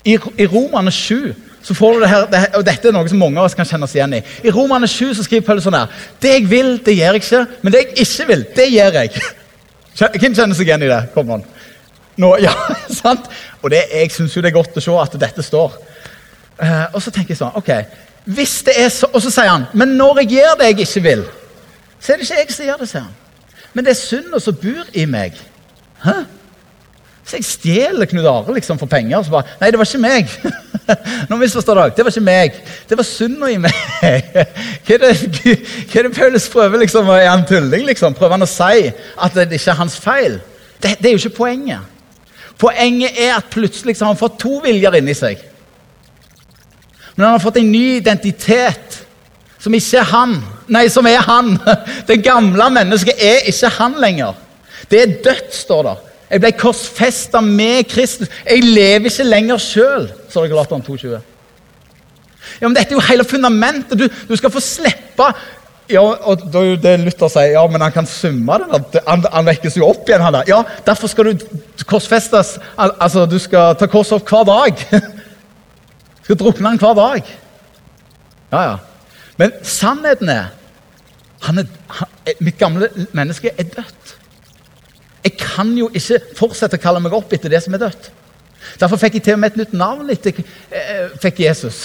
I, 0.00 0.16
i 0.16 0.46
Romane 0.48 0.92
7 0.92 1.34
så 1.64 1.76
får 1.76 1.94
du 1.94 2.02
det 2.04 2.08
her, 2.08 2.24
det, 2.32 2.40
og 2.56 2.64
Dette 2.64 2.88
er 2.88 2.96
noe 2.96 3.08
som 3.08 3.20
mange 3.20 3.40
av 3.40 3.50
oss 3.50 3.56
kan 3.56 3.68
kjenne 3.68 3.84
oss 3.84 3.94
igjen 3.96 4.16
i. 4.16 4.22
I 4.44 4.52
Romane 4.52 4.88
7 4.88 5.12
så 5.16 5.24
skriver 5.24 5.44
Paulus 5.44 5.64
sånn 5.64 5.76
her 5.76 5.92
Det 6.20 6.32
jeg 6.32 6.48
vil, 6.48 6.74
det 6.84 6.96
gjør 6.96 7.16
jeg 7.16 7.24
ikke. 7.24 7.44
Men 7.60 7.74
det 7.74 7.82
jeg 7.82 8.06
ikke 8.06 8.28
vil, 8.32 8.46
det 8.56 8.66
gjør 8.72 8.98
jeg. 9.02 9.28
Hvem 9.94 10.34
kjenner 10.34 10.56
seg 10.56 10.68
igjen 10.68 10.86
i 10.86 10.90
det? 10.90 11.00
Kom 11.14 11.30
on. 11.36 11.44
Nå, 12.20 12.30
ja, 12.42 12.52
sant? 13.02 13.28
Og 13.62 13.70
det, 13.70 13.84
jeg 13.92 14.12
syns 14.14 14.34
jo 14.36 14.42
det 14.42 14.52
er 14.52 14.58
godt 14.58 14.78
å 14.78 14.82
se 14.82 14.96
at 15.02 15.16
dette 15.20 15.44
står. 15.44 15.76
Uh, 16.58 16.86
og 16.94 17.00
så 17.02 17.10
tenker 17.10 17.34
jeg 17.34 17.40
sånn 17.40 17.56
ok, 17.58 17.70
hvis 18.30 18.60
det 18.68 18.76
er 18.78 18.92
så, 18.94 19.08
Og 19.10 19.18
så 19.24 19.32
sier 19.34 19.48
han 19.50 19.64
men 19.74 19.96
når 19.98 20.20
jeg 20.22 20.36
gjør 20.36 20.52
det 20.60 20.68
jeg 20.68 20.84
ikke 20.84 21.02
vil, 21.02 21.24
så 21.98 22.12
er 22.12 22.20
det 22.20 22.28
ikke 22.28 22.38
jeg 22.38 22.54
som 22.54 22.68
gjør 22.68 22.82
det, 22.84 22.88
sier 22.88 23.02
han. 23.08 23.64
Men 23.74 23.86
det 23.86 23.90
er 23.90 23.98
synda 23.98 24.38
som 24.40 24.56
bor 24.60 24.90
i 24.94 25.04
meg. 25.10 25.40
Hæ? 26.04 26.14
Så 27.24 27.38
jeg 27.38 27.46
stjeler 27.48 28.08
Knut 28.08 28.26
Are 28.28 28.54
liksom, 28.54 28.78
for 28.78 28.90
penger. 28.90 29.18
Og 29.18 29.24
så 29.24 29.32
bare 29.32 29.56
Nei, 29.60 29.70
det 29.72 29.80
var 29.80 29.88
ikke 29.88 30.02
meg. 30.02 30.32
Nå 31.30 31.38
misforstår 31.40 31.78
dere. 31.80 31.94
Det 31.96 32.04
var 32.04 32.12
ikke 32.12 32.24
meg. 32.26 32.58
Det 32.90 32.98
var 33.00 33.08
synda 33.08 33.48
i 33.48 33.56
meg. 33.64 33.78
Hva 34.84 34.98
er 34.98 35.00
det, 35.06 35.14
hva 35.88 36.00
er 36.00 36.08
det 36.08 36.12
Paulus 36.16 36.50
prøver 36.52 36.84
liksom? 36.84 37.08
Er 37.08 37.30
han 37.30 37.46
tulling? 37.48 37.86
liksom? 37.88 38.16
Prøver 38.18 38.36
han 38.36 38.44
å 38.44 38.50
si 38.50 38.90
at 38.92 39.38
det 39.40 39.56
ikke 39.56 39.72
er 39.72 39.80
hans 39.80 39.96
feil? 39.96 40.38
Det, 40.82 40.98
det 41.00 41.08
er 41.08 41.16
jo 41.16 41.22
ikke 41.22 41.38
poenget. 41.38 41.90
Poenget 42.60 43.16
er 43.18 43.38
at 43.38 43.48
plutselig 43.50 43.96
har 43.98 44.12
han 44.12 44.20
fått 44.20 44.36
to 44.44 44.58
viljer 44.62 45.00
inni 45.00 45.16
seg. 45.16 45.40
Men 47.14 47.28
han 47.28 47.36
har 47.38 47.42
fått 47.42 47.62
en 47.62 47.72
ny 47.72 47.96
identitet 48.02 49.00
som 49.62 49.74
ikke 49.74 50.02
er 50.02 50.10
han. 50.12 50.36
Nei, 50.68 50.86
som 50.92 51.06
er 51.08 51.24
han. 51.24 51.54
Det 52.08 52.20
gamle 52.24 52.68
mennesket 52.74 53.16
er 53.16 53.48
ikke 53.48 53.72
han 53.78 53.96
lenger. 54.02 54.36
Det 54.90 55.00
er 55.00 55.16
dødt, 55.24 55.54
står 55.56 55.88
det. 55.88 55.94
Jeg 56.34 56.42
ble 56.42 56.50
korsfesta 56.58 57.38
med 57.46 57.86
Kristus. 57.86 58.30
Jeg 58.42 58.64
lever 58.66 59.06
ikke 59.06 59.26
lenger 59.28 59.60
sjøl, 59.62 60.08
står 60.28 60.42
det 60.42 60.50
i 60.50 60.54
Galateren 60.54 60.82
2,20. 60.82 61.12
Ja, 62.58 62.66
men 62.66 62.74
dette 62.74 62.90
er 62.90 62.98
jo 62.98 63.04
hele 63.06 63.26
fundamentet. 63.26 63.94
Du, 63.98 64.08
du 64.28 64.34
skal 64.36 64.50
få 64.50 64.62
slippe 64.62 65.28
ja, 65.92 66.00
og 66.00 66.46
da 66.48 66.62
er 66.64 66.78
det 66.80 66.94
Luther 67.02 67.28
sier 67.28 67.50
ja, 67.58 67.62
men 67.68 67.82
han 67.84 67.92
kan 67.92 68.06
summe 68.08 68.56
det. 68.62 69.02
Han, 69.04 69.24
han 69.28 69.48
vekkes 69.50 69.76
jo 69.76 69.90
opp 69.90 70.08
igjen. 70.08 70.24
han 70.24 70.32
der. 70.38 70.48
Ja, 70.48 70.62
Derfor 70.86 71.12
skal 71.12 71.28
du 71.28 71.44
korsfestes. 71.84 72.56
Al 72.80 72.94
altså, 73.04 73.26
Du 73.28 73.36
skal 73.38 73.76
ta 73.76 73.88
kors 73.92 74.12
opp 74.16 74.28
hver 74.32 74.46
dag. 74.48 74.80
Du 74.80 76.24
skal 76.24 76.40
drukne 76.40 76.72
han 76.72 76.80
hver 76.80 76.96
dag. 76.96 77.30
Ja, 78.52 78.62
ja. 78.62 78.74
Men 79.36 79.52
sannheten 79.66 80.32
er, 80.32 80.52
han 81.44 81.62
er 81.62 81.70
han, 82.00 82.08
Mitt 82.40 82.56
gamle 82.58 82.88
menneske 83.12 83.52
er 83.52 83.68
dødt. 83.76 84.16
Kan 85.54 85.72
jo 85.78 85.88
ikke 85.94 86.20
fortsette 86.38 86.80
å 86.80 86.82
kalle 86.82 87.02
meg 87.04 87.14
opp 87.16 87.32
etter 87.34 87.52
det 87.52 87.62
som 87.64 87.74
er 87.76 87.86
dødt. 87.86 88.10
Derfor 88.80 88.98
fikk 89.00 89.18
jeg 89.18 89.26
til 89.26 89.36
og 89.36 89.42
med 89.42 89.52
et 89.52 89.60
nytt 89.60 89.76
navn 89.76 90.10
etter 90.10 90.34
jeg 90.34 91.10
fikk 91.22 91.44
Jesus. 91.44 91.84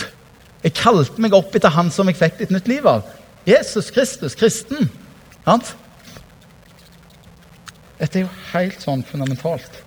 Jeg 0.63 0.75
kalte 0.75 1.21
meg 1.21 1.36
opp 1.38 1.55
etter 1.55 1.71
han 1.75 1.91
som 1.93 2.10
jeg 2.10 2.17
fikk 2.19 2.41
et 2.45 2.53
nytt 2.55 2.67
liv 2.71 2.88
av. 2.89 3.05
Jesus 3.47 3.91
Kristus, 3.95 4.36
kristen. 4.36 4.89
Sant? 5.45 5.73
Dette 7.99 8.21
er 8.21 8.25
jo 8.25 8.34
helt 8.53 8.84
sånn 8.84 9.03
fundamentalt. 9.08 9.82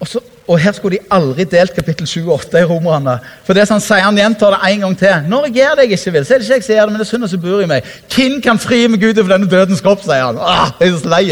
Og, 0.00 0.06
så, 0.08 0.22
og 0.50 0.58
her 0.58 0.74
skulle 0.74 0.98
de 0.98 1.12
aldri 1.14 1.44
delt 1.46 1.76
kapittel 1.76 2.08
7 2.10 2.24
og 2.24 2.32
8 2.40 2.58
i 2.58 2.66
Romerne. 2.66 3.12
For 3.46 3.54
det 3.54 3.68
som 3.68 3.76
han 3.76 3.84
sier, 3.84 4.02
han 4.02 4.16
gjentar 4.18 4.56
det 4.56 4.72
en 4.72 4.80
gang 4.84 4.96
til. 4.98 5.28
Når 5.30 5.46
jeg 5.46 5.54
gjør 5.60 5.76
det 5.78 5.84
jeg 5.84 5.98
ikke 5.98 6.14
vil, 6.16 6.24
så 6.26 6.34
er 6.34 6.40
det 6.40 6.48
ikke 6.48 6.56
jeg 6.56 6.64
som 6.66 6.74
gjør 6.74 6.88
det, 6.88 6.94
men 6.94 6.98
det 6.98 7.04
er 7.04 7.10
synden 7.10 7.30
som 7.30 7.42
bor 7.44 7.62
i 7.62 7.68
meg. 7.70 7.92
Hvem 8.10 8.34
kan 8.42 8.58
fri 8.58 8.80
meg 8.90 9.06
ut 9.06 9.20
over 9.22 9.30
denne 9.36 9.50
dødens 9.52 9.84
kropp, 9.84 10.02
sier 10.02 10.26
han. 10.26 10.40
Åh, 10.42 10.72
jeg 10.80 10.90
er 10.90 10.98
så 10.98 11.12
lei. 11.14 11.22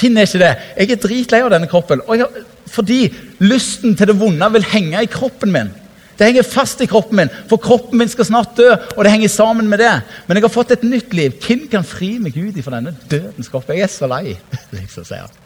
Hvem 0.00 0.16
er 0.16 0.30
ikke 0.30 0.40
det? 0.40 0.54
Jeg 0.78 0.96
er 0.96 1.02
dritlei 1.04 1.42
av 1.44 1.52
denne 1.52 1.68
kroppen. 1.68 2.04
Jeg, 2.08 2.46
fordi 2.72 2.98
lysten 3.44 3.98
til 3.98 4.08
det 4.08 4.16
vonde 4.22 4.50
vil 4.56 4.66
henge 4.72 5.04
i 5.04 5.12
kroppen 5.18 5.52
min. 5.52 5.70
Det 6.16 6.30
henger 6.30 6.48
fast 6.48 6.80
i 6.80 6.88
kroppen 6.88 7.20
min, 7.20 7.36
for 7.52 7.60
kroppen 7.60 8.00
min 8.00 8.08
skal 8.08 8.30
snart 8.30 8.56
dø. 8.56 8.72
og 8.96 9.04
det 9.04 9.12
henger 9.12 9.36
sammen 9.36 9.68
med 9.68 9.84
det. 9.84 9.94
Men 10.24 10.40
jeg 10.40 10.48
har 10.48 10.56
fått 10.56 10.72
et 10.72 10.88
nytt 10.88 11.12
liv. 11.12 11.36
Hvem 11.44 11.68
kan 11.68 11.84
fri 11.84 12.14
meg 12.22 12.40
ut 12.40 12.64
fra 12.64 12.78
denne 12.78 12.96
dødens 13.10 13.52
kropp? 13.52 13.68
Jeg 13.68 13.84
er 13.84 13.92
så 13.92 14.08
lei. 14.08 14.38
liksom 14.80 15.04
sier 15.04 15.26
han. 15.26 15.40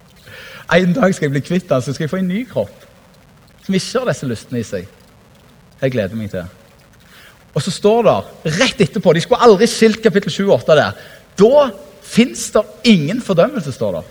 En 0.79 0.93
dag 0.95 1.15
skal 1.15 1.27
jeg 1.27 1.41
bli 1.41 1.47
kvitt 1.47 1.71
den, 1.71 1.83
så 1.83 1.95
skal 1.95 2.07
jeg 2.07 2.15
få 2.15 2.23
en 2.23 2.31
ny 2.31 2.47
kropp 2.47 2.86
som 3.67 3.75
ikke 3.75 3.99
har 3.99 4.13
disse 4.13 4.29
lystene 4.31 4.63
i 4.63 4.67
seg. 4.67 4.87
Jeg 5.81 5.93
gleder 5.93 6.19
meg 6.19 6.31
til. 6.31 6.47
Og 7.57 7.65
så 7.65 7.73
står 7.73 8.07
det 8.07 8.57
rett 8.61 8.83
etterpå 8.85 9.15
De 9.17 9.23
skulle 9.25 9.43
aldri 9.43 9.67
skilt 9.71 10.03
kapittel 10.05 10.33
7 10.33 10.45
og 10.47 10.59
8 10.61 10.77
der. 10.79 11.01
Da 11.41 11.67
fins 12.07 12.47
det 12.55 12.63
ingen 12.93 13.21
fordømmelse, 13.25 13.73
står 13.75 13.99
det. 13.99 14.05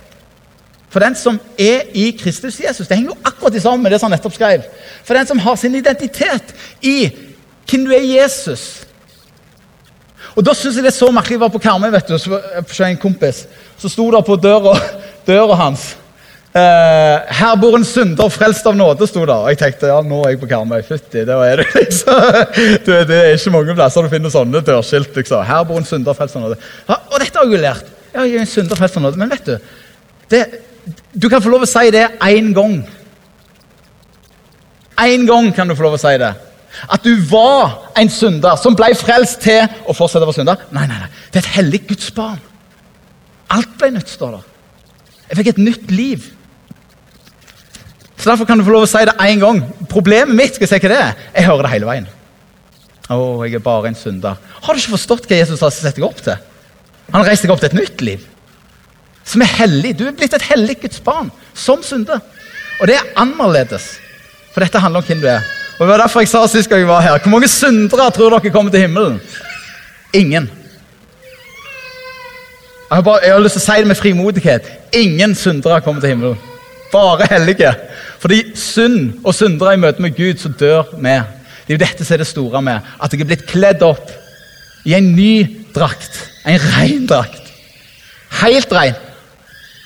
For 0.92 1.02
den 1.02 1.16
som 1.18 1.38
er 1.58 1.88
i 1.96 2.10
Kristus 2.18 2.60
Jesus. 2.60 2.86
Det 2.86 2.96
henger 2.96 3.14
jo 3.14 3.20
akkurat 3.24 3.56
sammen 3.62 3.82
med 3.82 3.92
det 3.92 4.00
som 4.00 4.10
han 4.10 4.16
nettopp 4.18 4.36
skrev. 4.36 4.66
For 5.04 5.16
den 5.16 5.26
som 5.26 5.40
har 5.42 5.56
sin 5.56 5.74
identitet 5.74 6.54
i 6.82 6.98
hvem 7.66 7.86
du 7.88 7.94
er 7.96 8.04
Jesus. 8.06 8.84
Og 10.36 10.44
Da 10.44 10.52
syns 10.54 10.76
jeg 10.76 10.84
det 10.84 10.92
er 10.92 10.98
så 10.98 11.10
merkelig. 11.10 11.38
Jeg 11.38 11.40
var 11.40 11.54
på 11.54 11.62
Karmøy 11.64 11.90
vet 11.90 12.08
du, 12.08 12.16
hos 12.16 12.80
en 12.80 13.00
kompis. 13.00 13.46
Så 13.78 13.88
sto 13.88 14.10
det 14.12 14.24
på 14.26 14.36
døra, 14.36 14.76
døra 15.26 15.56
hans 15.64 15.94
Uh, 15.96 16.05
her 16.56 17.56
bor 17.60 17.74
en 17.76 17.84
synder 17.84 18.30
frelst 18.32 18.66
av 18.68 18.76
nåde, 18.78 19.08
sto 19.08 19.24
det. 19.28 19.34
Og 19.34 19.50
jeg 19.52 19.58
tenkte 19.60 19.90
ja, 19.90 19.98
nå 20.04 20.22
er 20.24 20.34
jeg 20.34 20.40
på 20.40 20.48
Karmøy. 20.50 20.78
Fytti, 20.86 21.24
det 21.28 21.34
er 21.34 21.60
det 21.60 21.66
liksom. 21.74 22.22
det, 22.86 23.00
det 23.10 23.18
er 23.18 23.34
ikke 23.34 23.52
mange 23.54 23.76
plasser 23.76 24.06
du 24.06 24.12
finner 24.12 24.32
sånne 24.32 24.62
dørskilt. 24.64 25.12
liksom. 25.16 25.42
Her 25.44 25.66
bor 25.68 25.80
en 25.80 25.88
synder 25.88 26.16
frelst 26.16 26.38
av 26.38 26.46
nåde. 26.46 26.60
Ja, 26.86 27.00
og 27.00 27.18
dette 27.20 27.38
har 27.38 27.48
jeg 27.48 27.58
jo 27.58 27.62
lært. 27.64 27.90
Ja, 28.14 28.24
jeg 28.24 28.38
er 28.38 28.46
en 28.46 28.52
synder 28.54 28.80
frelst 28.80 28.96
av 28.96 29.04
nåde. 29.04 29.20
Men 29.20 29.34
vet 29.34 29.50
du, 29.50 29.56
det, 30.32 30.42
du 31.12 31.28
kan 31.32 31.44
få 31.44 31.52
lov 31.52 31.66
å 31.66 31.70
si 31.70 31.90
det 31.94 32.08
én 32.24 32.52
gang 32.56 32.80
Én 34.96 35.26
gang 35.28 35.50
kan 35.52 35.68
du 35.68 35.74
få 35.76 35.84
lov 35.84 35.98
å 35.98 36.00
si 36.00 36.14
det. 36.16 36.30
At 36.88 37.04
du 37.04 37.18
var 37.28 37.90
en 38.00 38.08
synder 38.08 38.56
som 38.60 38.76
ble 38.76 38.94
frelst 38.96 39.42
til 39.44 39.66
å 39.84 39.92
fortsette 39.92 40.24
å 40.24 40.30
være 40.30 40.38
synder. 40.38 40.62
Nei, 40.72 40.86
nei, 40.88 41.02
nei. 41.02 41.10
Det 41.28 41.42
er 41.42 41.44
et 41.44 41.56
hellig 41.58 41.82
Guds 41.90 42.08
barn. 42.16 42.40
Alt 43.52 43.76
ble 43.76 43.90
nytt, 43.92 44.08
står 44.08 44.38
det. 44.38 44.42
Jeg 45.26 45.38
fikk 45.40 45.52
et 45.52 45.62
nytt 45.62 45.92
liv. 45.92 46.30
Så 48.16 48.30
Derfor 48.30 48.48
kan 48.48 48.58
du 48.58 48.64
få 48.64 48.72
lov 48.72 48.86
å 48.86 48.90
si 48.90 49.02
det 49.04 49.16
én 49.20 49.40
gang. 49.42 49.60
Problemet 49.90 50.34
mitt 50.36 50.56
skal 50.56 50.66
jeg 50.66 50.72
si 50.72 50.86
hva 50.86 50.92
det 50.92 51.00
er. 51.02 51.26
Jeg 51.36 51.48
hører 51.48 51.66
det 51.66 51.72
hele 51.74 51.88
veien. 51.90 52.06
Å, 53.12 53.18
jeg 53.46 53.58
er 53.58 53.62
bare 53.62 53.92
en 53.92 53.98
synder. 53.98 54.38
Har 54.62 54.74
du 54.74 54.80
ikke 54.80 54.96
forstått 54.96 55.28
hva 55.28 55.40
Jesus 55.42 55.62
har 55.62 55.74
sett 55.74 55.98
deg 55.98 56.06
opp 56.06 56.22
til? 56.24 56.38
Han 57.12 57.20
har 57.20 57.28
reist 57.30 57.44
deg 57.44 57.52
opp 57.54 57.60
til 57.62 57.70
et 57.70 57.78
nytt 57.78 58.02
liv. 58.02 58.24
Som 59.26 59.44
er 59.44 59.52
hellig. 59.60 59.92
Du 59.98 60.06
er 60.08 60.16
blitt 60.16 60.34
et 60.34 60.48
hellig 60.48 60.80
Guds 60.82 61.02
barn. 61.04 61.30
Som 61.54 61.84
synder. 61.86 62.22
Og 62.80 62.88
det 62.90 62.96
er 62.98 63.12
annerledes. 63.20 63.92
For 64.54 64.64
dette 64.64 64.80
handler 64.80 65.04
om 65.04 65.06
hvem 65.06 65.22
du 65.22 65.28
er. 65.30 65.44
Og 65.76 65.84
Det 65.84 65.92
var 65.92 66.00
derfor 66.00 66.24
jeg 66.24 66.32
sa 66.32 66.46
sist 66.48 66.72
jeg 66.72 66.88
var 66.88 67.04
her. 67.04 67.18
Hvor 67.20 67.30
mange 67.30 67.48
syndere 67.52 68.10
tror 68.10 68.38
dere 68.38 68.50
kommer 68.52 68.72
til 68.72 68.86
himmelen? 68.86 69.20
Ingen. 70.12 70.50
Jeg 72.86 72.96
har, 72.96 73.02
bare, 73.02 73.20
jeg 73.24 73.34
har 73.34 73.42
lyst 73.42 73.58
til 73.58 73.62
å 73.62 73.66
si 73.66 73.82
det 73.82 73.90
med 73.90 73.98
frimodighet. 73.98 74.68
Ingen 74.94 75.34
syndere 75.34 75.80
kommer 75.84 76.00
til 76.00 76.14
himmelen. 76.14 76.38
Bare 76.92 77.26
hellige. 77.30 77.72
Fordi 78.22 78.42
synd 78.58 79.20
og 79.24 79.34
syndere 79.34 79.74
i 79.74 79.80
møte 79.80 80.02
med 80.02 80.16
Gud, 80.16 80.38
så 80.40 80.48
dør 80.48 80.94
vi. 80.96 81.16
Det 81.66 81.74
er 81.74 81.78
jo 81.78 81.82
dette 81.82 82.04
som 82.04 82.14
er 82.14 82.22
det 82.22 82.28
store 82.30 82.62
med 82.62 82.94
at 83.02 83.12
jeg 83.12 83.24
er 83.24 83.28
blitt 83.32 83.46
kledd 83.50 83.82
opp 83.82 84.12
i 84.86 84.94
en 84.94 85.10
ny 85.16 85.32
drakt. 85.74 86.20
En 86.46 86.60
ren 86.76 87.06
drakt. 87.10 87.50
Helt 88.42 88.72
ren. 88.72 88.94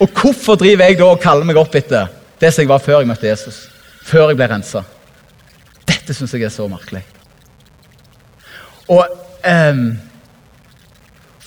Og 0.00 0.08
hvorfor 0.16 0.58
driver 0.60 0.88
jeg 0.88 0.98
da 1.00 1.08
og 1.12 1.22
kaller 1.22 1.48
meg 1.48 1.58
opp 1.60 1.74
etter 1.76 2.08
det 2.40 2.52
som 2.52 2.64
jeg 2.64 2.70
var 2.70 2.82
før 2.84 3.02
jeg 3.02 3.10
møtte 3.10 3.28
Jesus? 3.28 3.62
Før 4.04 4.30
jeg 4.30 4.40
ble 4.40 4.48
rensa. 4.50 4.84
Dette 5.88 6.16
syns 6.16 6.34
jeg 6.36 6.46
er 6.46 6.52
så 6.52 6.68
merkelig. 6.70 7.02
Og 8.90 9.04
ehm, 9.46 9.92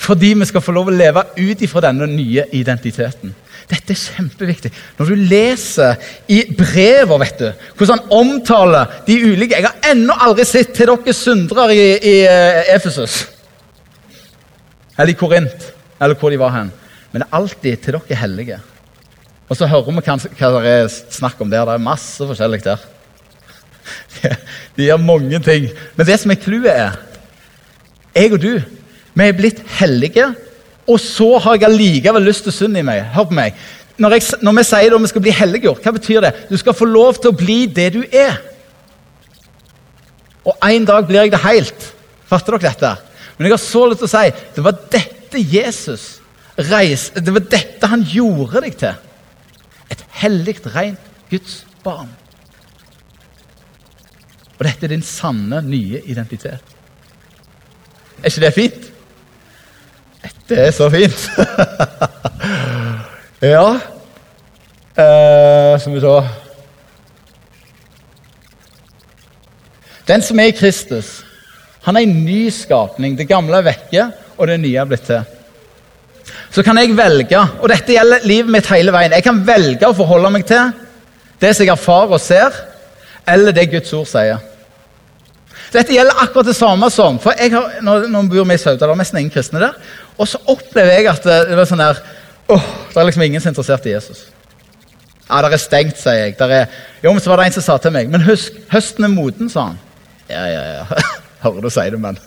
fordi 0.04 0.34
vi 0.36 0.48
skal 0.50 0.64
få 0.64 0.74
lov 0.76 0.90
å 0.92 0.96
leve 0.96 1.24
ut 1.38 1.62
ifra 1.64 1.86
denne 1.86 2.08
nye 2.12 2.48
identiteten. 2.56 3.32
Dette 3.70 3.94
er 3.94 4.00
kjempeviktig. 4.00 4.72
Når 4.98 5.12
du 5.12 5.22
leser 5.30 6.10
i 6.28 6.42
brever, 6.58 7.22
vet 7.22 7.40
du, 7.40 7.46
hvordan 7.78 8.02
han 8.02 8.18
omtaler 8.20 8.98
de 9.08 9.16
ulike 9.24 9.56
Jeg 9.56 9.70
har 9.70 9.94
ennå 9.94 10.18
aldri 10.26 10.46
sett 10.48 10.74
til 10.76 10.92
dere 10.92 11.16
syndere 11.16 11.70
i, 11.72 11.86
i 11.96 12.16
uh, 12.28 12.74
Efesus. 12.76 13.22
Eller 14.98 15.14
i 15.14 15.18
Korint, 15.18 15.72
eller 16.02 16.20
hvor 16.20 16.34
de 16.34 16.42
var 16.42 16.54
hen. 16.58 16.74
Men 17.12 17.24
det 17.24 17.30
er 17.30 17.40
alltid 17.40 17.86
til 17.86 17.98
dere 17.98 18.20
hellige. 18.20 18.60
Og 19.48 19.58
så 19.58 19.70
hører 19.70 19.88
vi 19.88 20.04
hva, 20.04 20.18
hva 20.18 20.52
det 20.60 20.76
er 20.76 20.92
snakk 20.92 21.42
om 21.42 21.50
der. 21.52 21.64
Det 21.70 21.78
er 21.78 21.88
masse 21.88 22.28
forskjellig 22.28 22.64
der. 22.66 22.84
De 24.76 24.88
gjør 24.88 25.02
mange 25.04 25.40
ting. 25.44 25.68
Men 25.96 26.08
det 26.08 26.20
som 26.20 26.32
er 26.32 26.40
clouet, 26.42 26.72
er 26.74 27.00
jeg 28.14 28.34
og 28.36 28.42
du 28.42 28.54
vi 29.14 29.28
er 29.28 29.38
blitt 29.38 29.62
hellige, 29.80 30.32
og 30.90 31.00
så 31.00 31.38
har 31.44 31.58
jeg 31.58 31.70
allikevel 31.70 32.26
lyst 32.26 32.48
til 32.48 32.56
synd 32.56 32.78
i 32.80 32.86
meg. 32.86 33.04
Hør 33.14 33.30
på 33.30 33.38
meg. 33.38 33.58
Når, 34.02 34.18
jeg, 34.18 34.40
når 34.42 34.58
vi 34.58 34.64
sier 34.66 34.96
at 34.96 35.04
vi 35.04 35.12
skal 35.12 35.24
bli 35.24 35.36
helliggjort, 35.38 35.84
hva 35.86 35.94
betyr 35.96 36.26
det? 36.26 36.34
Du 36.50 36.58
skal 36.58 36.76
få 36.76 36.88
lov 36.90 37.20
til 37.22 37.32
å 37.32 37.38
bli 37.38 37.60
det 37.70 37.92
du 37.94 38.02
er. 38.10 38.40
Og 40.44 40.58
en 40.66 40.88
dag 40.90 41.06
blir 41.08 41.24
jeg 41.24 41.34
det 41.36 41.44
helt. 41.46 41.86
Fatter 42.28 42.58
dere 42.58 42.74
dette? 42.74 42.92
Men 43.38 43.48
jeg 43.48 43.56
har 43.56 43.64
så 43.64 43.86
lyst 43.90 44.04
til 44.04 44.10
å 44.10 44.14
si 44.14 44.26
det 44.56 44.66
var 44.66 44.82
dette 44.94 45.42
Jesus 45.50 46.04
reiste 46.54 47.22
Det 47.26 47.34
var 47.34 47.46
dette 47.50 47.90
han 47.90 48.04
gjorde 48.06 48.62
deg 48.66 48.76
til. 48.78 48.98
Et 49.94 50.04
hellig, 50.22 50.58
rent 50.74 51.08
Guds 51.32 51.64
barn. 51.86 52.12
Og 54.54 54.66
dette 54.68 54.86
er 54.86 54.94
din 54.94 55.06
sanne, 55.06 55.62
nye 55.66 56.02
identitet. 56.06 56.74
Er 58.22 58.30
ikke 58.30 58.44
det 58.46 58.54
fint? 58.56 58.93
Dette 60.44 60.66
er 60.68 60.74
så 60.76 60.90
fint! 60.92 61.22
ja 63.54 63.68
eh, 65.00 65.80
Som 65.80 65.96
vi 65.96 66.02
så 66.04 66.18
Den 70.08 70.22
som 70.22 70.40
er 70.40 70.52
i 70.52 70.56
Kristus, 70.58 71.22
han 71.86 71.96
er 71.96 72.04
en 72.04 72.26
ny 72.26 72.50
skapning. 72.52 73.14
Det 73.16 73.24
gamle 73.24 73.56
er 73.56 73.64
vekke, 73.70 74.08
og 74.36 74.50
det 74.50 74.58
nye 74.60 74.82
er 74.82 74.90
blitt 74.90 75.06
til. 75.08 75.22
Så 76.52 76.60
kan 76.68 76.76
jeg 76.76 76.98
velge, 76.98 77.40
og 77.62 77.72
dette 77.72 77.96
gjelder 77.96 78.26
livet 78.28 78.52
mitt 78.52 78.68
hele 78.68 78.92
veien, 78.92 79.16
jeg 79.16 79.24
kan 79.24 79.40
velge 79.48 79.88
å 79.88 79.96
forholde 79.96 80.34
meg 80.36 80.44
til 80.50 80.74
det 81.40 81.54
som 81.56 81.64
jeg 81.64 81.72
erfarer 81.72 82.18
og 82.18 82.20
ser, 82.20 82.60
eller 83.32 83.56
det 83.56 83.70
Guds 83.72 83.96
ord 83.96 84.10
sier. 84.12 84.44
Dette 85.74 85.96
gjelder 85.96 86.20
akkurat 86.22 86.52
det 86.52 86.56
samme 86.58 86.90
som 86.94 87.16
for 87.24 87.40
jeg 87.40 87.56
har, 87.56 87.80
nå 87.82 88.26
bor 88.30 88.44
vi 88.44 88.58
i 88.58 88.62
Sauda, 88.62 88.84
det 88.84 88.92
er 88.92 89.00
nesten 89.00 89.24
ingen 89.24 89.34
kristne 89.34 89.64
der. 89.64 89.80
Og 90.18 90.28
så 90.30 90.40
opplever 90.48 90.94
jeg 90.94 91.10
at 91.10 91.26
det 91.26 91.58
var 91.58 91.68
sånn 91.70 91.82
der 91.82 92.00
åh, 92.54 92.66
Det 92.92 93.00
er 93.02 93.08
liksom 93.08 93.26
ingen 93.26 93.42
som 93.42 93.50
er 93.50 93.56
interessert 93.56 93.88
i 93.90 93.96
Jesus. 93.96 94.28
Ja, 95.30 95.40
det 95.42 95.56
er 95.56 95.62
stengt, 95.62 95.98
sier 95.98 96.20
jeg. 96.20 96.36
Er, 96.38 96.68
jo, 97.04 97.14
men 97.14 97.22
så 97.24 97.32
var 97.32 97.42
det 97.42 97.48
en 97.48 97.56
som 97.56 97.66
sa 97.66 97.78
til 97.82 97.94
meg 97.96 98.12
Men 98.12 98.26
husk, 98.28 98.56
høsten 98.70 99.08
er 99.08 99.14
moden, 99.14 99.50
sa 99.50 99.72
han. 99.72 99.80
Ja, 100.30 100.44
ja, 100.52 100.64
ja. 100.78 101.04
Hører 101.44 101.66
du 101.66 101.70
si 101.74 101.86
det, 101.90 102.00
men 102.00 102.20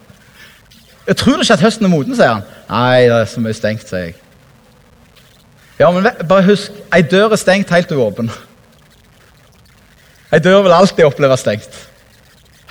Jeg 1.07 1.17
tror 1.17 1.43
ikke 1.43 1.59
at 1.59 1.67
høsten 1.67 1.87
er 1.87 1.93
moden, 1.93 2.17
sier 2.19 2.33
han. 2.39 2.47
Nei, 2.71 3.07
det 3.07 3.19
er 3.21 3.29
så 3.31 3.43
mye 3.45 3.55
stengt, 3.55 3.87
sier 3.89 4.09
jeg. 4.09 4.17
Ja, 5.79 5.91
men 5.93 6.09
bare 6.27 6.47
husk, 6.49 6.73
ei 6.97 7.03
dør 7.05 7.37
er 7.37 7.39
stengt 7.39 7.71
helt 7.71 7.93
uåpen. 7.93 8.31
Ei 10.33 10.41
dør 10.43 10.65
vil 10.65 10.75
alltid 10.75 11.05
oppleves 11.07 11.45
stengt 11.45 11.77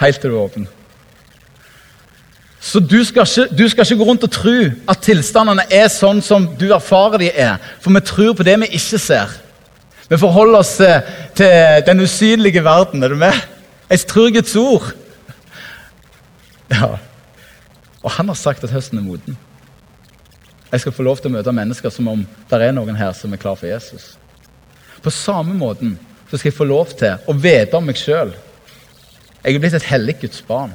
helt 0.02 0.20
til 0.22 0.32
du 0.32 0.38
er 0.38 0.44
åpen. 0.44 0.68
Så 2.66 2.82
du 2.82 2.98
skal, 3.06 3.28
ikke, 3.30 3.56
du 3.56 3.68
skal 3.70 3.86
ikke 3.86 3.98
gå 4.00 4.08
rundt 4.08 4.24
og 4.26 4.32
tro 4.34 4.54
at 4.90 5.02
tilstandene 5.06 5.68
er 5.70 5.86
sånn 5.94 6.22
som 6.26 6.48
du 6.58 6.72
erfarer 6.74 7.22
de 7.22 7.28
er. 7.30 7.60
For 7.84 7.94
vi 7.94 8.02
tror 8.02 8.34
på 8.38 8.46
det 8.48 8.56
vi 8.64 8.72
ikke 8.80 9.00
ser. 9.02 9.36
Vi 10.10 10.18
forholder 10.18 10.64
oss 10.64 10.72
til 11.38 11.84
den 11.86 12.02
usynlige 12.02 12.64
verden. 12.66 13.04
Er 13.06 13.14
du 13.14 13.20
med? 13.22 13.38
Jeg 13.90 14.08
tror 14.10 14.34
Guds 14.34 14.56
ord. 14.58 14.88
Ja. 16.74 16.96
Og 18.02 18.12
han 18.18 18.34
har 18.34 18.38
sagt 18.40 18.66
at 18.66 18.74
høsten 18.74 18.98
er 18.98 19.06
moden. 19.06 19.38
Jeg 20.72 20.82
skal 20.82 20.96
få 20.98 21.06
lov 21.06 21.22
til 21.22 21.30
å 21.30 21.36
møte 21.38 21.54
mennesker 21.54 21.94
som 21.94 22.10
om 22.10 22.26
det 22.50 22.62
er 22.66 22.74
noen 22.74 22.98
her 22.98 23.14
som 23.14 23.34
er 23.34 23.42
klar 23.42 23.58
for 23.60 23.70
Jesus. 23.70 24.16
På 25.06 25.14
samme 25.14 25.54
måten 25.54 26.00
så 26.32 26.40
skal 26.40 26.50
jeg 26.50 26.58
få 26.58 26.66
lov 26.66 26.98
til 26.98 27.22
å 27.30 27.38
vite 27.38 27.78
om 27.78 27.86
meg 27.86 28.02
sjøl 28.02 28.34
jeg 29.46 29.54
er 29.54 29.62
blitt 29.62 29.76
et 29.78 29.92
hellig 29.92 30.16
Guds 30.24 30.42
barn. 30.42 30.72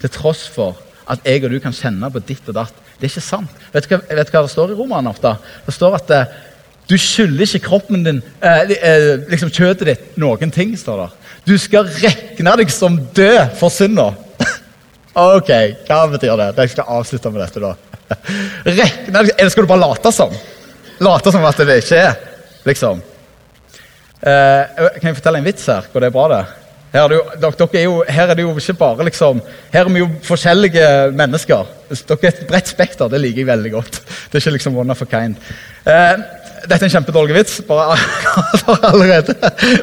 Til 0.00 0.08
tross 0.08 0.46
for 0.48 0.78
at 1.10 1.26
jeg 1.26 1.44
og 1.44 1.54
du 1.54 1.58
kan 1.62 1.74
kjenne 1.74 2.10
på 2.12 2.22
ditt 2.26 2.48
og 2.50 2.56
datt. 2.60 2.86
Det 2.98 3.08
er 3.08 3.12
ikke 3.12 3.24
sant. 3.24 3.60
Vet 3.72 3.88
du 3.88 3.94
hva, 3.94 4.00
vet 4.08 4.28
du 4.28 4.34
hva 4.36 4.44
det 4.44 4.52
står 4.52 4.72
i 4.72 4.78
Romerne 4.78 5.12
ofte? 5.12 5.32
Det 5.66 5.74
står 5.74 5.96
at 5.96 6.14
eh, 6.16 6.38
du 6.90 6.96
skylder 6.98 7.46
ikke 7.46 7.68
kroppen 7.68 8.04
din, 8.04 8.22
eh, 8.42 8.72
eh, 8.76 9.22
liksom 9.30 9.52
kjøttet 9.54 9.86
ditt, 9.86 10.06
noen 10.20 10.50
ting. 10.50 10.76
står 10.76 11.04
der. 11.04 11.34
Du 11.46 11.54
skal 11.58 11.88
regne 11.88 12.56
deg 12.60 12.72
som 12.74 12.98
død 13.14 13.54
for 13.60 13.72
synda. 13.72 14.10
ok, 15.14 15.52
hva 15.86 16.00
betyr 16.10 16.36
det? 16.40 16.50
Jeg 16.58 16.74
skal 16.74 16.90
avslutte 16.98 17.30
med 17.30 17.44
dette, 17.44 17.62
da. 17.62 17.74
Rekne 18.80 19.14
deg, 19.14 19.34
Eller 19.38 19.54
skal 19.54 19.64
du 19.64 19.70
bare 19.70 19.86
late 19.86 20.12
som? 20.12 20.34
Late 21.00 21.32
som 21.32 21.46
at 21.48 21.62
det 21.62 21.78
ikke 21.80 22.02
er, 22.10 22.18
liksom. 22.66 23.00
Eh, 24.20 24.80
kan 24.98 25.08
jeg 25.08 25.16
fortelle 25.16 25.40
en 25.40 25.46
vits 25.46 25.70
her? 25.70 25.86
Går 25.92 26.04
det 26.04 26.12
bra, 26.12 26.26
det? 26.34 26.42
Her 26.90 27.04
er, 27.06 27.12
jo, 27.14 27.22
dere, 27.38 27.68
er 27.78 27.84
jo, 27.84 27.98
her 28.08 28.30
er 28.30 28.34
det 28.34 28.42
jo 28.42 28.54
ikke 28.58 28.74
bare 28.74 29.04
liksom 29.06 29.40
Her 29.70 29.84
er 29.84 29.92
vi 29.94 30.00
jo 30.02 30.08
forskjellige 30.26 30.86
mennesker. 31.14 31.68
Dere 31.90 32.18
er 32.22 32.32
et 32.32 32.46
bredt 32.48 32.72
spekter. 32.72 33.08
Det 33.08 33.20
liker 33.22 33.44
jeg 33.44 33.46
veldig 33.46 33.72
godt. 33.76 34.00
Det 34.32 34.38
er 34.38 34.42
ikke 34.42 34.56
liksom 34.58 34.78
one 34.78 34.90
of 34.90 35.02
a 35.02 35.06
kind. 35.10 35.36
Eh, 35.86 36.18
dette 36.68 36.84
er 36.84 36.88
en 36.88 36.92
kjempedårlig 36.92 37.34
vits, 37.36 37.60
bare 37.68 37.96
allerede. 38.90 39.34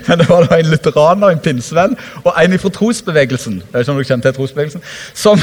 Men 0.08 0.20
det 0.22 0.28
var 0.30 0.46
da 0.48 0.60
en 0.60 0.70
lutheraner, 0.72 1.34
en 1.34 1.42
pinsevenn 1.44 1.96
og 2.24 2.32
en 2.34 2.58
fra 2.62 2.72
trosbevegelsen 2.74 3.58
jeg 3.62 3.74
vet 3.74 3.88
ikke 3.88 3.94
om 3.94 4.22
dere 4.22 4.22
til 4.22 4.36
trosbevegelsen, 4.38 4.84
som, 5.18 5.42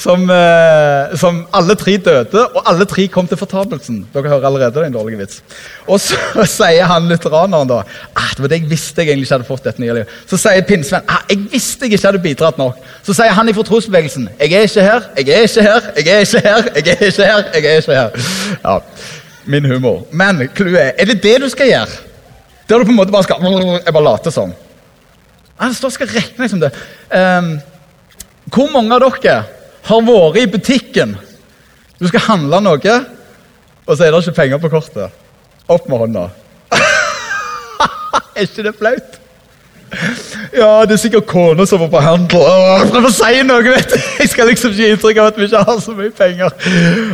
som, 0.00 0.24
eh, 0.30 1.16
som, 1.18 1.42
alle 1.56 1.76
tre 1.78 1.96
døde, 2.02 2.44
og 2.46 2.62
alle 2.70 2.86
tre 2.88 3.06
kom 3.12 3.28
til 3.28 3.38
fortapelsen. 3.38 4.04
Dere 4.14 4.30
hører 4.30 4.46
allerede 4.46 4.74
det 4.74 4.82
er 4.82 4.88
en 4.90 4.96
dårlig 4.96 5.18
vits. 5.18 5.42
Og 5.86 6.00
så 6.00 6.18
sier 6.58 6.86
han 6.90 7.08
lutheraneren 7.10 7.70
da 7.70 7.82
ah, 7.82 8.30
det 8.36 8.44
var 8.44 8.52
det 8.52 8.60
jeg 8.62 8.70
visste 8.70 9.02
jeg 9.02 9.12
egentlig 9.12 9.28
ikke 9.28 9.38
hadde 9.38 9.50
fått 9.50 9.68
dette 9.68 9.82
nye 9.82 9.98
livet. 10.00 10.16
Så 10.30 10.40
sier 10.40 10.66
pinsevenn 10.68 11.06
at 11.10 11.34
jeg 11.34 11.44
visste 11.52 11.86
jeg 11.86 11.98
ikke 11.98 12.12
hadde 12.12 12.24
bidratt 12.24 12.62
nok. 12.62 12.80
Så 13.06 13.16
sier 13.16 13.34
han 13.36 13.54
fra 13.56 13.68
trosbevegelsen 13.70 14.30
jeg 14.40 14.52
er 14.52 14.66
ikke 14.70 14.88
her, 14.88 15.12
jeg 15.18 15.28
er 15.28 15.46
ikke 15.50 15.68
her, 15.68 15.92
jeg 15.96 16.08
er 16.16 16.26
ikke 16.26 16.42
her, 16.48 16.72
jeg 16.74 16.96
er 16.96 17.06
ikke 17.06 17.30
her. 17.30 17.46
jeg 17.54 17.64
er 17.64 17.80
ikke 17.80 18.00
her. 18.00 18.10
Ja 18.64 18.80
min 19.46 19.66
humor. 19.70 20.04
Men 20.10 20.48
clouet 20.54 20.98
er 20.98 21.10
det 21.10 21.22
det 21.22 21.36
du 21.42 21.48
skal 21.52 21.70
gjøre? 21.70 21.98
Der 22.66 22.78
du 22.78 22.86
på 22.86 22.94
en 22.94 22.98
måte 22.98 23.14
bare 23.14 23.26
skal 23.26 23.42
Jeg 23.84 23.94
bare 23.94 24.04
later 24.04 24.34
som. 24.34 24.54
Det 25.60 25.76
står 25.76 25.94
skal 25.94 26.10
regne 26.12 26.44
liksom 26.44 26.60
det. 26.60 26.72
Um, 27.10 27.52
hvor 28.52 28.72
mange 28.72 28.94
av 28.94 29.02
dere 29.02 29.36
har 29.86 30.02
vært 30.06 30.40
i 30.42 30.46
butikken? 30.50 31.14
Du 31.96 32.08
skal 32.10 32.26
handle 32.26 32.60
noe, 32.60 32.96
og 33.86 33.96
så 33.96 34.04
er 34.04 34.12
det 34.12 34.20
ikke 34.20 34.36
penger 34.36 34.60
på 34.60 34.72
kortet. 34.74 35.14
Opp 35.72 35.88
med 35.88 36.02
hånda. 36.02 36.26
er 38.36 38.44
ikke 38.44 38.66
det 38.66 38.74
flaut? 38.76 39.16
Ja, 40.56 40.84
det 40.88 40.96
er 40.96 41.00
sikkert 41.00 41.26
kona 41.30 41.66
som 41.68 41.80
var 41.84 41.90
på 41.92 42.02
handel. 42.02 42.42
Åh, 42.42 42.84
prøver 42.90 43.08
å 43.08 43.14
si 43.14 43.42
noe, 43.46 43.62
vet 43.64 43.92
du. 43.92 43.96
Jeg 44.20 44.30
skal 44.32 44.48
liksom 44.50 44.72
ikke 44.72 44.82
gi 44.82 44.92
inntrykk 44.94 45.20
av 45.22 45.30
at 45.30 45.40
vi 45.40 45.48
ikke 45.48 45.64
har 45.68 45.82
så 45.82 45.94
mye 45.96 46.14
penger. 46.16 46.54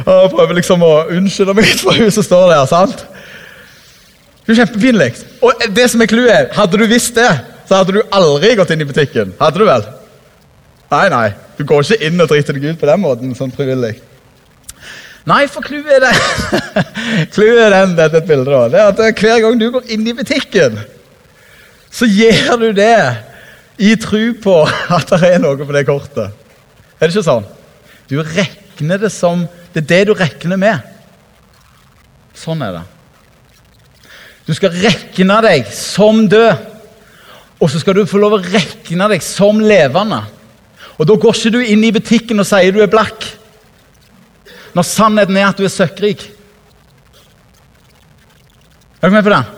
Og 0.06 0.12
jeg 0.12 0.32
prøver 0.34 0.58
liksom 0.60 0.84
å 0.86 0.92
unnskylde 1.16 1.56
meg 1.58 1.72
for 1.80 1.98
hun 1.98 2.12
som 2.14 2.26
står 2.26 2.46
der. 2.54 2.62
sant? 2.70 3.04
Det 4.42 4.54
er 4.54 4.62
kjempepinlig. 4.62 5.10
Og 5.44 5.66
det 5.76 5.88
som 5.92 6.02
er 6.02 6.10
clouet, 6.10 6.54
hadde 6.56 6.80
du 6.80 6.86
visst 6.90 7.18
det, 7.18 7.28
så 7.68 7.82
hadde 7.82 7.98
du 7.98 8.00
aldri 8.10 8.54
gått 8.58 8.72
inn 8.74 8.82
i 8.82 8.88
butikken. 8.88 9.34
Hadde 9.40 9.60
du 9.62 9.68
vel? 9.68 9.84
Nei, 10.92 11.04
nei. 11.12 11.26
Du 11.58 11.62
går 11.68 11.84
ikke 11.84 12.08
inn 12.08 12.20
og 12.20 12.32
driter 12.32 12.56
deg 12.56 12.72
ut 12.72 12.80
på 12.80 12.88
den 12.88 13.04
måten. 13.04 13.36
sånn 13.38 13.52
frivillig. 13.54 13.94
Nei, 15.28 15.44
for 15.46 15.62
clouet 15.62 15.92
er 15.94 16.02
det 16.02 16.14
Clouet 17.34 17.60
er 17.62 17.70
den, 17.76 17.92
dette 17.94 18.18
er 18.18 18.24
et 18.24 18.26
bilde 18.26 18.50
da. 18.50 18.64
Det 18.72 18.80
er 18.80 18.88
at 18.90 19.20
hver 19.22 19.42
gang 19.44 19.60
du 19.60 19.68
går 19.70 19.92
inn 19.94 20.08
i 20.10 20.14
butikken, 20.18 20.80
så 21.92 22.08
gjør 22.08 22.56
du 22.60 22.68
det 22.76 22.96
i 23.82 23.92
tro 24.00 24.22
på 24.42 24.54
at 24.96 25.12
det 25.12 25.34
er 25.34 25.42
noe 25.42 25.60
på 25.60 25.74
det 25.74 25.84
kortet. 25.88 26.32
Er 26.96 27.08
det 27.08 27.12
ikke 27.12 27.26
sånn? 27.26 27.46
Du 28.08 28.18
regner 28.20 29.00
det 29.00 29.12
som 29.14 29.46
Det 29.72 29.80
er 29.84 29.88
det 29.88 30.00
du 30.10 30.12
regner 30.12 30.58
med. 30.60 30.88
Sånn 32.36 32.60
er 32.60 32.74
det. 32.76 32.82
Du 34.44 34.52
skal 34.52 34.74
regne 34.74 35.38
deg 35.46 35.70
som 35.72 36.26
død, 36.28 36.66
og 37.56 37.70
så 37.72 37.80
skal 37.80 37.96
du 37.96 38.02
få 38.10 38.20
lov 38.20 38.36
å 38.36 38.42
regne 38.42 39.08
deg 39.14 39.24
som 39.24 39.62
levende. 39.64 40.20
Og 40.98 41.08
Da 41.08 41.16
går 41.16 41.38
ikke 41.38 41.54
du 41.54 41.60
inn 41.64 41.86
i 41.88 41.94
butikken 41.94 42.44
og 42.44 42.48
sier 42.50 42.74
du 42.74 42.82
er 42.84 42.92
blakk, 42.92 43.24
når 44.76 44.88
sannheten 44.88 45.40
er 45.40 45.48
at 45.48 45.56
du 45.56 45.64
er 45.64 45.72
søkkrik. 45.72 46.28
Er 49.00 49.08
dere 49.08 49.16
med 49.16 49.24
på 49.24 49.32
den? 49.32 49.52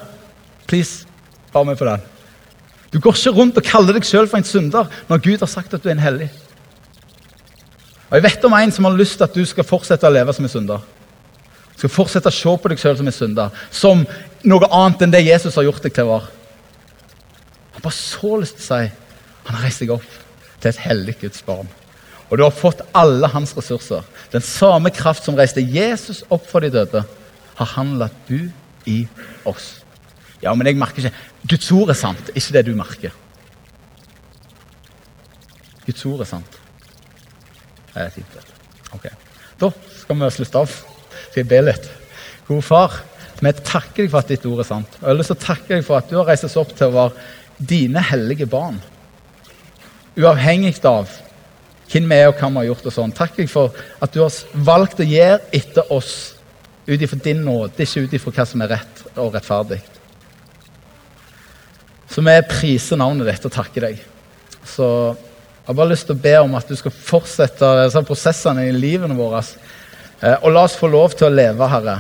Please, 0.71 1.07
bare 1.53 1.73
med 1.73 1.79
på 1.79 1.91
den. 1.91 2.14
Du 2.95 3.01
går 3.03 3.17
ikke 3.19 3.35
rundt 3.35 3.57
og 3.59 3.67
kaller 3.67 3.97
deg 3.97 4.07
sjøl 4.07 4.29
for 4.31 4.39
en 4.39 4.47
synder 4.47 4.91
når 5.09 5.23
Gud 5.25 5.43
har 5.43 5.51
sagt 5.51 5.75
at 5.75 5.83
du 5.83 5.89
er 5.91 5.97
en 5.97 6.05
hellig. 6.05 6.29
Og 8.07 8.21
Jeg 8.21 8.23
vet 8.23 8.45
om 8.47 8.55
en 8.55 8.73
som 8.73 8.87
har 8.87 8.95
lyst 8.95 9.19
til 9.19 9.27
at 9.27 9.35
du 9.35 9.43
skal 9.51 9.67
fortsette 9.67 10.07
å 10.07 10.15
leve 10.15 10.33
som 10.37 10.47
en 10.47 10.53
synder. 10.53 10.85
Skal 11.75 11.91
fortsette 11.91 12.31
å 12.31 12.37
se 12.37 12.55
på 12.55 12.71
deg 12.71 12.79
sjøl 12.79 12.95
som 13.01 13.11
en 13.11 13.17
synder, 13.17 13.63
som 13.75 14.05
noe 14.47 14.69
annet 14.71 15.03
enn 15.03 15.15
det 15.15 15.25
Jesus 15.25 15.59
har 15.59 15.67
gjort 15.67 15.83
deg 15.83 15.97
til 15.97 16.07
å 16.07 16.13
være. 16.13 16.31
Han 17.75 17.83
bare 17.83 17.99
så 17.99 18.37
lyst 18.39 18.61
til 18.61 18.63
å 18.63 18.69
si 18.69 18.93
han 19.45 19.59
har 19.59 19.67
reist 19.67 19.83
deg 19.83 19.91
opp 19.93 20.07
til 20.63 20.71
et 20.71 20.83
hellig 20.87 21.17
Guds 21.21 21.43
barn. 21.45 21.67
Og 22.31 22.39
du 22.39 22.45
har 22.47 22.55
fått 22.55 22.87
alle 22.97 23.29
hans 23.35 23.57
ressurser. 23.59 24.07
Den 24.33 24.45
samme 24.47 24.95
kraft 24.95 25.27
som 25.27 25.35
reiste 25.37 25.61
Jesus 25.61 26.23
opp 26.33 26.47
fra 26.49 26.63
de 26.63 26.71
døde, 26.73 27.03
har 27.59 27.73
han 27.75 27.97
latt 27.99 28.15
bu 28.29 28.47
i 28.91 29.03
oss. 29.47 29.84
Ja, 30.45 30.53
men 30.55 30.69
jeg 30.69 30.77
merker 30.77 31.07
ikke 31.07 31.49
Guds 31.55 31.71
ord 31.73 31.93
er 31.93 31.99
sant, 31.99 32.31
ikke 32.35 32.59
det 32.59 32.67
du 32.69 32.75
merker. 32.77 33.15
Guds 35.87 36.05
ord 36.09 36.25
er 36.25 36.29
sant. 36.29 36.61
Det 37.95 38.03
er 38.03 38.13
vet 38.13 38.35
du. 38.35 38.55
Ok. 38.97 39.09
Da 39.61 39.71
skal 40.01 40.21
vi 40.21 40.31
slutte 40.35 40.63
av. 40.65 40.79
Skal 41.31 41.43
jeg 41.43 41.51
be 41.51 41.61
litt? 41.65 41.91
Gode 42.49 42.65
far, 42.65 42.99
vi 43.41 43.53
takker 43.53 44.05
deg 44.05 44.11
for 44.13 44.21
at 44.21 44.33
ditt 44.33 44.45
ord 44.49 44.61
er 44.63 44.69
sant. 44.69 44.99
Og 45.01 45.07
jeg 45.07 45.13
har 45.13 45.21
lyst 45.21 45.49
deg 45.69 45.87
for 45.87 45.99
at 45.99 46.11
du 46.11 46.19
har 46.19 46.29
reist 46.29 46.47
oss 46.49 46.59
opp 46.61 46.75
til 46.77 46.91
å 46.91 46.97
være 46.97 47.67
dine 47.75 48.03
hellige 48.11 48.49
barn. 48.51 48.81
Uavhengig 50.19 50.77
av 50.87 51.11
hvem 51.91 52.07
vi 52.11 52.21
er 52.21 52.31
og 52.31 52.39
hva 52.39 52.51
vi 52.51 52.63
har 52.63 52.71
gjort. 52.71 52.87
og 52.87 52.97
sånn. 52.97 53.17
Takk 53.17 53.37
deg 53.39 53.51
for 53.51 53.75
at 54.03 54.15
du 54.15 54.23
har 54.23 54.39
valgt 54.67 55.01
å 55.01 55.09
gjøre 55.09 55.41
etter 55.53 55.93
oss 55.93 56.15
ut 56.87 57.01
ifra 57.01 57.19
din 57.25 57.45
nåde, 57.45 57.81
ikke 57.81 58.05
ut 58.05 58.17
ifra 58.17 58.33
hva 58.39 58.47
som 58.49 58.65
er 58.65 58.75
rett 58.77 59.05
og 59.17 59.35
rettferdig. 59.35 59.81
Så 62.15 62.23
vi 62.23 62.35
priser 62.47 62.99
navnet 63.01 63.27
ditt 63.27 63.47
og 63.49 63.53
takker 63.57 63.89
deg. 63.89 64.03
Så 64.63 64.87
jeg 64.87 65.67
har 65.67 65.75
bare 65.81 65.91
lyst 65.91 66.07
til 66.07 66.15
å 66.15 66.23
be 66.23 66.35
om 66.45 66.53
at 66.55 66.69
du 66.71 66.77
skal 66.79 66.93
fortsette 66.95 67.71
disse 67.81 68.03
prosessene 68.07 68.69
i 68.69 68.75
livene 68.75 69.17
våre. 69.19 69.41
eh, 70.23 70.37
Og 70.43 70.53
la 70.53 70.63
oss 70.63 70.77
få 70.79 70.87
lov 70.87 71.17
til 71.19 71.27
å 71.27 71.35
leve, 71.35 71.69
Herre, 71.69 71.97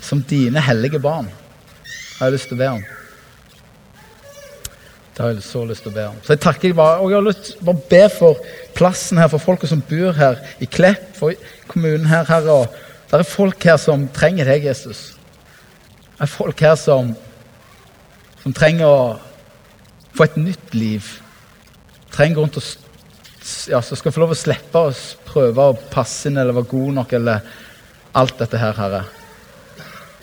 som 0.00 0.22
dine 0.22 0.58
hellige 0.60 0.98
barn. 0.98 1.30
har 2.18 2.26
jeg 2.26 2.32
lyst 2.32 2.48
til 2.48 2.56
å 2.56 2.58
be 2.58 2.68
om. 2.68 2.82
Det 5.14 5.22
har 5.22 5.32
jeg 5.34 5.42
så 5.42 5.64
lyst 5.64 5.82
til 5.82 5.92
å 5.92 5.94
be 5.94 6.06
om. 6.08 6.16
Så 6.24 6.32
jeg 6.34 6.40
takker 6.40 6.68
deg 6.68 6.76
bare, 6.76 6.98
og 6.98 7.10
jeg 7.10 7.16
har 7.16 7.28
lyst 7.28 7.58
til 7.60 7.68
å 7.68 7.78
be 7.90 8.08
for 8.08 8.36
plassen 8.74 9.18
her, 9.18 9.28
for 9.28 9.38
folka 9.38 9.66
som 9.66 9.80
bor 9.80 10.12
her 10.12 10.36
i 10.58 10.66
Klepp, 10.66 11.14
for 11.14 11.32
kommunen 11.68 12.06
her, 12.06 12.24
Herre. 12.24 12.66
Det 13.06 13.20
er 13.20 13.22
folk 13.22 13.64
her 13.64 13.76
som 13.76 14.08
trenger 14.08 14.44
deg, 14.44 14.64
Jesus. 14.64 15.14
Det 16.16 16.26
er 16.26 16.26
folk 16.26 16.60
her 16.60 16.74
som 16.74 17.14
som 18.42 18.54
trenger 18.56 18.88
å 18.88 19.18
få 20.16 20.26
et 20.26 20.38
nytt 20.40 20.74
liv. 20.74 21.06
Trenger 22.10 22.42
rundt 22.42 22.58
å, 22.58 22.64
ja, 23.70 23.80
Som 23.82 23.96
skal 23.96 24.12
få 24.12 24.24
lov 24.24 24.34
å 24.34 24.38
slippe 24.38 24.78
å 24.78 24.92
prøve 25.28 25.70
å 25.70 25.78
passe 25.92 26.28
inn 26.28 26.40
eller 26.40 26.56
være 26.56 26.72
god 26.72 26.94
nok 27.00 27.12
eller 27.18 27.46
alt 28.14 28.38
dette 28.38 28.58
her, 28.58 28.74
Herre. 28.74 29.04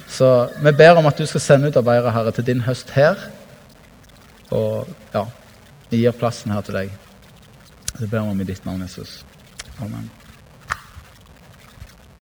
Så 0.07 0.27
vi 0.63 0.71
ber 0.71 0.99
om 0.99 1.07
at 1.07 1.17
du 1.19 1.25
skal 1.27 1.43
sende 1.43 1.71
ut 1.71 1.79
arbeidere, 1.79 2.13
Herre, 2.15 2.35
til 2.35 2.47
din 2.47 2.63
høst 2.67 2.91
her. 2.95 3.19
Og 4.51 4.87
ja, 5.13 5.25
vi 5.91 6.03
gir 6.03 6.15
plassen 6.15 6.55
her 6.55 6.63
til 6.67 6.79
deg. 6.81 6.93
Det 7.97 8.07
ber 8.09 8.21
vi 8.21 8.29
om 8.29 8.41
i 8.41 8.47
ditt 8.47 8.65
navn, 8.65 8.85
Jesus. 8.85 9.21
Amen. 9.81 10.09